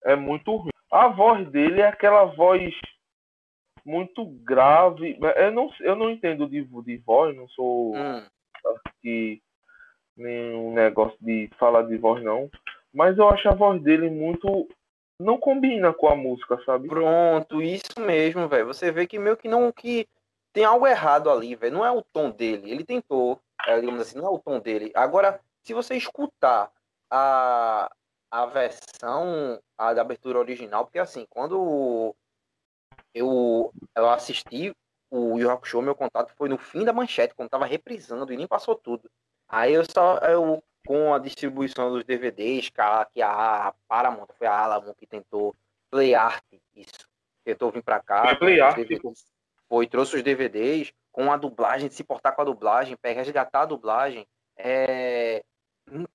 [0.04, 0.70] é muito ruim.
[0.90, 2.74] A voz dele é aquela voz
[3.84, 5.18] muito grave.
[5.36, 8.22] Eu não, eu não entendo de, de voz, não sou hum.
[9.02, 9.40] que
[10.16, 12.50] nenhum negócio de falar de voz não.
[12.92, 14.68] Mas eu acho a voz dele muito
[15.18, 16.88] não combina com a música, sabe?
[16.88, 18.66] Pronto, isso mesmo, velho.
[18.66, 20.06] Você vê que meio que não que
[20.52, 21.74] tem algo errado ali, velho.
[21.74, 22.70] Não é o tom dele.
[22.70, 24.92] Ele tentou, é, digamos assim, não é o tom dele.
[24.94, 26.70] Agora, se você escutar
[27.10, 27.90] a,
[28.42, 32.14] a versão a da abertura original, porque assim, quando
[33.14, 34.74] eu, eu assisti
[35.10, 38.46] o Yu Hakusho, meu contato foi no fim da manchete, quando tava reprisando e nem
[38.46, 39.10] passou tudo.
[39.48, 44.46] Aí eu só, eu, com a distribuição dos DVDs, que a, que a Paramount, foi
[44.46, 45.54] a Alamo que tentou
[45.90, 47.08] Play Art, isso.
[47.44, 48.24] Tentou vir pra cá.
[48.24, 48.76] Foi Play Art,
[49.68, 53.66] foi, trouxe os DVDs com a dublagem, se portar com a dublagem, pegar, resgatar a
[53.66, 54.26] dublagem.
[54.56, 55.42] É,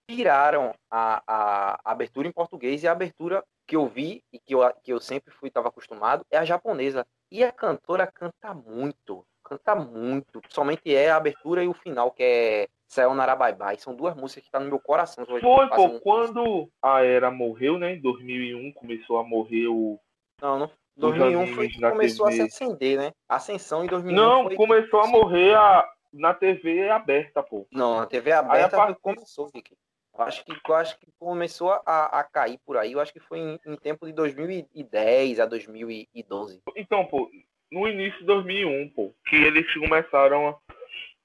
[0.08, 4.54] tiraram a, a, a, abertura em português e a abertura que eu vi e que
[4.54, 7.06] eu, que eu sempre fui estava acostumado é a japonesa.
[7.32, 10.42] E a cantora canta muito, canta muito.
[10.50, 13.80] Somente é a abertura e o final, que é Sayonara Bye Bye.
[13.80, 15.26] São duas músicas que estão tá no meu coração.
[15.26, 16.00] Foi, pô, um...
[16.00, 17.94] quando a Era morreu, né?
[17.94, 19.98] Em 2001 começou a morrer o.
[20.42, 20.72] Não, não.
[20.98, 22.42] 2001 foi que começou TV.
[22.42, 23.12] a se acender, né?
[23.30, 24.16] Ascensão em 2001.
[24.16, 25.90] Não, começou a morrer a...
[26.12, 27.68] na TV aberta, pô.
[27.72, 29.00] Não, na TV aberta part...
[29.02, 29.76] começou, Vicky.
[30.18, 32.92] Acho que, acho que começou a, a cair por aí.
[32.92, 36.62] Eu acho que foi em, em tempo de 2010 a 2012.
[36.76, 37.30] Então, pô,
[37.72, 40.60] no início de 2001, pô, que eles começaram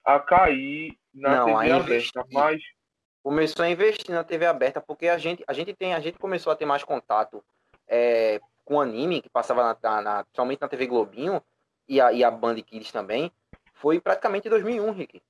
[0.04, 2.62] a, a cair na Não, TV aberta, mas
[3.22, 6.52] começou a investir na TV aberta porque a gente, a gente tem, a gente começou
[6.52, 7.42] a ter mais contato
[7.88, 11.42] é, com anime que passava na, na, na, principalmente na TV Globinho
[11.88, 13.32] e a, e a Band Kids também.
[13.76, 15.22] Foi praticamente em 2001, Rick.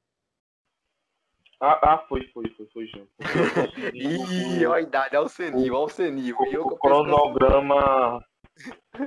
[1.60, 3.10] Ah, ah, foi, foi, foi, foi, gente.
[3.94, 6.36] Ih, olha a idade, olha o senil, olha o senil.
[6.38, 8.22] O, o cronograma.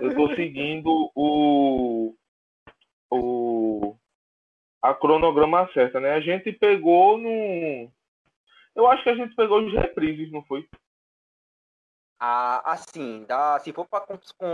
[0.02, 2.16] Eu tô seguindo o.
[3.12, 3.96] O.
[4.82, 6.14] A cronograma certa, né?
[6.14, 7.92] A gente pegou no.
[8.76, 10.68] Eu acho que a gente pegou os reprises, não foi?
[12.20, 14.06] Ah, assim, dá, se for para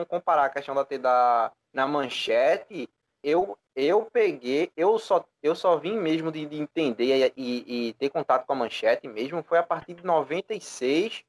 [0.06, 2.88] comparar a questão da, da na manchete,
[3.24, 8.10] eu, eu peguei, eu só, eu só vim mesmo de, de entender e, e, ter
[8.10, 11.24] contato com a manchete mesmo, foi a partir de 96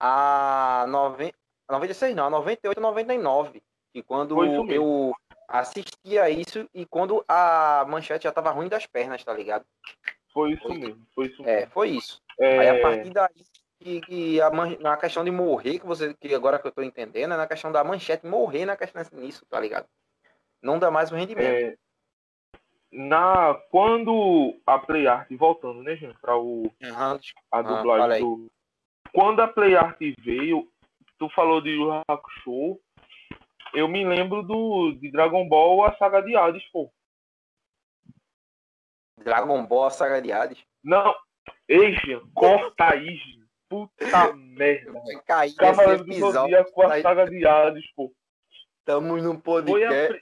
[0.00, 1.34] a 90,
[1.70, 5.12] 96 não, 98 99, que quando eu
[5.48, 9.64] assistia isso e quando a manchete já tava ruim das pernas, tá ligado?
[10.32, 11.60] Foi isso foi, mesmo, foi isso é, mesmo.
[11.60, 12.22] É, foi isso.
[12.40, 12.58] É...
[12.58, 13.44] Aí a partir daí
[13.78, 17.34] que, que a na questão de morrer, que você que agora que eu tô entendendo,
[17.34, 19.86] é na questão da manchete morrer na questão nisso, tá ligado?
[20.64, 21.46] não dá mais o rendimento.
[21.46, 21.76] É,
[22.94, 27.18] na, quando a Play Art, voltando, né, gente, para o uhum.
[27.50, 28.50] a dublagem ah, do.
[29.12, 30.68] Quando a Play Art veio,
[31.18, 32.80] tu falou de Yu Hakusho,
[33.74, 36.92] eu me lembro do de Dragon Ball, a saga de Hades, pô.
[39.22, 40.64] Dragon Ball, a saga de Hades?
[40.82, 41.14] Não,
[41.68, 41.96] ei,
[42.32, 43.18] corta aí,
[43.68, 44.92] Puta merda.
[45.58, 48.14] Cavaleiro do Zodíaco com a saga de Hades, pô.
[48.78, 50.20] Estamos num podcast.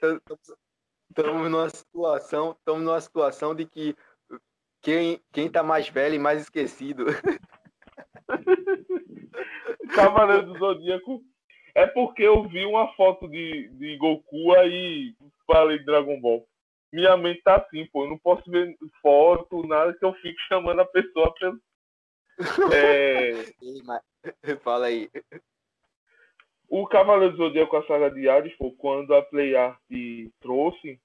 [1.15, 2.55] Estamos numa situação.
[2.57, 3.95] Estamos numa situação de que
[4.81, 7.05] quem, quem tá mais velho e mais esquecido.
[9.93, 11.23] Cavaleiro do Zodíaco.
[11.75, 16.47] É porque eu vi uma foto de, de Goku aí falei de Dragon Ball.
[16.91, 18.05] Minha mente tá assim, pô.
[18.05, 21.59] Eu não posso ver foto, nada que eu fico chamando a pessoa pelo.
[22.73, 24.57] É...
[24.63, 25.09] Fala aí.
[26.75, 29.79] O Cavaleiro Zodíaco a saga de Hades foi quando a Play Art
[30.41, 30.99] trouxe.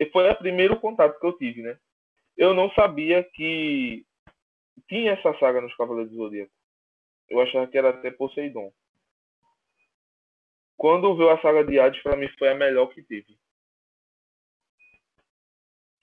[0.00, 1.78] E foi o primeiro contato que eu tive, né?
[2.34, 4.06] Eu não sabia que
[4.88, 6.50] tinha essa saga nos Cavaleiros do Zodíaco.
[7.28, 8.72] Eu achava que era até Poseidon.
[10.78, 13.36] Quando veio a saga de Hades, para mim foi a melhor que teve.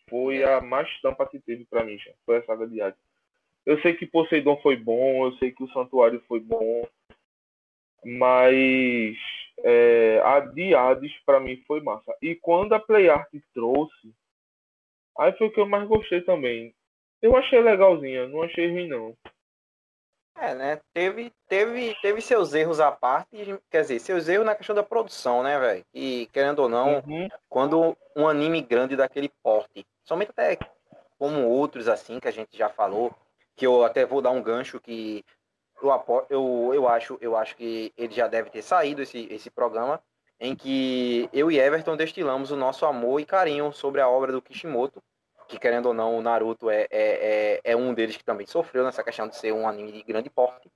[0.08, 2.12] Foi a mais tampa que teve para mim, já.
[2.24, 3.02] Foi a saga de Hades.
[3.66, 6.88] Eu sei que Poseidon foi bom, eu sei que o Santuário foi bom,
[8.06, 9.18] mas
[9.60, 12.16] é, a de Hades para mim foi massa.
[12.22, 14.14] E quando a PlayArt trouxe,
[15.18, 16.74] aí foi o que eu mais gostei também.
[17.22, 19.16] Eu achei legalzinha, não achei ruim não.
[20.36, 20.82] É, né?
[20.94, 23.30] Teve, teve, teve seus erros à parte,
[23.70, 25.86] quer dizer, seus erros na questão da produção, né, velho?
[25.94, 27.30] E querendo ou não, uhum.
[27.48, 30.58] quando um anime grande daquele porte, somente até
[31.18, 33.16] como outros assim que a gente já falou,
[33.56, 35.24] que eu até vou dar um gancho que
[35.82, 40.02] eu, eu, eu, acho, eu acho que ele já deve ter saído esse, esse programa
[40.40, 44.42] em que eu e Everton destilamos o nosso amor e carinho sobre a obra do
[44.42, 45.02] Kishimoto,
[45.48, 48.84] que querendo ou não, o Naruto é, é, é, é um deles que também sofreu
[48.84, 50.72] nessa questão de ser um anime de grande porte,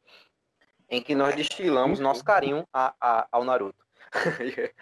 [0.89, 3.85] em que nós destilamos nosso carinho a, a, ao Naruto.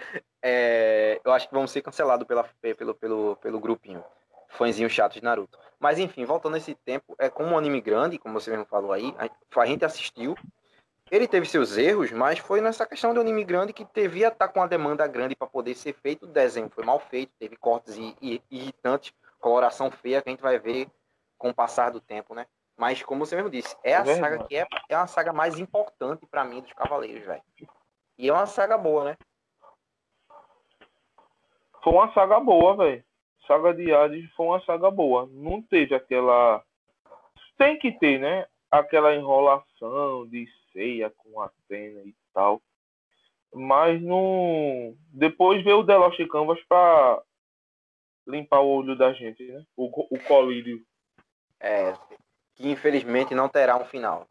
[0.41, 4.03] é, eu acho que vamos ser cancelados pelo, pelo, pelo grupinho,
[4.49, 5.57] fãzinho chato de Naruto.
[5.79, 8.91] Mas enfim, voltando a esse tempo, é como um anime grande, como você mesmo falou
[8.91, 10.35] aí, a gente assistiu.
[11.11, 14.47] Ele teve seus erros, mas foi nessa questão de um anime grande que devia estar
[14.47, 16.25] com uma demanda grande para poder ser feito.
[16.25, 17.95] O desenho foi mal feito, teve cortes
[18.49, 20.87] irritantes, coloração feia que a gente vai ver
[21.37, 22.47] com o passar do tempo, né?
[22.75, 25.59] Mas como você mesmo disse, é a é saga que é, é uma saga mais
[25.59, 27.43] importante para mim dos Cavaleiros, velho.
[28.17, 29.17] E é uma saga boa, né?
[31.85, 33.05] foi uma saga boa, velho.
[33.47, 35.27] Saga de Hades foi uma saga boa.
[35.31, 36.63] Não teve aquela.
[37.57, 38.47] Tem que ter, né?
[38.69, 42.61] Aquela enrolação de ceia com Atena e tal.
[43.53, 44.95] Mas não.
[45.11, 47.21] Depois veio o The Lost Canvas pra
[48.27, 49.63] limpar o olho da gente, né?
[49.77, 50.83] O, o colírio.
[51.59, 51.93] É,
[52.55, 54.27] que infelizmente não terá um final.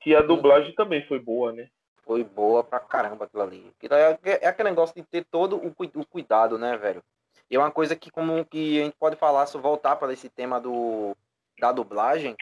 [0.00, 1.68] Que a dublagem também foi boa, né?
[2.04, 3.72] Foi boa pra caramba aquilo ali.
[4.24, 7.02] É, aquele negócio de ter todo o, o cuidado, né, velho?
[7.50, 10.28] E é uma coisa que como que a gente pode falar, se voltar para esse
[10.28, 11.16] tema do,
[11.58, 12.36] da dublagem,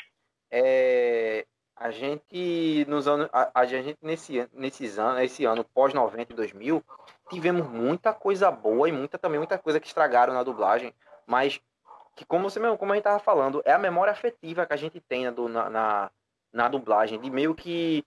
[0.51, 6.33] é, a gente nos anos, a, a gente nesse nesses anos, esse ano pós 90
[6.33, 6.85] e 2000,
[7.31, 10.93] tivemos muita coisa boa e muita também muita coisa que estragaram na dublagem,
[11.27, 11.61] mas
[12.15, 14.77] que como você mesmo, como a gente tava falando, é a memória afetiva que a
[14.77, 16.11] gente tem na, na,
[16.53, 18.05] na dublagem, de meio que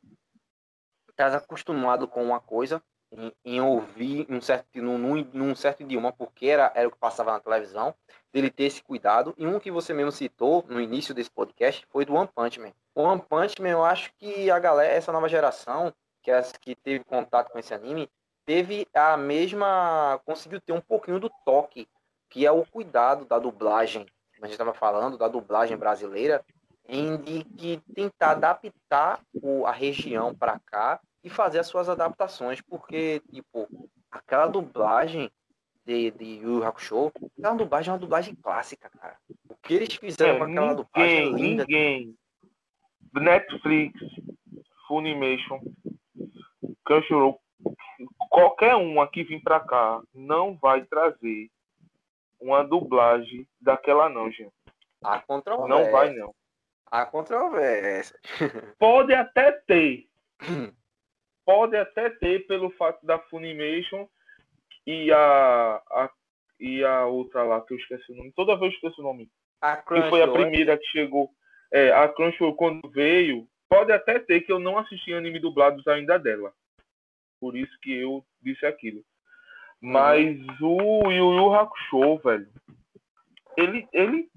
[1.09, 6.47] estás acostumado com uma coisa, em, em ouvir um certo, num, num, certo idioma, porque
[6.47, 7.93] era, era o que passava na televisão,
[8.31, 9.33] dele ter esse cuidado.
[9.37, 12.71] E um que você mesmo citou no início desse podcast foi do One Punch Man.
[12.95, 16.75] O One Punch Man, eu acho que a galera, essa nova geração, que, é, que
[16.75, 18.09] teve contato com esse anime,
[18.45, 20.19] teve a mesma.
[20.25, 21.87] conseguiu ter um pouquinho do toque,
[22.29, 24.05] que é o cuidado da dublagem.
[24.41, 26.43] A gente estava falando da dublagem brasileira,
[26.87, 33.21] em de tentar adaptar o, a região para cá e fazer as suas adaptações, porque,
[33.31, 33.67] tipo,
[34.09, 35.31] aquela dublagem
[35.85, 39.17] de, de Yu Hakusho, aquela dublagem é uma dublagem clássica, cara.
[39.49, 41.65] O que eles fizeram é, com aquela ninguém, dublagem é linda.
[41.67, 42.15] Ninguém.
[43.13, 43.99] Netflix,
[44.87, 45.59] Funimation,
[46.85, 47.39] Crunchyroll,
[48.29, 51.49] qualquer um aqui vir pra cá não vai trazer
[52.39, 54.53] uma dublagem daquela não, gente.
[55.03, 55.83] A controvérsia.
[55.83, 56.33] Não vai, não.
[56.85, 58.19] A controvérsia.
[58.79, 60.07] Pode até ter.
[61.45, 64.07] Pode até ter pelo fato da Funimation
[64.85, 66.09] e a, a,
[66.59, 68.31] e a outra lá, que eu esqueci o nome.
[68.35, 69.29] Toda vez eu esqueço o nome.
[69.61, 70.31] A que foi a é?
[70.31, 71.31] primeira que chegou.
[71.71, 76.17] É, a Crunchyroll quando veio, pode até ter que eu não assisti anime dublados ainda
[76.17, 76.53] dela.
[77.39, 79.03] Por isso que eu disse aquilo.
[79.79, 81.03] Mas uhum.
[81.05, 82.47] o Yu Yu Hakusho, velho,
[83.57, 84.29] ele, ele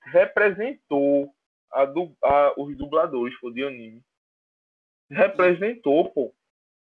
[0.00, 1.32] representou
[1.72, 4.02] a, a, os dubladores pô, de anime.
[5.10, 6.34] Representou, pô.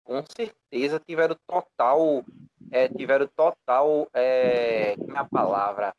[0.05, 2.23] Com certeza tiveram total.
[2.71, 4.07] É, tiveram total.
[4.13, 5.93] É, como é a palavra?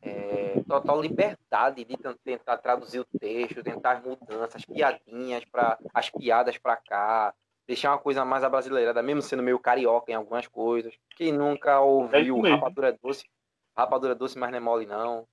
[0.00, 6.58] É, total liberdade de tentar traduzir o texto, tentar as mudanças, piadinhas para as piadas
[6.58, 7.34] para cá,
[7.66, 10.94] deixar uma coisa mais abrasileirada, mesmo sendo meio carioca em algumas coisas.
[11.16, 13.24] Quem nunca ouviu é rapadura doce,
[13.76, 15.26] rapadura doce, mas não é mole não.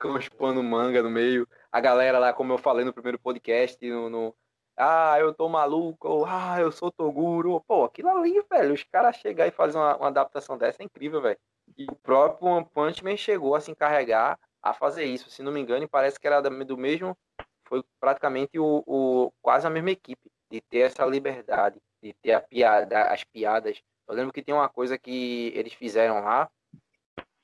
[0.00, 1.48] com os pano manga no meio.
[1.70, 4.34] A galera lá, como eu falei no primeiro podcast, no, no
[4.78, 7.60] ah, eu tô maluco, ou, ah, eu sou Toguro.
[7.66, 11.20] Pô, aquilo ali, velho, os caras chegar e fazer uma, uma, adaptação dessa é incrível,
[11.20, 11.38] velho.
[11.76, 15.30] E o próprio One Punch Man chegou a se encarregar a fazer isso.
[15.30, 17.16] Se não me engano, parece que era do mesmo,
[17.64, 22.40] foi praticamente o, o quase a mesma equipe, de ter essa liberdade, de ter a
[22.40, 23.82] piada, as piadas.
[24.06, 26.48] Eu lembro que tem uma coisa que eles fizeram lá,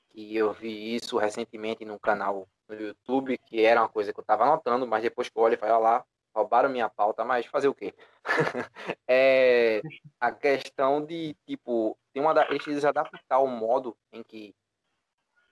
[0.09, 4.23] que eu vi isso recentemente num canal no YouTube, que era uma coisa que eu
[4.23, 6.05] estava anotando, mas depois que eu olho e falo, lá,
[6.35, 7.93] roubaram minha pauta, mas fazer o quê?
[9.07, 9.81] é
[10.19, 14.53] a questão de, tipo, tem uma eles adaptar o modo em que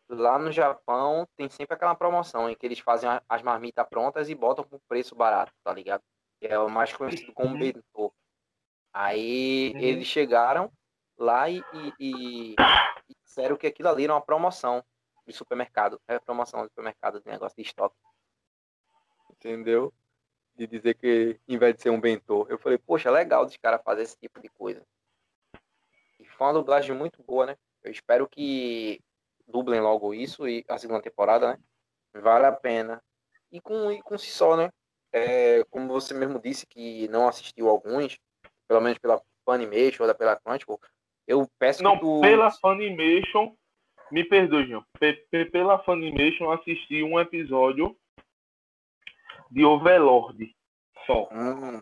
[0.09, 4.35] lá no Japão tem sempre aquela promoção em que eles fazem as marmitas prontas e
[4.35, 6.03] botam por preço barato, tá ligado?
[6.41, 7.59] É o mais conhecido como uhum.
[7.59, 8.13] bentô.
[8.91, 9.79] Aí uhum.
[9.79, 10.71] eles chegaram
[11.17, 12.55] lá e, e, e,
[13.23, 14.83] disseram que aquilo ali era uma promoção
[15.25, 15.99] de supermercado.
[16.07, 17.95] É promoção de supermercado de negócio de estoque.
[19.31, 19.93] Entendeu?
[20.55, 23.81] De dizer que, em vez de ser um bentô, eu falei, poxa, legal dos caras
[23.83, 24.85] fazer esse tipo de coisa.
[26.19, 27.57] E foi uma dublagem muito boa, né?
[27.83, 29.01] Eu espero que
[29.47, 31.59] dublem logo isso e a segunda temporada, né?
[32.13, 33.01] Vale a pena.
[33.51, 34.69] E com, e com si só, né?
[35.11, 38.17] É, como você mesmo disse que não assistiu alguns,
[38.67, 40.79] pelo menos pela Funimation ou pela Crunchyroll,
[41.27, 42.21] eu peço Não, tu...
[42.21, 43.55] pela Funimation,
[44.11, 44.81] me perdoe.
[45.51, 47.95] Pela Funimation assisti um episódio
[49.53, 50.55] de Overlord
[51.05, 51.29] só.
[51.31, 51.81] Hum.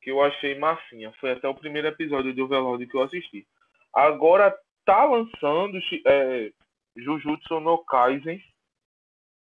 [0.00, 1.12] Que eu achei massinha.
[1.20, 3.46] Foi até o primeiro episódio de Overlord que eu assisti.
[3.94, 6.50] Agora tá lançando é,
[6.96, 8.42] Jujutsu no Kaisen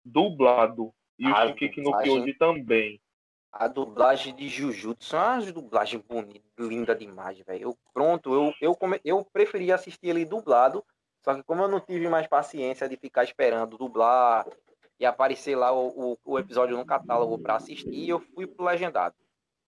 [0.05, 0.93] dublado.
[1.18, 3.01] E o Shingeki no Kyojin também.
[3.53, 7.62] A dublagem de Jujutsu é uma dublagem bonita, linda demais, velho.
[7.62, 10.85] Eu, pronto, eu, eu, come, eu preferia assistir ele dublado,
[11.22, 14.47] só que como eu não tive mais paciência de ficar esperando dublar
[15.01, 19.16] e aparecer lá o, o, o episódio no catálogo para assistir, eu fui pro legendado.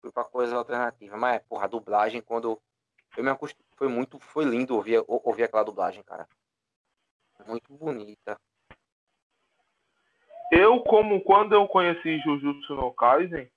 [0.01, 1.18] Fui pra coisa alternativa.
[1.18, 2.59] Mas, porra, a dublagem, quando
[3.14, 3.55] eu me acost...
[3.76, 6.26] foi muito, foi lindo ouvir, ouvir aquela dublagem, cara.
[7.47, 8.41] Muito bonita.
[10.51, 13.51] Eu, como quando eu conheci Jujutsu no Kaisen,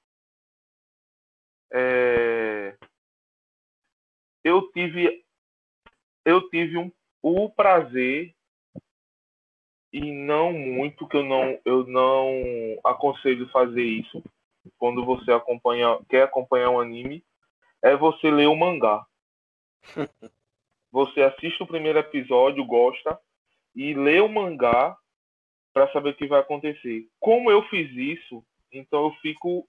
[1.72, 2.78] é...
[4.44, 5.26] eu tive
[6.26, 6.92] eu tive um,
[7.22, 8.36] o prazer
[9.92, 14.24] e não muito que eu não eu não aconselho fazer isso
[14.78, 17.24] quando você acompanha quer acompanhar um anime
[17.82, 19.06] é você ler o mangá.
[20.92, 23.20] você assiste o primeiro episódio, gosta
[23.76, 24.96] e lê o mangá
[25.74, 27.08] para saber o que vai acontecer.
[27.20, 29.68] Como eu fiz isso, então eu fico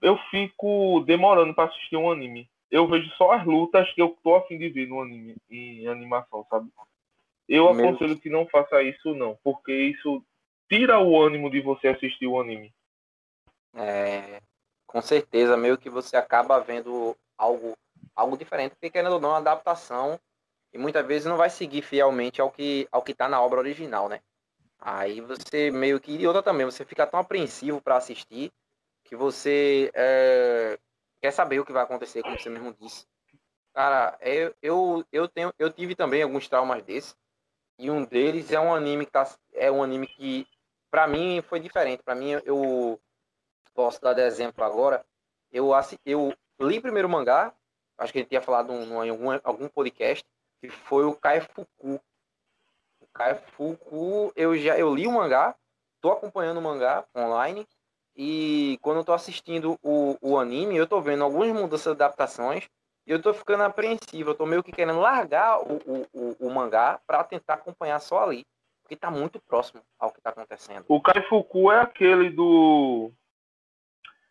[0.00, 2.48] eu fico demorando para assistir um anime.
[2.70, 6.46] Eu vejo só as lutas que eu tô afim de ver no anime, em animação,
[6.48, 6.70] sabe?
[7.54, 10.24] Eu aconselho que não faça isso não, porque isso
[10.70, 12.72] tira o ânimo de você assistir o anime.
[13.74, 14.40] É,
[14.86, 17.76] com certeza, meio que você acaba vendo algo
[18.16, 20.18] algo diferente, porque querendo ou não, a adaptação
[20.72, 24.08] e muitas vezes não vai seguir fielmente ao que ao que tá na obra original,
[24.08, 24.20] né?
[24.78, 26.10] Aí você meio que.
[26.16, 28.50] E outra também, você fica tão apreensivo para assistir
[29.04, 30.78] que você é,
[31.20, 33.06] quer saber o que vai acontecer, como você mesmo disse.
[33.74, 37.14] Cara, eu, eu, eu, tenho, eu tive também alguns traumas desses.
[37.82, 40.46] E um deles é um anime que tá, é um anime que,
[40.88, 42.00] para mim, foi diferente.
[42.00, 42.96] Para mim, eu
[43.74, 45.04] posso dar de exemplo agora.
[45.50, 45.72] Eu,
[46.06, 47.52] eu li primeiro o mangá,
[47.98, 50.24] acho que gente tinha falado em algum, algum podcast,
[50.60, 52.00] que foi o Kaifuku,
[53.48, 55.56] Fuku, eu já eu li o mangá,
[56.00, 57.66] tô acompanhando o mangá online
[58.14, 62.68] e quando eu tô assistindo o, o anime, eu tô vendo algumas mudanças de adaptações
[63.06, 67.00] eu tô ficando apreensivo, eu tô meio que querendo largar o, o, o, o mangá
[67.06, 68.44] para tentar acompanhar só ali,
[68.82, 70.84] porque tá muito próximo ao que tá acontecendo.
[70.88, 73.12] O Kaifuku é aquele do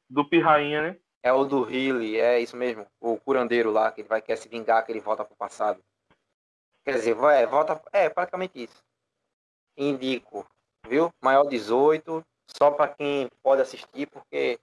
[0.09, 0.97] do Pirrainha, né?
[1.23, 2.85] É o do Healy, é isso mesmo.
[2.99, 5.81] O curandeiro lá, que ele vai querer se vingar, que ele volta pro passado.
[6.83, 7.81] Quer dizer, vai, volta.
[7.93, 8.83] É, praticamente isso.
[9.77, 10.45] Indico,
[10.87, 11.11] viu?
[11.21, 14.59] Maior 18, só para quem pode assistir, porque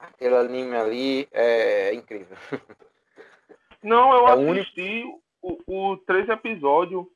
[0.00, 2.36] aquele anime ali é incrível.
[3.82, 5.04] Não, eu é assisti
[5.40, 7.06] o, o três episódios.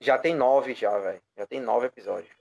[0.00, 1.22] Já tem nove já, velho.
[1.36, 2.34] Já tem nove episódios.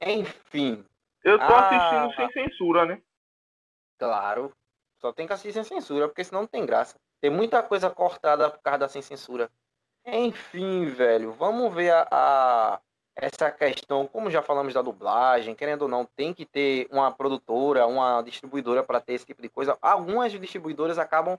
[0.00, 0.84] Enfim.
[1.22, 3.02] Eu tô ah, assistindo sem censura, né?
[3.98, 4.52] Claro.
[4.98, 6.98] Só tem que assistir sem censura, porque senão não tem graça.
[7.20, 9.50] Tem muita coisa cortada por causa da sem censura.
[10.04, 12.80] Enfim, velho, vamos ver a, a,
[13.16, 17.86] essa questão, como já falamos da dublagem, querendo ou não, tem que ter uma produtora,
[17.86, 19.76] uma distribuidora para ter esse tipo de coisa.
[19.80, 21.38] Algumas distribuidoras acabam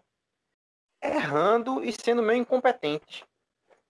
[1.02, 3.24] errando e sendo meio incompetentes.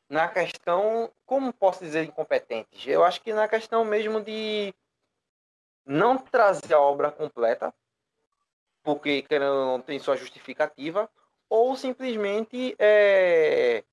[0.10, 2.86] Na questão, como posso dizer incompetentes?
[2.86, 4.74] Eu acho que na questão mesmo de
[5.86, 7.74] não trazer a obra completa,
[8.84, 11.10] porque querendo não tem sua justificativa,
[11.50, 13.84] ou simplesmente é,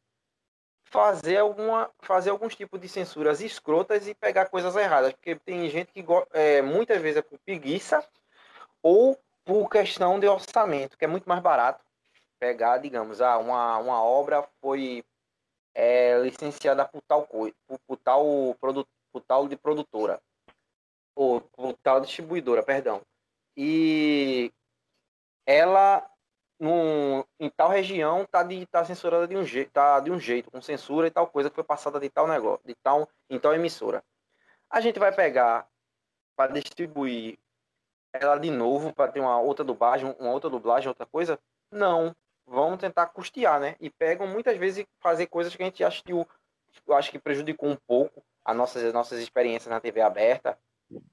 [0.91, 5.93] fazer alguma fazer alguns tipos de censuras escrotas e pegar coisas erradas porque tem gente
[5.93, 8.05] que é, muitas vezes é por preguiça
[8.82, 11.84] ou por questão de orçamento que é muito mais barato
[12.39, 15.05] pegar digamos ah, uma, uma obra foi
[15.74, 20.20] é, licenciada por tal coisa por, por tal produto por tal de produtora
[21.14, 23.03] ou por tal distribuidora perdão
[23.57, 24.51] e
[25.45, 26.09] ela
[26.59, 30.51] num, em tal região tá, de, tá censurada de um, jeito, tá de um jeito,
[30.51, 33.55] com censura e tal coisa que foi passada de tal negócio, de tal, em tal
[33.55, 34.03] emissora.
[34.71, 35.69] A gente vai pegar
[36.37, 37.39] para distribuir
[38.13, 41.39] ela de novo para ter uma outra dublagem, uma outra dublagem, outra coisa?
[41.71, 42.15] Não.
[42.47, 43.77] Vamos tentar custear, né?
[43.79, 46.27] E pegam muitas vezes fazer coisas que a gente acha que, eu
[46.93, 50.59] acho que prejudicou um pouco as nossas, as nossas experiências na TV aberta,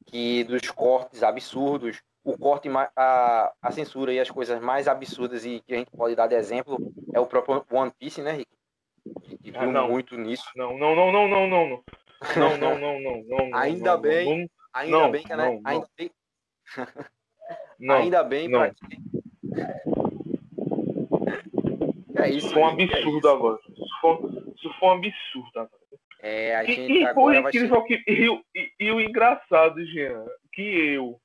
[0.05, 5.61] que dos cortes absurdos, o corte, a, a censura e as coisas mais absurdas e
[5.65, 6.77] que a gente pode dar de exemplo
[7.13, 8.51] é o próprio One Piece, né, Rick?
[9.43, 9.89] Que viu ah, não.
[9.89, 10.45] muito nisso.
[10.55, 11.83] Não, não, não, não, não, não, não.
[12.35, 13.55] Não, não, não, não, não.
[13.55, 15.45] ainda não, bem, não, ainda não, bem que, né?
[15.45, 16.11] Não, ainda bem.
[17.89, 18.73] ainda bem não.
[18.73, 19.05] que...
[22.17, 22.47] É isso.
[22.47, 23.59] Isso foi um absurdo é agora.
[23.69, 24.13] Isso foi,
[24.55, 25.84] isso foi um absurdo agora.
[26.27, 27.69] É, a gente e, e agora vai ser...
[27.83, 31.21] que, e, e, e, o engraçado, Jean, que eu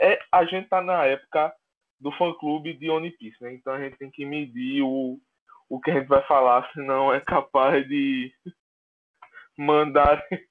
[0.00, 1.54] é, a gente tá na época
[2.00, 3.52] do fã clube de One Piece, né?
[3.52, 5.20] Então a gente tem que medir o,
[5.68, 8.32] o que a gente vai falar, senão é capaz de
[9.54, 10.26] mandar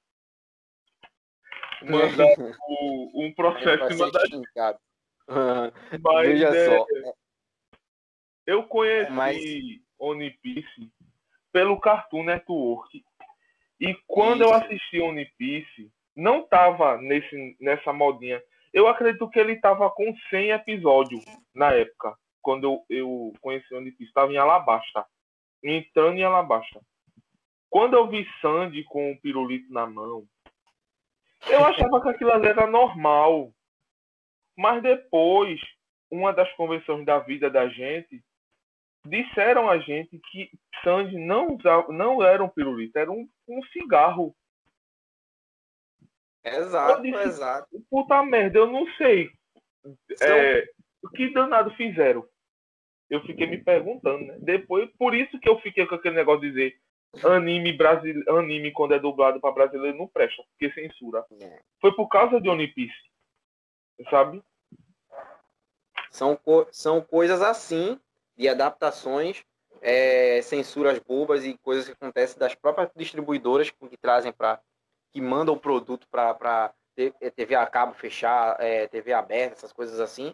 [1.82, 2.28] mandar
[2.68, 4.20] o, um processo em cima da
[6.00, 6.86] Mas, Veja é, só.
[8.46, 9.36] Eu conheci Mas...
[9.98, 10.88] One Piece
[11.50, 13.09] pelo Cartoon Network.
[13.80, 19.56] E quando eu assisti One Piece, não tava nesse, nessa modinha Eu acredito que ele
[19.56, 21.24] tava com 100 episódios
[21.54, 24.12] na época, quando eu, eu conheci o One Piece.
[24.12, 25.04] Tava em Alabasta.
[25.64, 26.80] Entrando em Alabasta.
[27.68, 30.26] Quando eu vi Sandy com o pirulito na mão,
[31.48, 33.52] eu achava que aquilo ali era normal.
[34.56, 35.60] Mas depois,
[36.10, 38.22] uma das convenções da vida da gente,
[39.04, 40.50] disseram a gente que
[40.82, 44.34] Sandy não, usava, não era um pirulito, era um, um cigarro.
[46.42, 47.68] Exato, disse, exato.
[47.90, 49.30] Puta merda, eu não sei.
[50.22, 50.68] É,
[51.02, 52.26] o que danado fizeram?
[53.08, 54.36] Eu fiquei me perguntando, né?
[54.40, 56.80] Depois, por isso que eu fiquei com aquele negócio de dizer
[57.24, 61.24] anime brasileiro, anime quando é dublado para brasileiro não presta, porque censura.
[61.40, 61.60] É.
[61.80, 62.94] Foi por causa de One Piece.
[64.08, 64.42] Sabe?
[66.10, 68.00] São, co são coisas assim,
[68.40, 69.44] de adaptações,
[69.82, 74.58] é, censuras bobas e coisas que acontecem das próprias distribuidoras que trazem para
[75.12, 76.72] que mandam o produto para
[77.36, 80.32] TV a cabo fechar, é, TV aberta, essas coisas assim,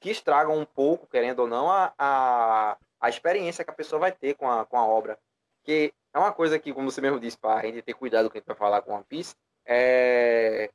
[0.00, 4.12] que estragam um pouco, querendo ou não, a, a, a experiência que a pessoa vai
[4.12, 5.18] ter com a, com a obra.
[5.64, 8.36] Que é uma coisa que, como você mesmo disse, para a gente ter cuidado com
[8.36, 9.34] a gente vai falar com One Piece,
[9.64, 10.70] é...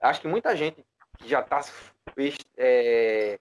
[0.00, 0.84] acho que muita gente
[1.18, 1.60] que já está
[2.56, 3.38] é,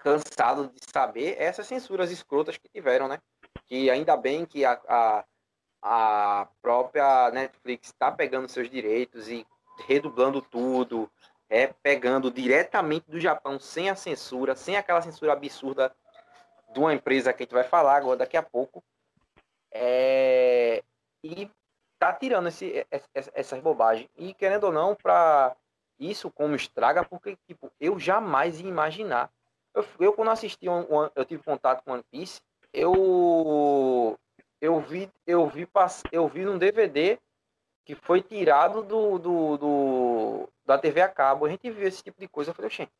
[0.00, 3.18] cansado de saber essas censuras escrotas que tiveram, né?
[3.66, 5.24] Que ainda bem que a, a,
[5.82, 9.46] a própria Netflix está pegando seus direitos e
[9.86, 11.10] redublando tudo,
[11.48, 15.94] é pegando diretamente do Japão sem a censura, sem aquela censura absurda
[16.72, 18.82] de uma empresa que a gente vai falar agora daqui a pouco.
[19.72, 20.82] É,
[21.22, 21.50] e
[21.98, 24.08] tá tirando esse, essa, essas bobagens.
[24.16, 25.54] E querendo ou não, para
[25.98, 29.30] isso como estraga, porque tipo, eu jamais ia imaginar.
[29.74, 32.40] Eu, eu quando assisti, um, um, eu tive contato com One Piece,
[32.72, 34.18] eu
[34.60, 35.68] eu vi eu vi
[36.12, 37.18] eu vi num DVD
[37.84, 41.46] que foi tirado do, do, do da TV a cabo.
[41.46, 42.50] A gente viu esse tipo de coisa.
[42.50, 42.92] Eu falei, gente,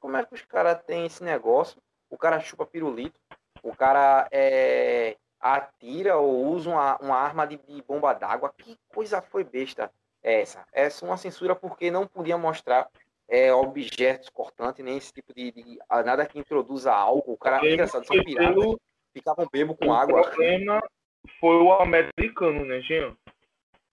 [0.00, 1.80] como é que os caras têm esse negócio?
[2.08, 3.18] O cara chupa pirulito,
[3.62, 8.52] o cara é, atira ou usa uma, uma arma de, de bomba d'água.
[8.56, 9.92] Que coisa foi besta
[10.22, 10.64] essa?
[10.72, 12.88] Essa é uma censura porque não podia mostrar
[13.28, 17.32] é, objetos cortantes, nem esse tipo de, de nada que introduza álcool.
[17.32, 18.76] O cara, é engraçado, são piratas,
[19.12, 20.20] ficavam bebo com o água.
[20.20, 20.82] O problema
[21.40, 23.16] foi o americano, né, Jean?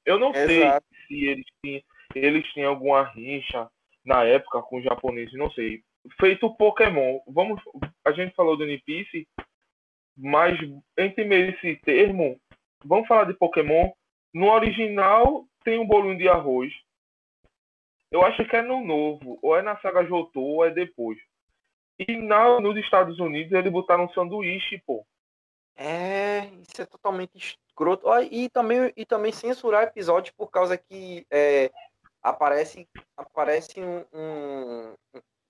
[0.06, 0.86] Eu não Exato.
[1.08, 1.82] sei se eles tinham,
[2.16, 3.70] eles tinham alguma rixa
[4.04, 5.84] na época com os japoneses, não sei.
[6.20, 7.62] Feito Pokémon, vamos,
[8.06, 9.28] a gente falou do One Piece,
[10.18, 10.58] mas
[10.98, 12.40] entre meio esse termo,
[12.84, 13.92] vamos falar de Pokémon.
[14.34, 16.74] No original tem um bolinho de arroz.
[18.12, 21.18] Eu acho que é no novo, ou é na saga Jotô, ou é depois.
[22.00, 25.06] E na, nos Estados Unidos eles botaram um sanduíche, pô.
[25.76, 28.08] É, isso é totalmente escroto.
[28.32, 31.72] E também, e também censurar episódios por causa que é,
[32.22, 34.96] aparece, aparece um, um,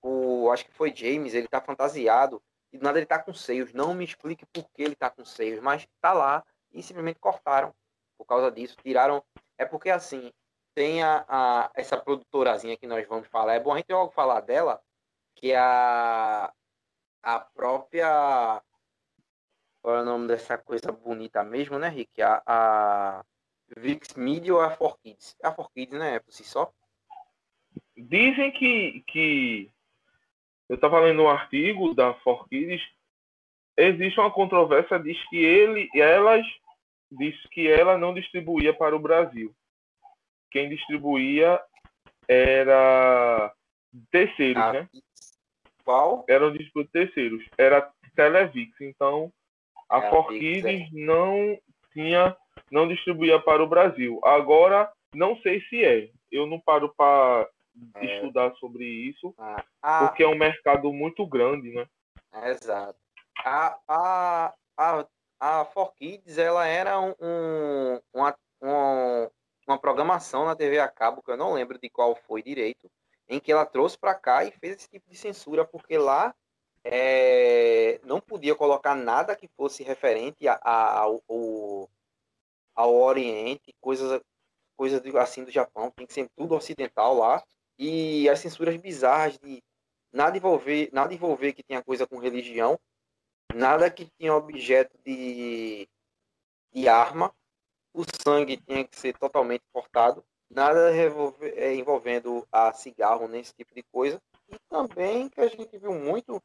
[0.02, 2.42] o, acho que foi James, ele tá fantasiado
[2.72, 3.72] e nada ele tá com seios.
[3.72, 7.74] Não me explique por que ele tá com seios, mas tá lá e simplesmente cortaram
[8.16, 8.76] por causa disso.
[8.82, 9.22] Tiraram.
[9.58, 10.32] É porque assim,
[10.74, 13.54] tem a, a essa produtorazinha que nós vamos falar.
[13.54, 14.80] É bom a gente logo falar dela,
[15.34, 16.52] que é a,
[17.22, 18.62] a própria.
[19.82, 22.20] Qual é o nome dessa coisa bonita mesmo, né, Rick?
[22.20, 23.24] A, a
[23.76, 25.36] Vix Media ou a 4Kids?
[25.42, 26.18] É a 4Kids, né?
[26.20, 26.72] Por si só.
[27.96, 29.70] Dizem que, que
[30.68, 32.80] eu estava lendo um artigo da Forkids,
[33.76, 36.46] existe uma controvérsia, diz que ele, elas,
[37.10, 39.54] diz que ela não distribuía para o Brasil.
[40.50, 41.60] Quem distribuía
[42.28, 43.52] era
[44.10, 44.88] terceiros, ah, né?
[45.84, 46.24] Qual?
[46.28, 46.52] Eram
[46.92, 47.44] terceiros.
[47.58, 48.80] Era Televix.
[48.80, 49.32] Então,
[49.88, 50.88] a é, Forkids é.
[50.92, 51.58] não
[51.92, 52.36] tinha,
[52.70, 54.20] não distribuía para o Brasil.
[54.24, 56.08] Agora, não sei se é.
[56.30, 57.48] Eu não paro para
[57.96, 58.16] é.
[58.16, 61.86] estudar sobre isso, ah, a, porque é um mercado muito grande, né?
[62.44, 62.98] Exato.
[63.44, 65.06] A, a, a,
[65.40, 67.29] a For Kids, ela era um, um
[70.00, 72.90] programação na TV a cabo, que eu não lembro de qual foi direito,
[73.28, 76.34] em que ela trouxe para cá e fez esse tipo de censura, porque lá
[76.82, 81.90] é, não podia colocar nada que fosse referente a, a, ao,
[82.74, 84.22] ao Oriente, coisas,
[84.74, 87.44] coisas assim do Japão, tem que ser tudo ocidental lá.
[87.78, 89.62] E as censuras bizarras de
[90.10, 92.78] nada envolver, nada envolver que tinha coisa com religião,
[93.54, 95.86] nada que tinha objeto de,
[96.72, 97.34] de arma,
[97.92, 100.90] o sangue tinha que ser totalmente cortado, nada
[101.56, 104.20] é, envolvendo a cigarro nesse tipo de coisa.
[104.48, 106.42] E também que a gente viu muito,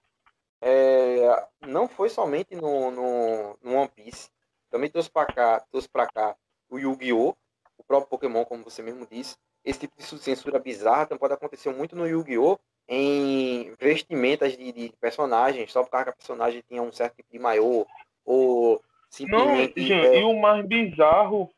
[0.61, 4.29] é, não foi somente no, no, no One Piece,
[4.69, 6.35] também trouxe para cá, trouxe para cá
[6.69, 7.35] o Yu-Gi-Oh!
[7.77, 11.95] o próprio Pokémon, como você mesmo disse, esse tipo de censura bizarra pode acontecer muito
[11.95, 12.57] no Yu-Gi-Oh!
[12.87, 17.31] em vestimentas de, de personagens, só por causa que a personagem tinha um certo tipo
[17.31, 17.85] de maior,
[18.23, 19.89] ou simplesmente...
[19.89, 21.49] Não, é, e o mais bizarro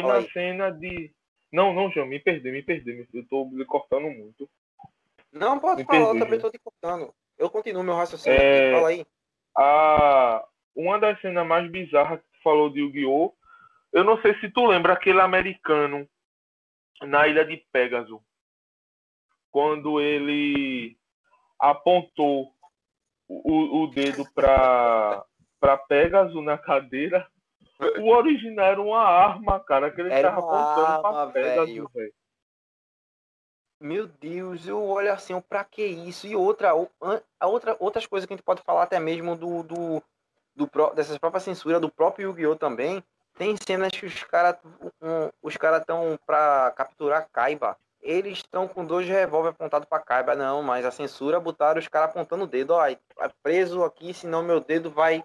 [0.00, 1.12] foi na cena de...
[1.52, 4.48] Não, não, João, me perdi, me perdi, eu tô me cortando muito.
[5.32, 7.14] Não, pode me falar, perdi, eu também tô te cortando.
[7.38, 8.72] Eu continuo meu raciocínio é...
[8.72, 9.06] fala aí.
[9.56, 10.44] A...
[10.74, 13.32] Uma das cenas mais bizarras que tu falou de Yu-Gi-Oh!
[13.92, 16.08] Eu não sei se tu lembra aquele americano
[17.02, 18.20] na ilha de Pégaso
[19.52, 20.98] quando ele
[21.60, 22.52] apontou
[23.28, 25.24] o, o dedo para
[25.60, 27.26] para Pegasus na cadeira,
[27.78, 32.12] o original era uma arma, cara, que ele era tava apontando para Pegasus, velho.
[33.80, 36.26] Meu Deus, eu olho assim, pra que isso?
[36.26, 40.02] E outra, a outra, outras coisas que a gente pode falar até mesmo do, do,
[40.54, 42.56] do dessas próprias censuras do próprio Yu-Gi-Oh!
[42.56, 43.02] também.
[43.36, 44.56] Tem cenas que os caras
[45.02, 50.34] um, os cara estão pra capturar Kaiba eles estão com dois revólver apontados para Kaiba,
[50.36, 52.98] não, mas a censura botaram os caras apontando o dedo, ó, é
[53.42, 55.24] preso aqui, senão meu dedo vai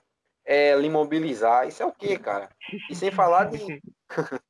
[0.50, 1.68] é, lhe mobilizar.
[1.68, 2.50] Isso é o que, cara?
[2.90, 3.80] E sem falar de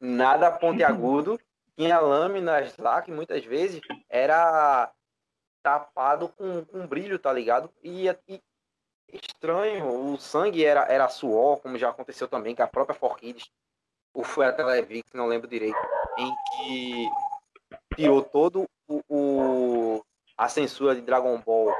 [0.00, 1.40] nada pontiagudo,
[1.76, 4.92] tinha lâminas lá que muitas vezes era
[5.62, 7.70] tapado com, com brilho, tá ligado?
[7.84, 8.42] E, e
[9.12, 13.48] estranho, o sangue era, era suor, como já aconteceu também com a própria Forkids,
[14.12, 15.78] ou foi a Televix, não lembro direito,
[16.18, 17.08] em que
[17.94, 20.04] tirou todo o, o,
[20.36, 21.72] a censura de Dragon Ball,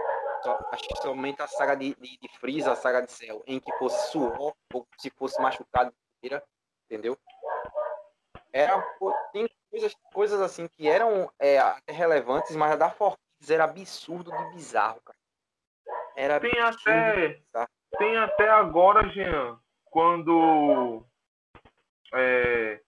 [0.72, 3.72] acho que somente a saga de, de, de Freeza, a saga de Cell, em que
[3.78, 5.92] fosse suor ou se fosse machucado,
[6.84, 7.18] entendeu?
[8.52, 8.80] Era,
[9.32, 11.58] tem coisas, coisas assim que eram é,
[11.88, 15.18] relevantes, mas a da Forkids era absurdo de bizarro, cara.
[16.16, 17.40] Era tem até,
[17.98, 21.04] tem até agora, Jean, quando
[22.12, 22.80] é,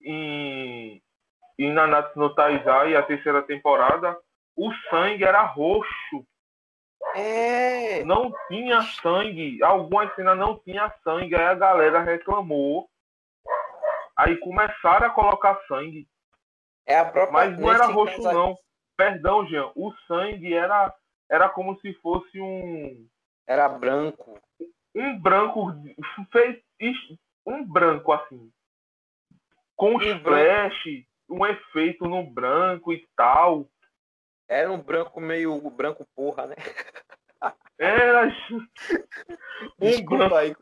[0.00, 1.02] em
[1.60, 4.18] e na Natsu no Taizai, a terceira temporada,
[4.56, 6.26] o sangue era roxo.
[7.14, 8.04] É.
[8.04, 9.62] Não tinha sangue.
[9.62, 11.34] Algumas cenas não tinha sangue.
[11.34, 12.88] Aí a galera reclamou.
[14.16, 16.06] Aí começaram a colocar sangue.
[16.86, 18.58] É a própria Mas não era roxo, não.
[18.96, 19.70] Perdão, Jean.
[19.74, 20.94] O sangue era,
[21.30, 23.06] era como se fosse um.
[23.46, 24.38] Era branco.
[24.94, 25.72] Um branco.
[26.32, 26.58] Fez,
[27.46, 28.50] um branco assim.
[29.76, 33.66] Com um flash um efeito no branco e tal.
[34.48, 36.56] Era um branco meio branco porra, né?
[37.80, 38.28] Era
[39.80, 40.34] um branco.
[40.34, 40.54] Aí,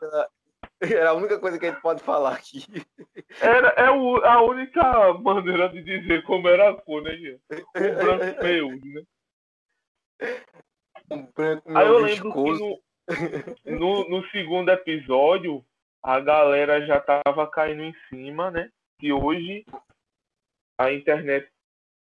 [0.80, 2.64] era a única coisa que a gente pode falar aqui.
[3.40, 7.10] Era é o, a única maneira de dizer como era a cor, né?
[7.50, 9.02] Um branco meio, né?
[11.10, 12.52] Um branco meio Aí eu lembro que
[13.66, 15.64] no, no, no segundo episódio
[16.00, 18.70] a galera já tava caindo em cima, né?
[19.00, 19.64] Que hoje
[20.78, 21.50] a internet,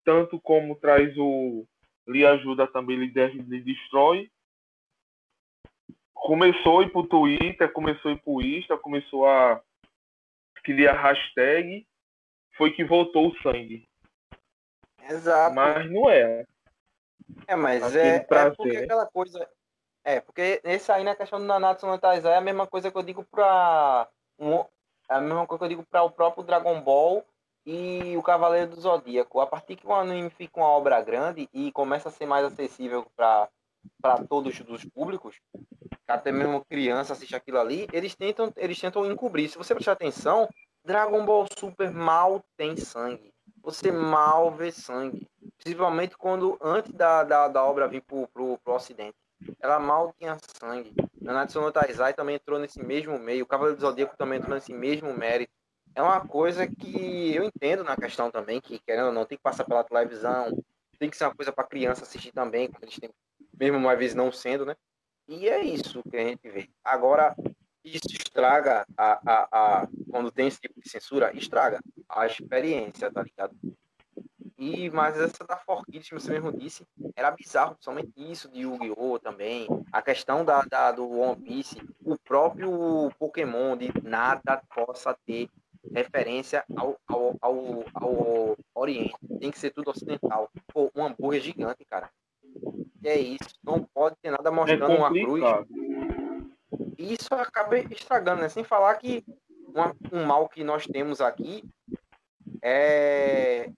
[0.05, 1.65] tanto como traz o
[2.07, 4.29] lhe ajuda, também lhe, lhe destrói.
[6.21, 9.61] Começou a ir pro Twitter, começou a ir pro Insta, começou a
[10.63, 11.87] criar hashtag,
[12.57, 13.87] foi que voltou o sangue.
[15.09, 15.55] Exato.
[15.55, 16.45] Mas não é.
[17.47, 19.47] É, mas é, é porque aquela coisa.
[20.03, 22.97] É, porque esse aí na questão do Nanatsu no Taizai é a mesma coisa que
[22.97, 24.07] eu digo pra.
[24.39, 24.59] Um,
[25.09, 27.25] é a mesma coisa que eu digo para o próprio Dragon Ball
[27.65, 29.39] e o Cavaleiro do Zodíaco.
[29.39, 33.05] A partir que o anime fica uma obra grande e começa a ser mais acessível
[33.15, 33.49] para
[34.29, 35.35] todos os públicos,
[36.07, 39.49] até mesmo criança assiste aquilo ali, eles tentam, eles tentam encobrir.
[39.49, 40.47] Se você prestar atenção,
[40.83, 43.33] Dragon Ball Super mal tem sangue.
[43.61, 45.27] Você mal vê sangue.
[45.57, 49.15] Principalmente quando antes da, da, da obra vir pro, pro, pro ocidente.
[49.59, 50.93] Ela mal tinha sangue.
[51.21, 53.43] Nanatsu no Taizai também entrou nesse mesmo meio.
[53.43, 55.51] O Cavaleiro do Zodíaco também entrou nesse mesmo mérito
[55.97, 59.43] é uma coisa que eu entendo na questão também, que querendo ou não, tem que
[59.43, 60.55] passar pela televisão,
[60.99, 63.09] tem que ser uma coisa para criança assistir também, quando eles têm,
[63.59, 64.75] mesmo uma vez não sendo, né?
[65.27, 66.69] E é isso que a gente vê.
[66.83, 67.35] Agora,
[67.83, 73.21] isso estraga a, a, a quando tem esse tipo de censura, estraga a experiência, tá
[73.21, 73.55] ligado?
[74.57, 76.83] E, mas essa da Forkids, você mesmo disse,
[77.15, 79.19] era bizarro, somente isso de Yu-Gi-Oh!
[79.19, 79.67] também.
[79.91, 85.47] A questão da, da, do One Piece, o próprio Pokémon, de nada possa ter
[85.93, 89.15] referência ao, ao, ao, ao Oriente.
[89.39, 90.49] Tem que ser tudo ocidental.
[90.73, 92.09] Pô, um hambúrguer gigante, cara.
[93.03, 93.55] E é isso.
[93.63, 95.43] Não pode ter nada mostrando é uma cruz.
[96.97, 98.49] E isso acaba estragando, né?
[98.49, 99.23] Sem falar que
[99.67, 101.63] uma, um mal que nós temos aqui
[102.61, 103.69] é,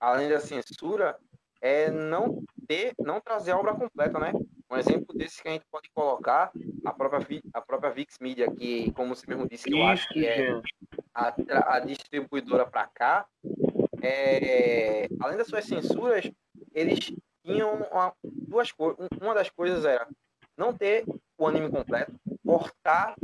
[0.00, 1.16] além da censura,
[1.60, 4.32] é não ter, não trazer a obra completa, né?
[4.70, 6.50] Um exemplo desse que a gente pode colocar,
[6.84, 10.60] a própria, a própria Vix Media, que, como você mesmo disse, eu acho que é
[11.14, 11.34] a,
[11.76, 13.26] a distribuidora para cá,
[14.02, 16.30] é, além das suas censuras,
[16.74, 17.12] eles
[17.48, 19.08] tinham uma, duas coisas.
[19.20, 20.06] Uma das coisas era
[20.56, 21.04] não ter
[21.38, 22.12] o anime completo,
[22.44, 23.14] cortar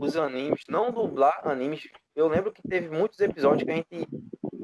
[0.00, 1.88] os animes, não dublar animes.
[2.16, 4.08] Eu lembro que teve muitos episódios que a gente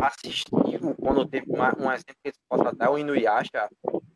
[0.00, 3.68] assistiu quando teve uma, um exemplo que se possa dar, o Inuyasha,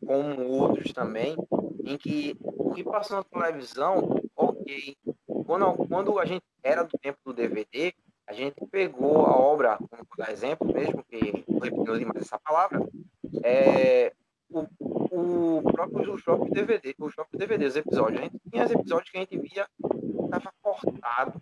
[0.05, 1.35] como outros também,
[1.83, 4.97] em que o que passou na televisão, ok.
[5.45, 7.93] Quando, quando a gente era do tempo do DVD,
[8.27, 12.81] a gente pegou a obra, como por exemplo, mesmo que não repetindo demais essa palavra,
[13.43, 14.13] é,
[14.49, 16.23] o, o próprio, os próprios
[16.53, 18.19] DVD, os próprios DVD, os episódios.
[18.19, 19.67] A gente tinha os episódios que a gente via
[20.25, 21.41] estava cortado.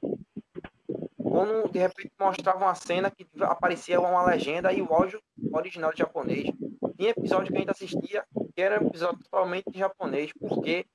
[1.17, 5.21] Quando de repente mostrava uma cena que aparecia uma legenda e o áudio
[5.53, 6.49] original de japonês.
[6.97, 8.25] Tinha episódio que a gente assistia
[8.55, 10.85] que era episódio totalmente japonês, porque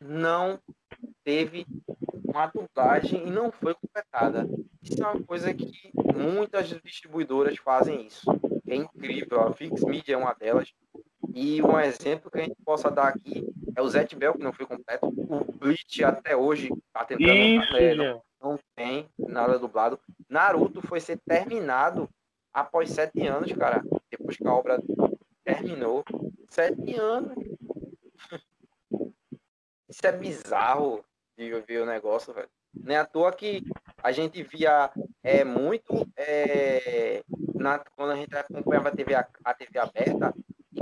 [0.00, 0.58] não
[1.24, 1.66] teve
[2.24, 4.48] uma dublagem e não foi completada.
[4.82, 8.24] Isso é uma coisa que muitas distribuidoras fazem isso.
[8.68, 9.40] É incrível.
[9.40, 10.72] A Fix Media é uma delas.
[11.38, 13.46] E um exemplo que a gente possa dar aqui
[13.76, 15.06] é o Zet Bell, que não foi completo.
[15.06, 17.30] O Bleach até hoje está tentando.
[17.30, 20.00] Isso, é, não, não, tem nada dublado.
[20.30, 22.08] Naruto foi ser terminado
[22.54, 23.82] após sete anos, cara.
[24.10, 24.82] Depois que a obra
[25.44, 26.02] terminou.
[26.48, 27.36] Sete anos.
[29.90, 31.04] Isso é bizarro
[31.36, 32.48] de ver o negócio, velho.
[32.86, 33.62] É à toa que
[34.02, 34.90] a gente via
[35.22, 37.22] é, muito é,
[37.54, 40.34] na, quando a gente acompanhava a TV, a TV aberta,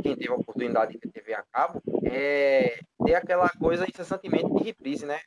[0.05, 5.07] quem teve a oportunidade de TV a cabo, é ter aquela coisa incessantemente de reprise,
[5.07, 5.19] né?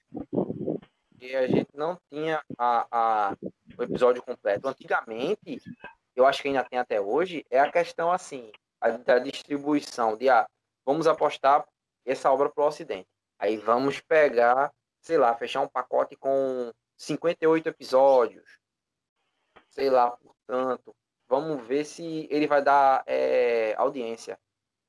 [1.20, 3.38] E a gente não tinha a, a,
[3.76, 4.68] o episódio completo.
[4.68, 5.60] Antigamente,
[6.16, 10.30] eu acho que ainda tem até hoje, é a questão assim, a, da distribuição, de
[10.30, 10.48] ah,
[10.86, 11.68] vamos apostar
[12.06, 13.10] essa obra para o Ocidente.
[13.40, 14.72] Aí vamos pegar,
[15.02, 18.60] sei lá, fechar um pacote com 58 episódios,
[19.72, 20.96] sei lá, portanto,
[21.28, 24.38] vamos ver se ele vai dar é, audiência.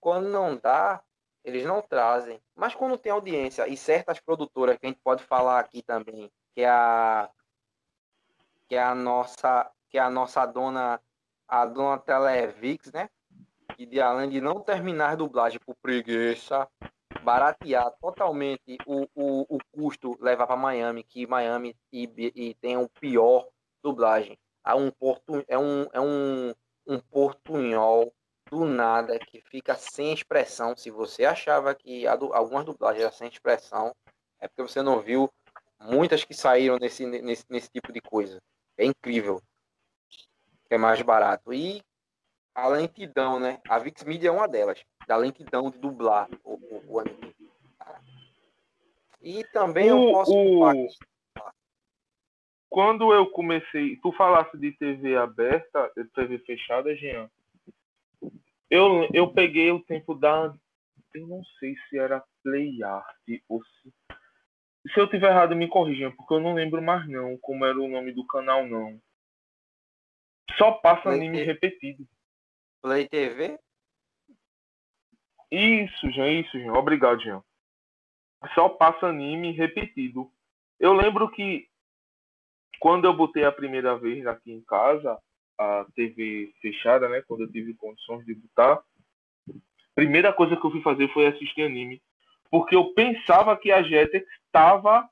[0.00, 1.02] Quando não dá,
[1.44, 2.40] eles não trazem.
[2.54, 6.62] Mas quando tem audiência e certas produtoras que a gente pode falar aqui também, que
[6.62, 7.30] é a
[8.68, 11.00] que é a nossa que é a nossa dona
[11.46, 13.08] a dona Televix, né?
[13.74, 16.68] Que de além de não terminar a dublagem por preguiça,
[17.22, 22.88] baratear totalmente o, o, o custo levar para Miami, que Miami e, e tem o
[22.88, 23.48] pior
[23.82, 24.38] dublagem.
[24.66, 26.54] É um porto é um é um
[26.86, 28.12] um portunhol
[28.50, 30.76] do nada que fica sem expressão.
[30.76, 33.94] Se você achava que algumas dublagens eram sem expressão,
[34.40, 35.30] é porque você não viu
[35.80, 38.40] muitas que saíram nesse, nesse, nesse tipo de coisa.
[38.76, 39.40] É incrível.
[40.70, 41.52] É mais barato.
[41.52, 41.82] E
[42.54, 43.60] a lentidão, né?
[43.68, 44.82] A Vix Media é uma delas.
[45.06, 47.34] Da lentidão de dublar o, o, o anime.
[49.20, 50.32] E também o, eu posso.
[50.32, 50.88] O...
[52.68, 53.96] Quando eu comecei.
[53.96, 57.30] Tu falasse de TV aberta, TV fechada, Jean.
[58.70, 60.54] Eu, eu peguei o tempo da.
[61.14, 63.16] Eu não sei se era Play Art
[63.48, 63.94] ou se.
[64.92, 67.88] Se eu tiver errado, me corrijam, porque eu não lembro mais não como era o
[67.88, 69.00] nome do canal, não.
[70.56, 72.08] Só passa Play anime repetido.
[72.80, 73.58] Play TV?
[75.50, 76.72] Isso, Jean, isso, Jean.
[76.72, 77.42] Obrigado, Jean.
[78.54, 80.30] Só passa anime repetido.
[80.78, 81.68] Eu lembro que
[82.78, 85.20] quando eu botei a primeira vez aqui em casa,
[85.59, 87.22] a TV fechada, né?
[87.26, 88.82] Quando eu tive condições de botar.
[89.94, 92.01] Primeira coisa que eu fui fazer foi assistir anime.
[92.51, 95.09] Porque eu pensava que a Jetix estava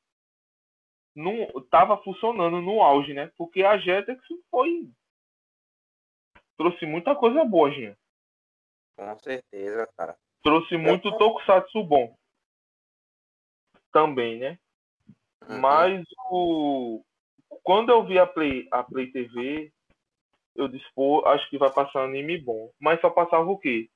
[1.70, 3.30] tava funcionando no auge, né?
[3.36, 4.88] Porque a Jetix foi.
[6.56, 7.98] trouxe muita coisa boa, gente.
[8.96, 10.16] Com certeza, cara.
[10.42, 11.18] Trouxe muito eu...
[11.18, 12.16] tokusatsu bom.
[13.92, 14.58] Também, né?
[15.48, 15.60] Uhum.
[15.60, 17.02] Mas o.
[17.62, 19.72] Quando eu vi a Play, a Play TV,
[20.56, 22.70] eu disse, pô, acho que vai passar anime bom.
[22.78, 23.90] Mas só passava o quê?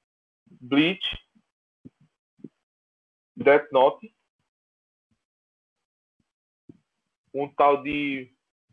[0.47, 1.07] Bleach,
[3.37, 4.13] Death Note,
[7.33, 8.33] um tal de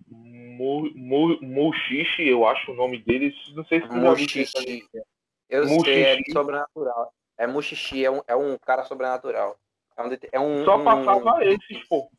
[0.09, 3.33] Mushishi, eu acho o nome dele.
[3.53, 4.87] Não sei se Mushishi.
[5.49, 5.85] Eu Mushishi.
[5.85, 7.13] sei, é sobrenatural.
[7.37, 9.57] É Mushishi, é um, é um cara sobrenatural.
[9.95, 11.41] É um, é um Só passava um...
[11.41, 12.09] esses, pô.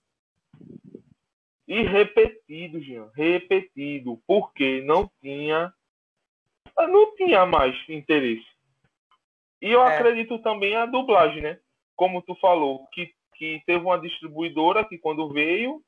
[1.69, 5.73] E repetido, Jean, repetido, porque não tinha
[6.79, 8.47] não tinha mais interesse.
[9.61, 9.97] E eu é.
[9.97, 11.61] acredito também a dublagem, né?
[11.95, 15.83] Como tu falou, que, que teve uma distribuidora que quando veio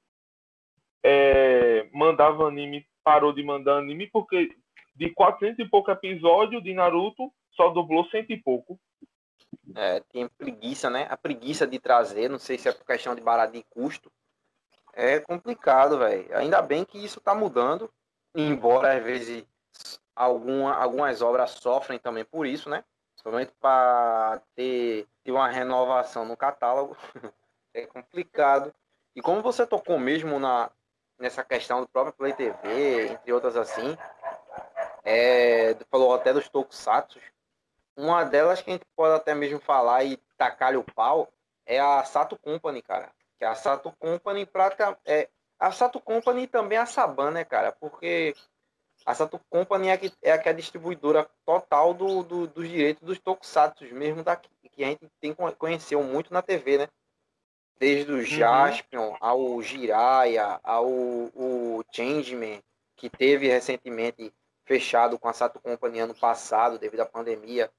[1.03, 4.55] é, mandava anime, parou de mandar anime, porque
[4.95, 8.79] de 400 e pouco episódios de Naruto, só dublou cento e pouco.
[9.75, 11.07] É, tem preguiça, né?
[11.09, 14.13] A preguiça de trazer, não sei se é por questão de barato de custo,
[14.93, 16.37] é complicado, velho.
[16.37, 17.91] Ainda bem que isso está mudando,
[18.35, 19.45] embora às vezes
[20.15, 22.85] alguma, algumas obras sofrem também por isso, né?
[23.17, 26.97] Somente para ter, ter uma renovação no catálogo
[27.75, 28.75] é complicado.
[29.15, 30.71] E como você tocou mesmo na,
[31.19, 33.97] nessa questão do próprio Play TV, entre outras assim,
[35.05, 37.21] é, falou até dos tokusatsu,
[37.97, 41.29] uma delas que a gente pode até mesmo falar e tacar o pau
[41.67, 43.13] é a Sato Company, cara.
[43.41, 47.73] Que a Sato Company prata, é a Sato Company também é a Saban, né, cara?
[47.73, 48.35] Porque
[49.07, 52.47] a Sato Company é a que é, a, que é a distribuidora total do, do,
[52.47, 56.89] dos direitos dos tokusatsu, mesmo daqui, que a gente tem conheceu muito na TV, né?
[57.79, 58.25] Desde o uhum.
[58.25, 62.63] Jaspion ao Jiraiya, ao o Changeman,
[62.95, 64.31] que teve recentemente
[64.67, 67.73] fechado com a Sato Company ano passado, devido à pandemia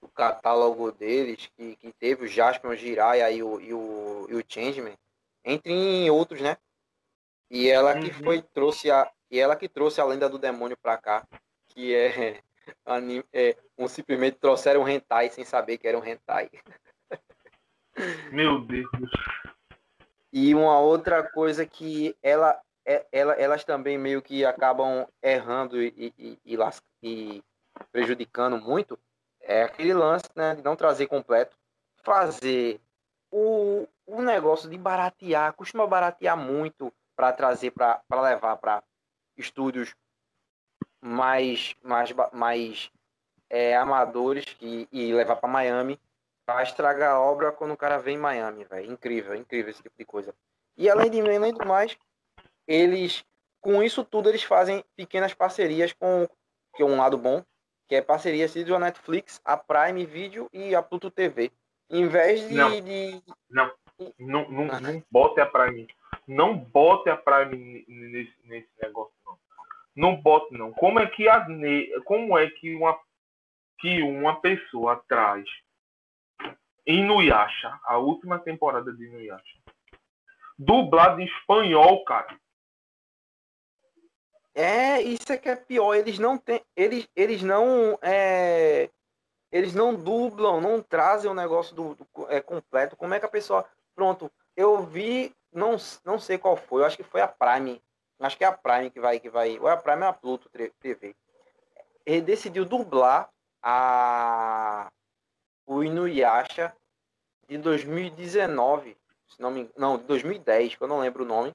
[0.00, 4.34] o catálogo deles, que, que teve o Jasper, o Jiraiya e o, e o, e
[4.34, 4.96] o Changeman,
[5.44, 6.56] entre em outros, né?
[7.50, 8.24] E ela que uhum.
[8.24, 11.26] foi, trouxe a, e ela que trouxe a lenda do demônio pra cá,
[11.68, 12.40] que é,
[13.32, 16.50] é um simplesmente trouxeram um hentai sem saber que era um hentai.
[18.30, 18.88] Meu Deus.
[20.32, 26.12] E uma outra coisa que ela, é, ela, elas também meio que acabam errando e,
[26.18, 26.58] e, e,
[27.02, 27.44] e
[27.90, 28.98] prejudicando muito
[29.48, 31.56] é aquele lance né, de não trazer completo,
[32.04, 32.78] fazer
[33.30, 38.82] o, o negócio de baratear, costuma baratear muito para trazer, para levar para
[39.38, 39.96] estúdios
[41.00, 42.90] mais, mais, mais
[43.48, 45.98] é, amadores que, e levar para Miami
[46.44, 48.92] para estragar a obra quando o cara vem em Miami, velho.
[48.92, 50.34] Incrível, incrível esse tipo de coisa.
[50.76, 51.96] E além de além do mais,
[52.66, 53.24] eles
[53.60, 56.28] com isso tudo eles fazem pequenas parcerias com
[56.74, 57.44] que é um lado bom,
[57.88, 61.50] que é parceria entre a Netflix, a Prime Video e a Pluto TV.
[61.90, 62.54] Em vez de.
[62.54, 63.22] Não, de...
[63.48, 63.72] não,
[64.18, 65.88] não, não, não bote a Prime.
[66.26, 69.38] Não bote a Prime nesse, nesse negócio, não.
[69.96, 70.70] Não bote, não.
[70.72, 71.44] Como é que a
[72.04, 73.00] como é que uma,
[73.78, 75.48] que uma pessoa traz
[76.86, 79.58] Inuyasha, a última temporada de Inuyasha,
[80.58, 82.38] dublado em espanhol, cara.
[84.58, 85.94] É, isso é que é pior.
[85.94, 86.60] Eles não têm.
[86.74, 87.96] Eles, eles não.
[88.02, 88.90] É,
[89.52, 92.96] eles não dublam, não trazem o negócio do, do é, completo.
[92.96, 93.64] Como é que a pessoa.
[93.94, 95.32] Pronto, eu vi.
[95.52, 96.82] Não, não sei qual foi.
[96.82, 97.80] Eu acho que foi a Prime.
[98.18, 99.20] Acho que é a Prime que vai.
[99.20, 101.14] Que vai ou é a Prime ou a Pluto TV.
[102.04, 103.30] Ele decidiu dublar
[103.62, 104.90] a.
[105.68, 106.74] O Inuyasha
[107.46, 108.96] de 2019.
[109.28, 111.54] Se não, me, não, de 2010, que eu não lembro o nome.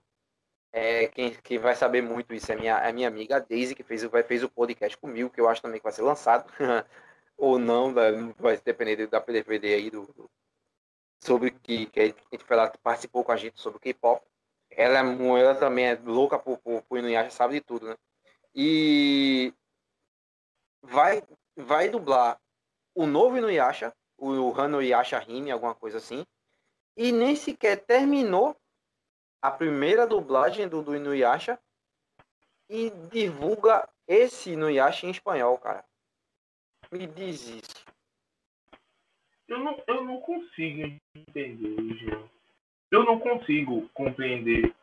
[0.75, 4.03] É, quem, quem vai saber muito isso é minha, é minha amiga Daisy, que fez,
[4.27, 6.51] fez o podcast comigo, que eu acho também que vai ser lançado.
[7.37, 10.31] Ou não, vai depender da PDVD aí do, do,
[11.23, 12.19] sobre que, que a gente
[12.49, 14.25] ela participou com a gente sobre o K-pop.
[14.71, 17.95] Ela, é, ela também é louca por, por, por Inuyasha, sabe de tudo, né?
[18.55, 19.53] E
[20.81, 21.21] vai,
[21.55, 22.39] vai dublar
[22.95, 26.25] o novo Inuyasha, o Hano Yasha Hime, alguma coisa assim.
[26.97, 28.55] E nem sequer terminou
[29.43, 31.59] a primeira dublagem do, do Inuyasha
[32.69, 35.83] e divulga esse Inuyasha em espanhol, cara.
[36.89, 37.85] Me diz isso.
[39.45, 42.23] Eu não, eu não consigo entender, Jean.
[42.89, 44.73] Eu não consigo compreender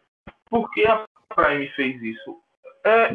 [0.45, 2.43] por que a Prime fez isso.
[2.85, 3.13] É,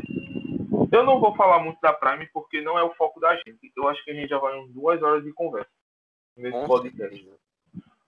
[0.92, 3.72] eu não vou falar muito da Prime porque não é o foco da gente.
[3.76, 5.70] Eu acho que a gente já vai em duas horas de conversa
[6.36, 7.30] nesse podcast.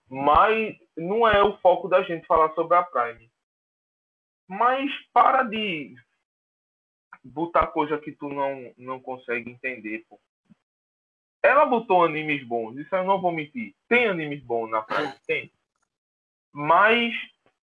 [0.08, 3.30] Mas não é o foco da gente falar sobre a Prime.
[4.48, 5.94] Mas para de
[7.22, 10.18] botar coisa que tu não, não consegue entender, pô.
[11.42, 13.74] Ela botou animes bons, isso eu não vou mentir.
[13.86, 15.12] Tem animes bons na Prime?
[15.26, 15.52] Tem.
[16.52, 17.14] Mas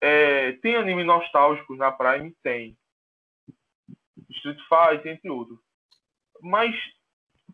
[0.00, 2.34] é, tem anime nostálgicos na Prime?
[2.42, 2.76] Tem.
[4.30, 5.58] Street Fighter, entre outros.
[6.40, 6.74] Mas,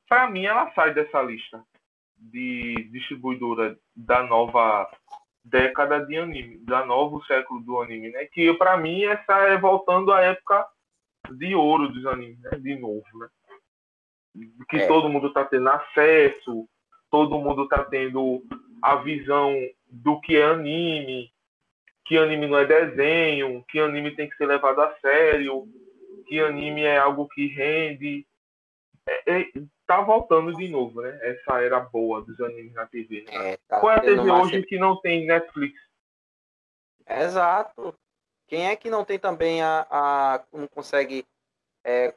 [0.08, 1.64] para mim, ela sai dessa lista
[2.16, 4.90] de distribuidora da nova
[5.44, 8.24] década de anime, da novo século do anime, né?
[8.26, 10.66] Que para mim essa é voltando à época
[11.30, 12.51] de ouro dos animes, né?
[12.59, 13.28] De novo, né?
[14.68, 14.86] Que é.
[14.86, 16.68] todo mundo tá tendo acesso,
[17.10, 18.43] todo mundo tá tendo
[18.82, 19.55] a visão
[19.88, 21.32] do que é anime,
[22.05, 25.66] que anime não é desenho, que anime tem que ser levado a sério,
[26.26, 28.26] que anime é algo que rende.
[29.09, 29.52] É, é,
[29.86, 31.18] tá voltando de novo, né?
[31.22, 33.24] Essa era boa dos animes na TV.
[33.28, 33.52] Né?
[33.52, 35.80] É, tá Qual é a TV hoje que não tem Netflix?
[37.08, 37.94] Exato.
[38.48, 39.86] Quem é que não tem também a.
[39.90, 41.24] a não consegue
[41.84, 42.12] é,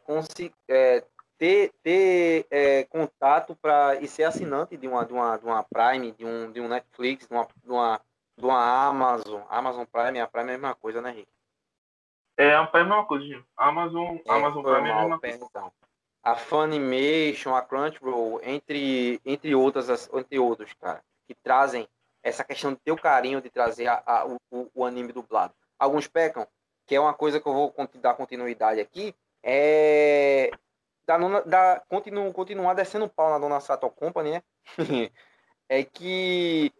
[0.67, 1.03] é,
[1.37, 6.11] ter, ter é, contato para e ser assinante de uma, de, uma, de uma Prime,
[6.11, 8.01] de um, de um Netflix, de uma, de uma,
[8.37, 9.41] de uma Amazon.
[9.49, 11.31] Amazon Prime, a Prime é a mesma coisa, né, Rick?
[12.37, 15.45] É, a Prime é a mesma coisa, Amazon, é, Amazon Prime é a mesma coisa.
[15.45, 15.71] Então.
[16.23, 21.87] A Funimation, a Crunchyroll, entre, entre, outras, entre outros, cara, que trazem
[22.21, 24.37] essa questão de ter o carinho de trazer a, a, o,
[24.73, 25.53] o anime dublado.
[25.77, 26.47] Alguns pecam,
[26.85, 30.51] que é uma coisa que eu vou dar continuidade aqui, é
[31.05, 34.43] da, da continu, continuar descendo pau na Dona Sato Company, né?
[35.67, 36.71] é que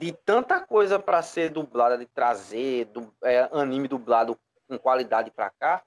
[0.00, 4.38] de tanta coisa para ser dublada, de trazer do, é, anime dublado
[4.68, 5.82] com qualidade para cá,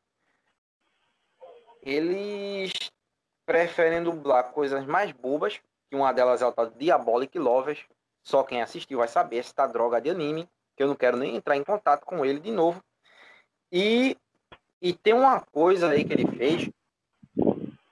[1.81, 2.71] eles
[3.45, 5.59] preferem dublar coisas mais bobas,
[5.89, 7.85] que uma delas é o tal Diabolic Lovers,
[8.23, 11.57] só quem assistiu vai saber esta droga de anime, que eu não quero nem entrar
[11.57, 12.81] em contato com ele de novo.
[13.71, 14.15] E,
[14.81, 16.69] e tem uma coisa aí que ele fez,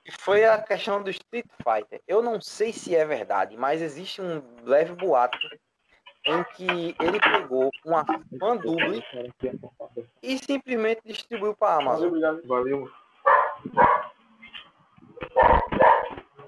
[0.05, 2.01] que foi a questão do Street Fighter.
[2.07, 5.37] Eu não sei se é verdade, mas existe um leve boato
[6.25, 9.03] em que ele pegou uma fan double
[10.21, 12.11] e simplesmente distribuiu para a Amazon.
[12.45, 12.91] Valeu.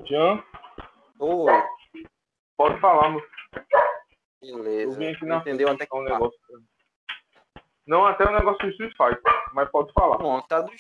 [0.06, 0.44] Jean?
[1.20, 1.52] Oi.
[2.58, 3.22] Pode falar, meu.
[4.42, 4.92] Beleza.
[4.94, 6.14] Eu vim aqui na Entendeu até que um tá.
[6.14, 6.40] negócio.
[7.86, 9.22] Não, até o negócio do Street Fighter,
[9.54, 10.18] mas pode falar.
[10.18, 10.72] Pronto, a do,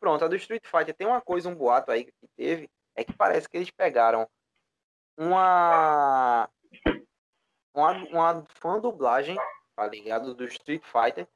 [0.00, 3.12] pronto, a do Street Fighter tem uma coisa, um boato aí que teve, é que
[3.12, 4.28] parece que eles pegaram
[5.16, 6.48] uma
[7.74, 9.36] uma, uma fã dublagem,
[9.76, 10.34] tá ligado?
[10.34, 11.28] Do Street Fighter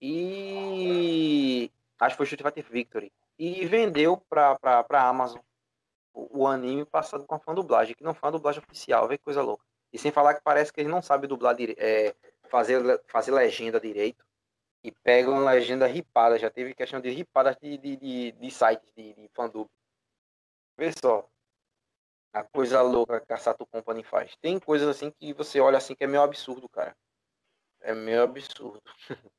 [0.00, 1.70] e
[2.00, 5.40] acho que foi Street Fighter Victory e vendeu pra, pra, pra Amazon
[6.14, 9.42] o, anime passado com a dublagem, que não foi uma dublagem oficial, vê que coisa
[9.42, 9.64] louca.
[9.92, 12.14] E sem falar que parece que eles não sabem dublar, dire- é,
[12.48, 14.24] fazer, fazer legenda direito.
[14.84, 16.38] E pegam legenda ripada.
[16.38, 19.68] Já teve questão de ripadas de, de, de, de sites de, de fandub.
[20.76, 21.28] Vê só.
[22.32, 24.34] A coisa louca que a Sato Company faz.
[24.36, 26.96] Tem coisas assim que você olha assim que é meio absurdo, cara.
[27.80, 28.82] É meio absurdo.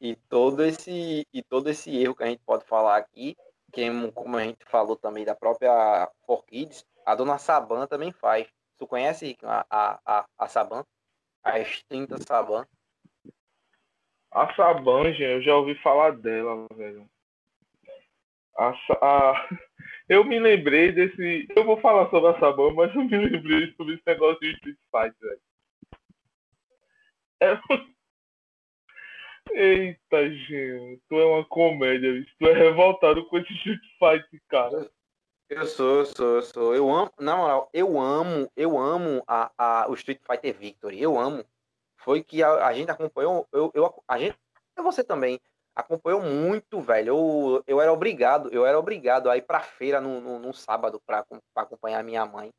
[0.00, 3.36] e todo esse e todo esse erro que a gente pode falar aqui,
[3.74, 8.12] que é como a gente falou também da própria For Kids, a dona Saban também
[8.12, 8.46] faz.
[8.78, 10.84] Tu conhece a, a, a, Saban?
[11.42, 12.66] A extinta Saban.
[14.30, 17.08] A Saban, gente, eu já ouvi falar dela, velho.
[18.56, 18.72] A,
[19.02, 19.48] a-
[20.06, 21.46] Eu me lembrei desse.
[21.56, 24.76] Eu vou falar sobre a Saban, mas eu me lembrei sobre esse negócio de Street
[24.90, 25.40] Fighter.
[27.40, 27.58] É...
[29.52, 32.34] Eita, gente, tu é uma comédia, bicho.
[32.38, 34.90] tu é revoltado com esse Street Fighter, cara.
[35.48, 36.74] Eu sou, eu sou, eu sou.
[36.74, 41.00] Eu amo, na moral, eu amo, eu amo a, a, o Street Fighter Victory.
[41.00, 41.44] Eu amo.
[41.98, 44.36] Foi que a, a gente acompanhou, eu, eu, a gente,
[44.76, 45.38] você também,
[45.74, 47.08] acompanhou muito, velho.
[47.08, 51.00] Eu, eu era obrigado, eu era obrigado a ir pra feira no, no, no sábado
[51.06, 52.50] pra, pra acompanhar minha mãe.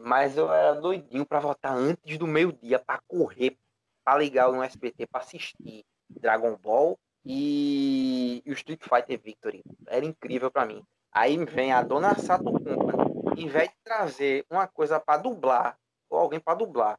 [0.00, 3.56] Mas eu era doidinho pra voltar antes do meio-dia pra correr,
[4.04, 9.62] pra ligar no SBT pra assistir Dragon Ball e, e o Street Fighter Victory.
[9.86, 10.82] Era incrível pra mim.
[11.12, 15.78] Aí vem a dona Sato Company, em vez de trazer uma coisa para dublar,
[16.10, 16.98] ou alguém para dublar,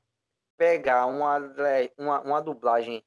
[0.57, 1.37] pegar uma,
[1.97, 3.03] uma, uma dublagem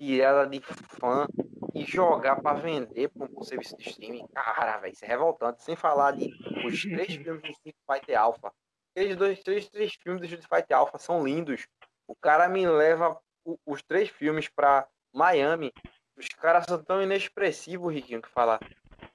[0.00, 1.26] era de fã
[1.74, 5.62] e jogar para vender para um serviço de streaming, cara, velho, isso é revoltante.
[5.62, 6.30] Sem falar de
[6.64, 8.52] os três filmes do Street Fighter Alpha.
[8.94, 11.66] Aqueles dois, três, três filmes do Street Fighter Alpha são lindos.
[12.06, 13.18] O cara me leva
[13.66, 14.86] os três filmes para
[15.18, 15.72] Miami.
[16.16, 18.58] Os caras são tão inexpressivos, Riquinho, que fala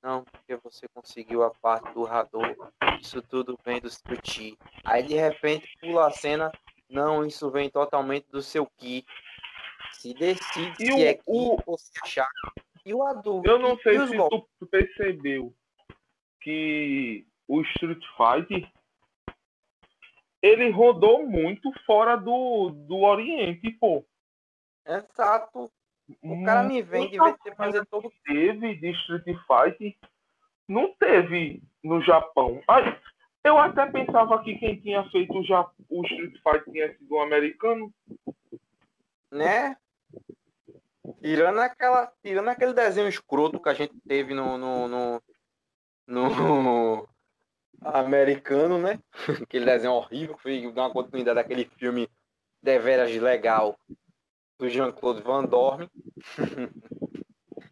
[0.02, 2.56] não, porque você conseguiu a parte do Hador.
[3.02, 4.58] Isso tudo vem do seu Ki.
[4.84, 6.52] Aí de repente pula a cena.
[6.90, 9.06] Não, isso vem totalmente do seu Ki.
[9.94, 12.28] Se decide E se o- é Ki o- ou se é chá.
[12.86, 13.44] E o Hador.
[13.46, 14.50] Eu não sei se golpes?
[14.60, 15.54] tu percebeu
[16.42, 18.70] que o Street Fighter
[20.42, 24.06] ele rodou muito fora do, do Oriente, pô.
[24.86, 25.72] Exato.
[26.22, 28.12] O cara me vem de vez de fazer todo.
[28.26, 29.96] teve de Street Fighter
[30.68, 32.62] não teve no Japão.
[32.68, 32.98] Aí,
[33.44, 37.94] eu até pensava que quem tinha feito o, o Street Fighter tinha sido um americano.
[39.32, 39.76] Né?
[41.22, 45.20] Tirando, aquela, tirando aquele desenho escroto que a gente teve no, no, no,
[46.08, 47.10] no
[47.82, 49.00] americano, né?
[49.44, 52.10] Aquele desenho horrível que foi dar uma continuidade daquele filme
[52.62, 53.78] deveras legal
[54.64, 55.44] do Jean-Claude Van.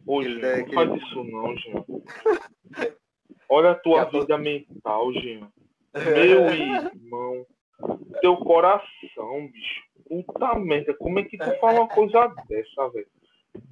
[0.06, 1.84] Hoje, Aquele- não aquele- faz isso não, Jean.
[3.48, 5.50] Olha a tua Já tô- vida mental, Jean.
[5.94, 7.46] Meu irmão,
[8.20, 9.82] teu coração, bicho.
[10.06, 13.06] Puta merda, como é que tu fala uma coisa dessa, velho?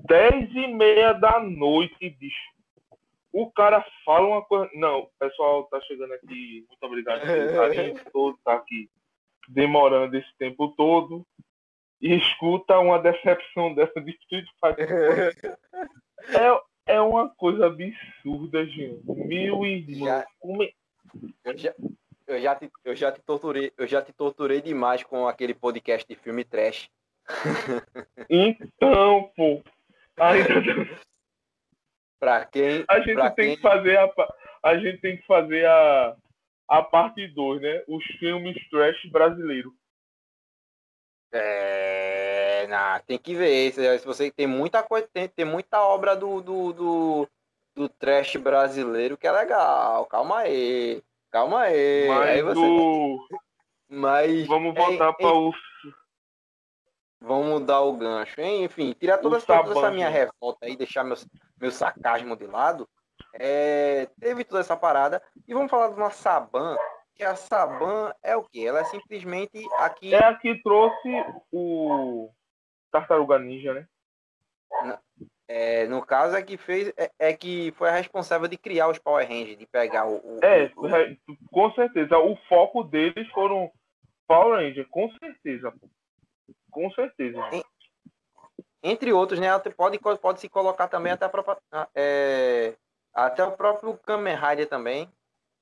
[0.07, 2.51] Dez e meia da noite, bicho.
[3.33, 4.71] O cara fala uma coisa.
[4.75, 6.65] Não, o pessoal tá chegando aqui.
[6.69, 8.89] Muito obrigado pelo carinho todo, tá aqui
[9.49, 11.27] demorando esse tempo todo.
[12.01, 15.59] E escuta uma decepção dessa de Street Fighter.
[16.87, 19.01] É, é uma coisa absurda, gente.
[19.07, 20.07] Meu irmão.
[20.09, 20.73] Já- como é-
[21.45, 21.75] Eu já,
[22.27, 26.07] eu, já te, eu já te torturei, eu já te torturei demais com aquele podcast
[26.09, 26.89] de filme trash.
[28.29, 29.63] Então, pô.
[30.17, 30.49] Ainda
[32.21, 34.11] Pra quem, a gente tem quem que fazer a,
[34.63, 36.15] a gente tem que fazer a,
[36.69, 37.83] a parte 2, né?
[37.89, 39.73] Os filmes trash brasileiros.
[41.33, 43.73] É, na, tem que ver.
[43.73, 47.29] Se, se você tem muita coisa, tem, tem muita obra do, do, do,
[47.75, 50.07] do trash brasileiro que é legal.
[50.07, 51.03] Calma aí.
[51.31, 52.09] Calma aí.
[52.09, 53.19] aí Mas você, o...
[53.89, 55.53] mas vamos voltar é, para o
[57.21, 58.41] vamos mudar o gancho.
[58.41, 61.17] Enfim, tirar toda, essa, toda essa minha revolta aí, deixar meu,
[61.61, 62.89] meu sarcasmo de lado.
[63.35, 65.23] É, teve toda essa parada.
[65.47, 66.77] E vamos falar de uma Saban.
[67.21, 68.61] Que a Saban é o quê?
[68.67, 70.15] Ela é simplesmente aqui.
[70.15, 71.07] É a que trouxe
[71.53, 72.31] o
[72.91, 73.87] Tartaruga Ninja, né?
[75.47, 78.99] É, no caso é que fez é, é que foi a responsável de criar os
[78.99, 81.15] Power Rangers, de pegar o, o- É, o- é,
[81.53, 82.17] com certeza.
[82.19, 83.71] O foco deles foram
[84.27, 85.75] Power Ranger, com certeza.
[86.71, 87.39] Com certeza.
[88.83, 89.49] entre outros, né?
[89.77, 91.59] Pode, pode se colocar também até a própria,
[91.95, 92.75] é,
[93.13, 95.07] até o próprio Kamen Rider também,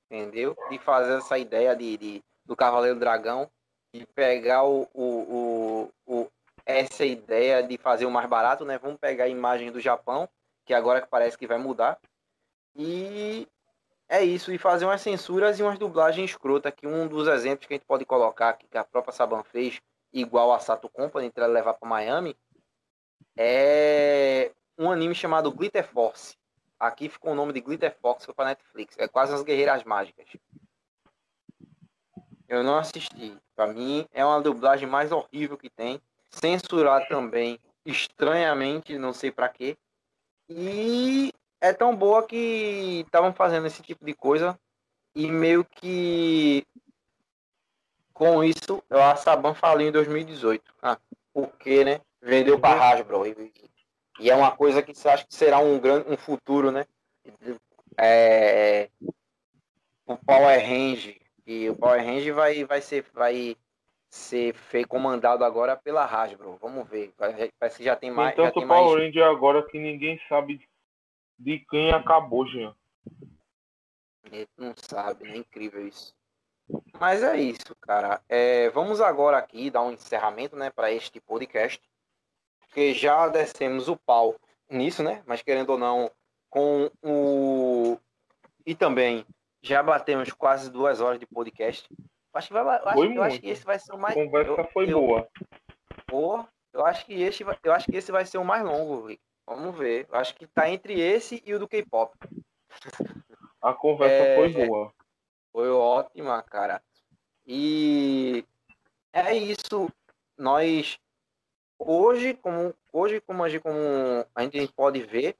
[0.09, 0.55] entendeu?
[0.69, 3.49] De fazer essa ideia de, de- do Cavaleiro Dragão,
[3.93, 6.31] de pegar o, o, o, o-
[6.65, 8.77] essa ideia de fazer o mais barato, né?
[8.77, 10.27] Vamos pegar a imagem do Japão,
[10.65, 11.99] que agora parece que vai mudar.
[12.75, 13.47] E
[14.07, 17.73] é isso, e fazer umas censuras e umas dublagens escrotas, que um dos exemplos que
[17.73, 19.79] a gente pode colocar, que a própria Saban fez,
[20.13, 22.35] igual a Sato Company, para levar para Miami,
[23.37, 26.35] é um anime chamado Glitter Force.
[26.79, 28.95] Aqui ficou o nome de Glitter Fox, foi para Netflix.
[28.97, 30.25] É quase as Guerreiras Mágicas.
[32.47, 33.37] Eu não assisti.
[33.55, 36.01] Para mim, é uma dublagem mais horrível que tem.
[36.29, 39.77] Censurar também, estranhamente, não sei para quê.
[40.47, 44.57] E é tão boa que estavam fazendo esse tipo de coisa
[45.13, 46.65] e meio que
[48.13, 50.73] com isso a Saban faliu em 2018.
[50.81, 50.97] Ah,
[51.33, 52.01] porque, né?
[52.21, 53.33] Vendeu para Hasbro e,
[54.19, 56.85] e é uma coisa que você acha que será um grande um futuro, né?
[57.97, 58.89] É,
[60.05, 63.55] o Power Range e o Power Range vai vai ser vai
[64.09, 66.57] ser feito comandado agora pela Hasbro.
[66.61, 67.13] Vamos ver.
[67.17, 70.19] Parece que já tem mais Tem já tanto tem mais Power Ranger agora que ninguém
[70.27, 70.67] sabe
[71.37, 72.75] de quem acabou, Jean.
[74.31, 75.37] Ele não sabe, né?
[75.37, 76.13] Incrível isso.
[76.99, 78.21] Mas é isso, cara.
[78.27, 81.81] É, vamos agora aqui dar um encerramento, né, para este podcast,
[82.69, 84.35] porque já descemos o pau
[84.69, 85.23] nisso, né?
[85.25, 86.09] Mas querendo ou não,
[86.49, 87.97] com o
[88.65, 89.25] e também
[89.61, 91.89] já batemos quase duas horas de podcast.
[92.33, 94.13] Acho que vai, eu acho, eu acho que esse vai ser o A mais.
[94.13, 95.27] conversa eu, foi eu- boa.
[96.05, 99.07] Pô, eu acho que esse, vai- eu acho que esse vai ser o mais longo,
[99.07, 99.21] Rick.
[99.47, 100.07] Vamos ver.
[100.07, 102.13] Eu acho que tá entre esse e o do K-pop.
[103.61, 104.93] A conversa É, foi boa.
[105.51, 106.81] Foi ótima, cara.
[107.45, 108.45] E
[109.11, 109.89] é isso.
[110.37, 110.99] Nós
[111.79, 113.77] hoje, como hoje, como a gente, como
[114.35, 115.35] a gente pode ver,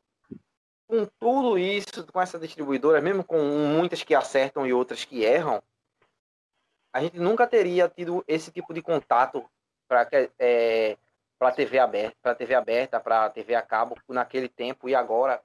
[0.88, 5.61] com tudo isso, com essa distribuidora, mesmo com muitas que acertam e outras que erram,
[6.91, 9.45] a gente nunca teria tido esse tipo de contato
[9.88, 10.07] para
[10.40, 10.98] é,
[11.38, 15.41] para TV aberta, para TV aberta, para TV a cabo naquele tempo e agora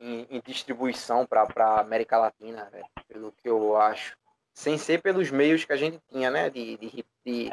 [0.00, 2.70] em, em distribuição para América Latina,
[3.08, 4.16] pelo que eu acho
[4.54, 6.48] sem ser pelos meios que a gente tinha, né?
[6.48, 7.52] De, de, de-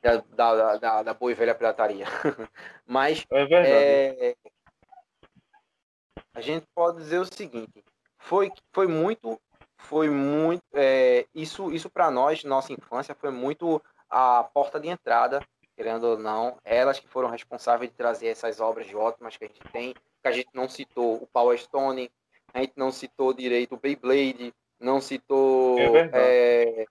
[0.00, 2.06] da, da, da, da boa e velha pirataria.
[2.86, 4.36] Mas É é,
[6.34, 7.84] a gente pode dizer o seguinte:
[8.18, 9.40] foi, foi muito,
[9.76, 15.40] foi muito, é, isso, isso para nós, nossa infância, foi muito a porta de entrada,
[15.76, 19.60] querendo ou não, elas que foram responsáveis de trazer essas obras ótimas que a gente
[19.72, 22.10] tem, que a gente não citou o Power Stone,
[22.52, 25.78] a gente não citou direito o Beyblade, não citou
[26.12, 26.86] É.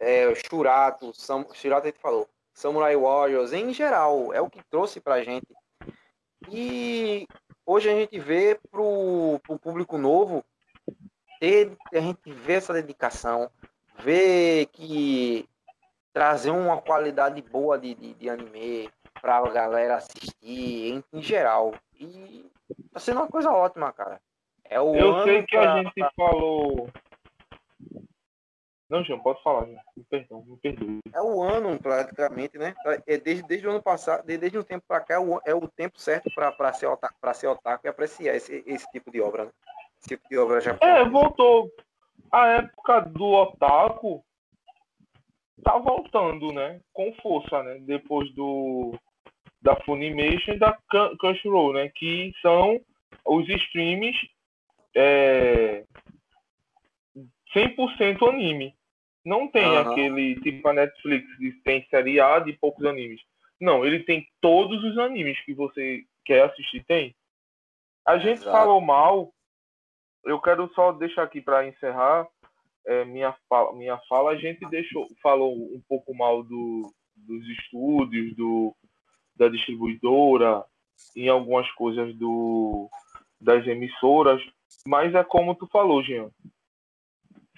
[0.00, 5.00] é, Shurato, Sam, Shurato a gente falou, Samurai Warriors, em geral, é o que trouxe
[5.00, 5.46] pra gente.
[6.50, 7.26] E
[7.64, 10.44] hoje a gente vê pro, pro público novo
[11.40, 13.50] ter, a gente vê essa dedicação,
[14.00, 15.48] vê que
[16.12, 20.32] trazer uma qualidade boa de, de, de anime pra galera assistir
[20.92, 21.74] em, em geral.
[21.98, 22.48] E
[22.92, 24.20] tá sendo uma coisa ótima, cara.
[24.64, 26.88] É o Eu sei que pra- a gente falou.
[28.88, 29.78] Não, Jean, pode falar, Jean.
[29.96, 31.00] Me perdão, me perdoe.
[31.12, 32.74] É o ano, praticamente, né?
[33.06, 35.54] É desde, desde o ano passado, de- desde um tempo para cá, é o, é
[35.54, 39.46] o tempo certo para ser, otaku- ser otaku e apreciar esse, esse tipo de obra,
[39.46, 39.50] né?
[40.00, 41.08] Esse tipo de obra É, japonesa.
[41.10, 41.70] voltou.
[42.30, 44.24] A época do Otaku
[45.62, 46.80] tá voltando, né?
[46.92, 47.78] Com força, né?
[47.80, 48.98] Depois do
[49.62, 50.76] da Funimation e da
[51.18, 51.88] Crunchyroll, né?
[51.94, 52.78] Que são
[53.24, 54.14] os streams
[54.94, 55.84] é
[57.54, 58.74] 100% anime.
[59.24, 59.92] Não tem Aham.
[59.92, 63.22] aquele tipo a Netflix que tem seriado e poucos animes.
[63.60, 67.14] Não, ele tem todos os animes que você quer assistir, tem.
[68.06, 68.50] A gente Exato.
[68.50, 69.32] falou mal.
[70.24, 72.26] Eu quero só deixar aqui para encerrar
[72.86, 74.32] é, minha, fala, minha fala.
[74.32, 78.74] A gente deixou, falou um pouco mal do, dos estúdios, do,
[79.36, 80.64] da distribuidora,
[81.16, 82.90] em algumas coisas do,
[83.40, 84.42] das emissoras.
[84.86, 86.30] Mas é como tu falou, Jean.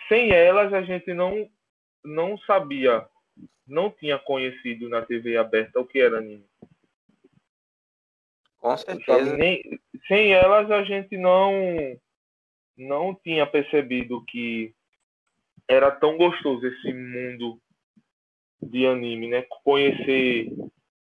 [0.09, 1.49] Sem elas a gente não,
[2.05, 3.07] não sabia,
[3.67, 6.47] não tinha conhecido na TV aberta o que era anime.
[8.59, 9.37] Com certeza.
[9.37, 9.63] Nem,
[10.09, 11.53] sem elas a gente não
[12.77, 14.75] não tinha percebido que
[15.67, 17.59] era tão gostoso esse mundo
[18.63, 19.47] de anime, né?
[19.65, 20.53] Conhecer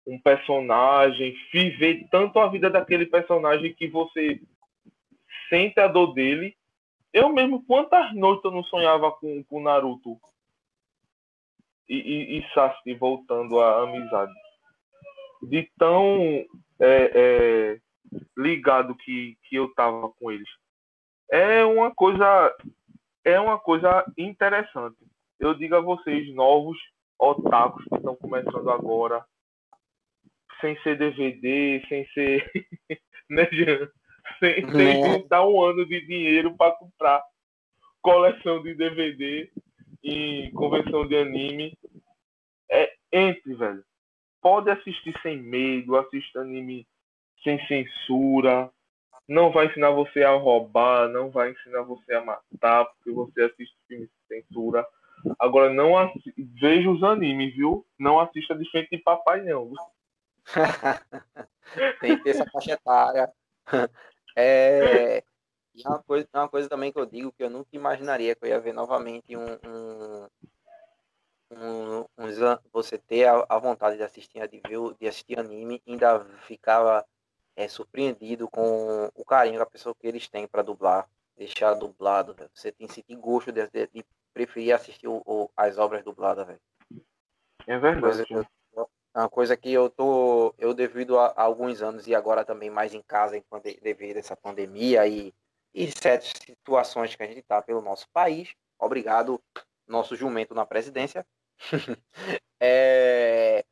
[0.06, 4.40] um personagem, viver tanto a vida daquele personagem que você
[5.48, 6.56] sente a dor dele.
[7.12, 10.18] Eu mesmo, quantas noites eu não sonhava com o Naruto
[11.88, 14.32] e, e, e Sasuke voltando à amizade.
[15.42, 16.20] De tão
[16.78, 17.80] é, é,
[18.36, 20.48] ligado que, que eu tava com eles.
[21.30, 22.56] É uma coisa
[23.24, 24.96] é uma coisa interessante.
[25.38, 26.78] Eu digo a vocês, novos
[27.18, 29.24] otakus que estão começando agora,
[30.60, 32.50] sem ser DVD, sem ser.
[34.40, 37.22] Sem, sem juntar um ano de dinheiro para comprar
[38.02, 39.50] coleção de DVD
[40.02, 41.78] e convenção de anime.
[42.70, 43.84] É, entre, velho.
[44.40, 46.86] Pode assistir sem medo, assista anime
[47.44, 48.70] sem censura.
[49.28, 53.76] Não vai ensinar você a roubar, não vai ensinar você a matar, porque você assiste
[53.86, 54.86] filme sem censura.
[55.38, 57.86] Agora, não assi- veja os animes, viu?
[57.98, 59.70] Não assista de frente de papai, não.
[62.00, 63.30] Tem que ter essa faixa etária.
[64.36, 65.22] É,
[65.74, 68.48] e uma coisa, uma coisa também que eu digo que eu nunca imaginaria que eu
[68.48, 70.28] ia ver novamente um, um,
[71.50, 72.06] um-
[72.46, 77.04] an- você ter a, a vontade de assistir, de ver, de assistir anime ainda ficava
[77.56, 82.36] é, surpreendido com o carinho que a pessoa que eles têm para dublar, deixar dublado.
[82.54, 86.46] Você tem que sentir gosto de, de- de preferir assistir o- o- as obras dubladas,
[86.46, 86.60] velho.
[87.66, 88.26] É verdade.
[88.30, 88.46] eu-
[89.14, 92.70] é uma coisa que eu tô, eu devido a, a alguns anos e agora também
[92.70, 95.34] mais em casa enquanto devido a essa pandemia e,
[95.74, 98.54] e certas situações que a gente tá pelo nosso país.
[98.78, 99.40] Obrigado,
[99.86, 101.26] nosso jumento na presidência.
[102.62, 103.64] É,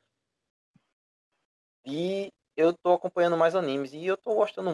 [1.91, 4.71] E eu tô acompanhando mais animes e eu tô gostando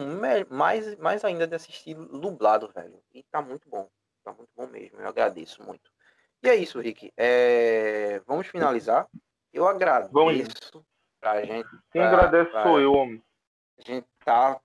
[0.49, 3.01] mais, mais ainda de assistir dublado, velho.
[3.13, 3.87] E tá muito bom.
[4.21, 4.99] Tá muito bom mesmo.
[4.99, 5.89] Eu agradeço muito.
[6.43, 7.13] E é isso, Rick.
[7.15, 9.07] É, Vamos finalizar.
[9.55, 10.11] Eu agradeço
[11.21, 11.69] pra gente.
[11.91, 13.21] Quem pra- agradece pra- sou eu, homem.
[13.79, 14.59] A gente tá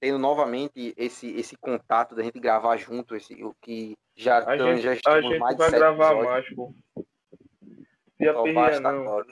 [0.00, 4.68] tendo novamente esse, esse contato da gente gravar junto, esse, o que já, A então,
[4.74, 6.30] gente, já a estamos gente mais vai gravar episódios.
[6.30, 6.74] mais, pô.
[8.18, 9.02] Se Só basta não.
[9.02, 9.26] agora.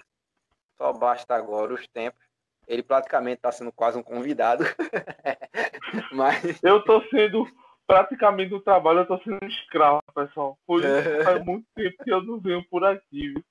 [0.77, 2.23] Só basta agora os tempos.
[2.67, 4.65] Ele praticamente está sendo quase um convidado.
[6.13, 7.47] Mas Eu tô sendo,
[7.87, 10.59] praticamente no trabalho, eu tô sendo escravo, pessoal.
[10.67, 13.45] Por isso que faz muito tempo que eu não venho por aqui, viu?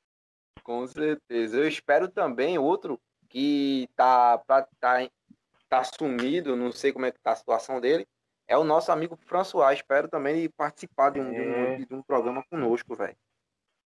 [0.64, 1.58] Com certeza.
[1.58, 3.00] Eu espero também outro
[3.30, 5.10] que tá, pra- tá,
[5.70, 8.08] tá sumido, não sei como é que tá a situação dele.
[8.48, 9.74] É o nosso amigo François.
[9.78, 11.42] Espero também ele participar de um, de É.
[11.42, 13.16] um, de um programa conosco, velho.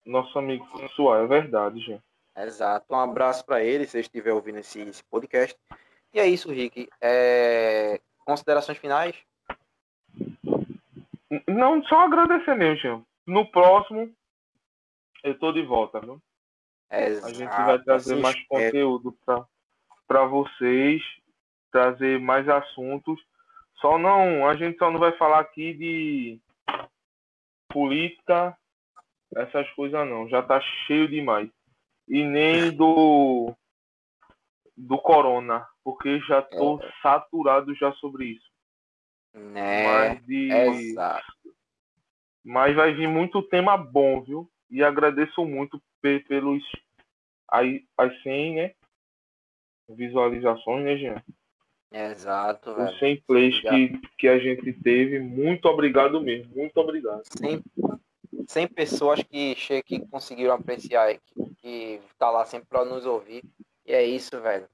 [0.05, 2.03] Nosso amigo François, é verdade, gente.
[2.37, 2.87] Exato.
[2.91, 5.57] Um abraço para ele, se ele estiver ouvindo esse, esse podcast.
[6.13, 6.89] E é isso, Rick.
[7.01, 9.17] É, Considerações finais?
[11.49, 13.03] Não, só agradecer mesmo, Jean.
[13.27, 14.13] No próximo,
[15.25, 16.21] eu tô de volta, viu?
[16.93, 17.27] Exato.
[17.27, 18.65] A gente vai trazer mais espero.
[18.65, 19.17] conteúdo
[20.07, 21.03] para vocês,
[21.71, 23.19] trazer mais assuntos.
[23.77, 26.41] Só não, a gente só não vai falar aqui de
[27.69, 28.57] política,
[29.35, 30.29] essas coisas não.
[30.29, 31.49] Já tá cheio demais.
[32.07, 33.55] E nem do
[34.77, 38.51] do corona, porque já tô saturado já sobre isso.
[39.33, 39.87] Né?
[39.87, 41.33] Mas de Exato.
[42.45, 44.51] mas vai vir muito tema bom, viu?
[44.71, 46.63] E agradeço muito pelos
[47.49, 48.75] aí as 100, né?
[49.89, 51.23] Visualizações, né, Jean?
[51.93, 52.99] Exato, Os velho.
[52.99, 54.01] 100 plays Obrigado.
[54.01, 55.21] que, que a gente teve.
[55.21, 56.55] Muito obrigado mesmo.
[56.55, 57.23] Muito obrigado.
[57.37, 57.63] 100,
[58.47, 59.55] 100 pessoas que,
[59.85, 63.45] que conseguiram apreciar, que, que tá lá sempre para nos ouvir.
[63.85, 64.67] E é isso, velho.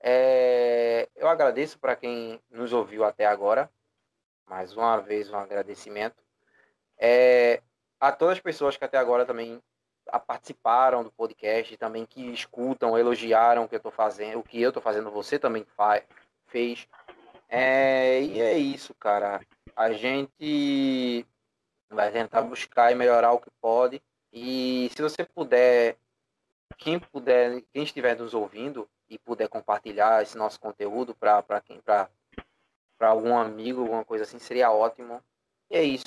[0.00, 3.70] É, eu agradeço para quem nos ouviu até agora.
[4.48, 6.16] Mais uma vez, um agradecimento.
[6.98, 7.62] É,
[8.00, 9.60] a todas as pessoas que até agora também
[10.26, 14.72] participaram do podcast, também que escutam, elogiaram o que eu tô fazendo, o que eu
[14.72, 16.02] tô fazendo, você também fa
[16.46, 16.88] fez.
[17.48, 19.40] É, e é isso, cara.
[19.74, 21.26] A gente
[21.90, 24.02] vai tentar buscar e melhorar o que pode.
[24.32, 25.96] E se você puder,
[26.78, 32.08] quem puder, quem estiver nos ouvindo e puder compartilhar esse nosso conteúdo para quem, para
[33.00, 35.22] algum amigo, alguma coisa assim, seria ótimo.
[35.70, 36.04] E é isso.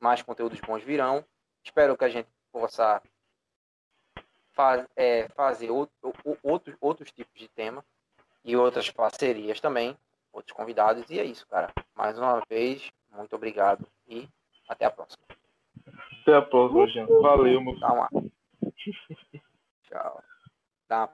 [0.00, 1.24] Mais conteúdos bons virão.
[1.64, 3.02] Espero que a gente possa
[4.56, 5.94] faz, é, fazer outro,
[6.42, 7.84] outros, outros tipos de tema
[8.42, 9.96] e outras parcerias também,
[10.32, 11.08] outros convidados.
[11.10, 11.70] E é isso, cara.
[11.94, 14.26] Mais uma vez, muito obrigado e
[14.68, 15.22] até a próxima.
[16.22, 17.06] Até a próxima, Jean.
[17.06, 18.08] Valeu, meu Calma.
[19.84, 20.22] Tchau.
[20.88, 21.06] Dá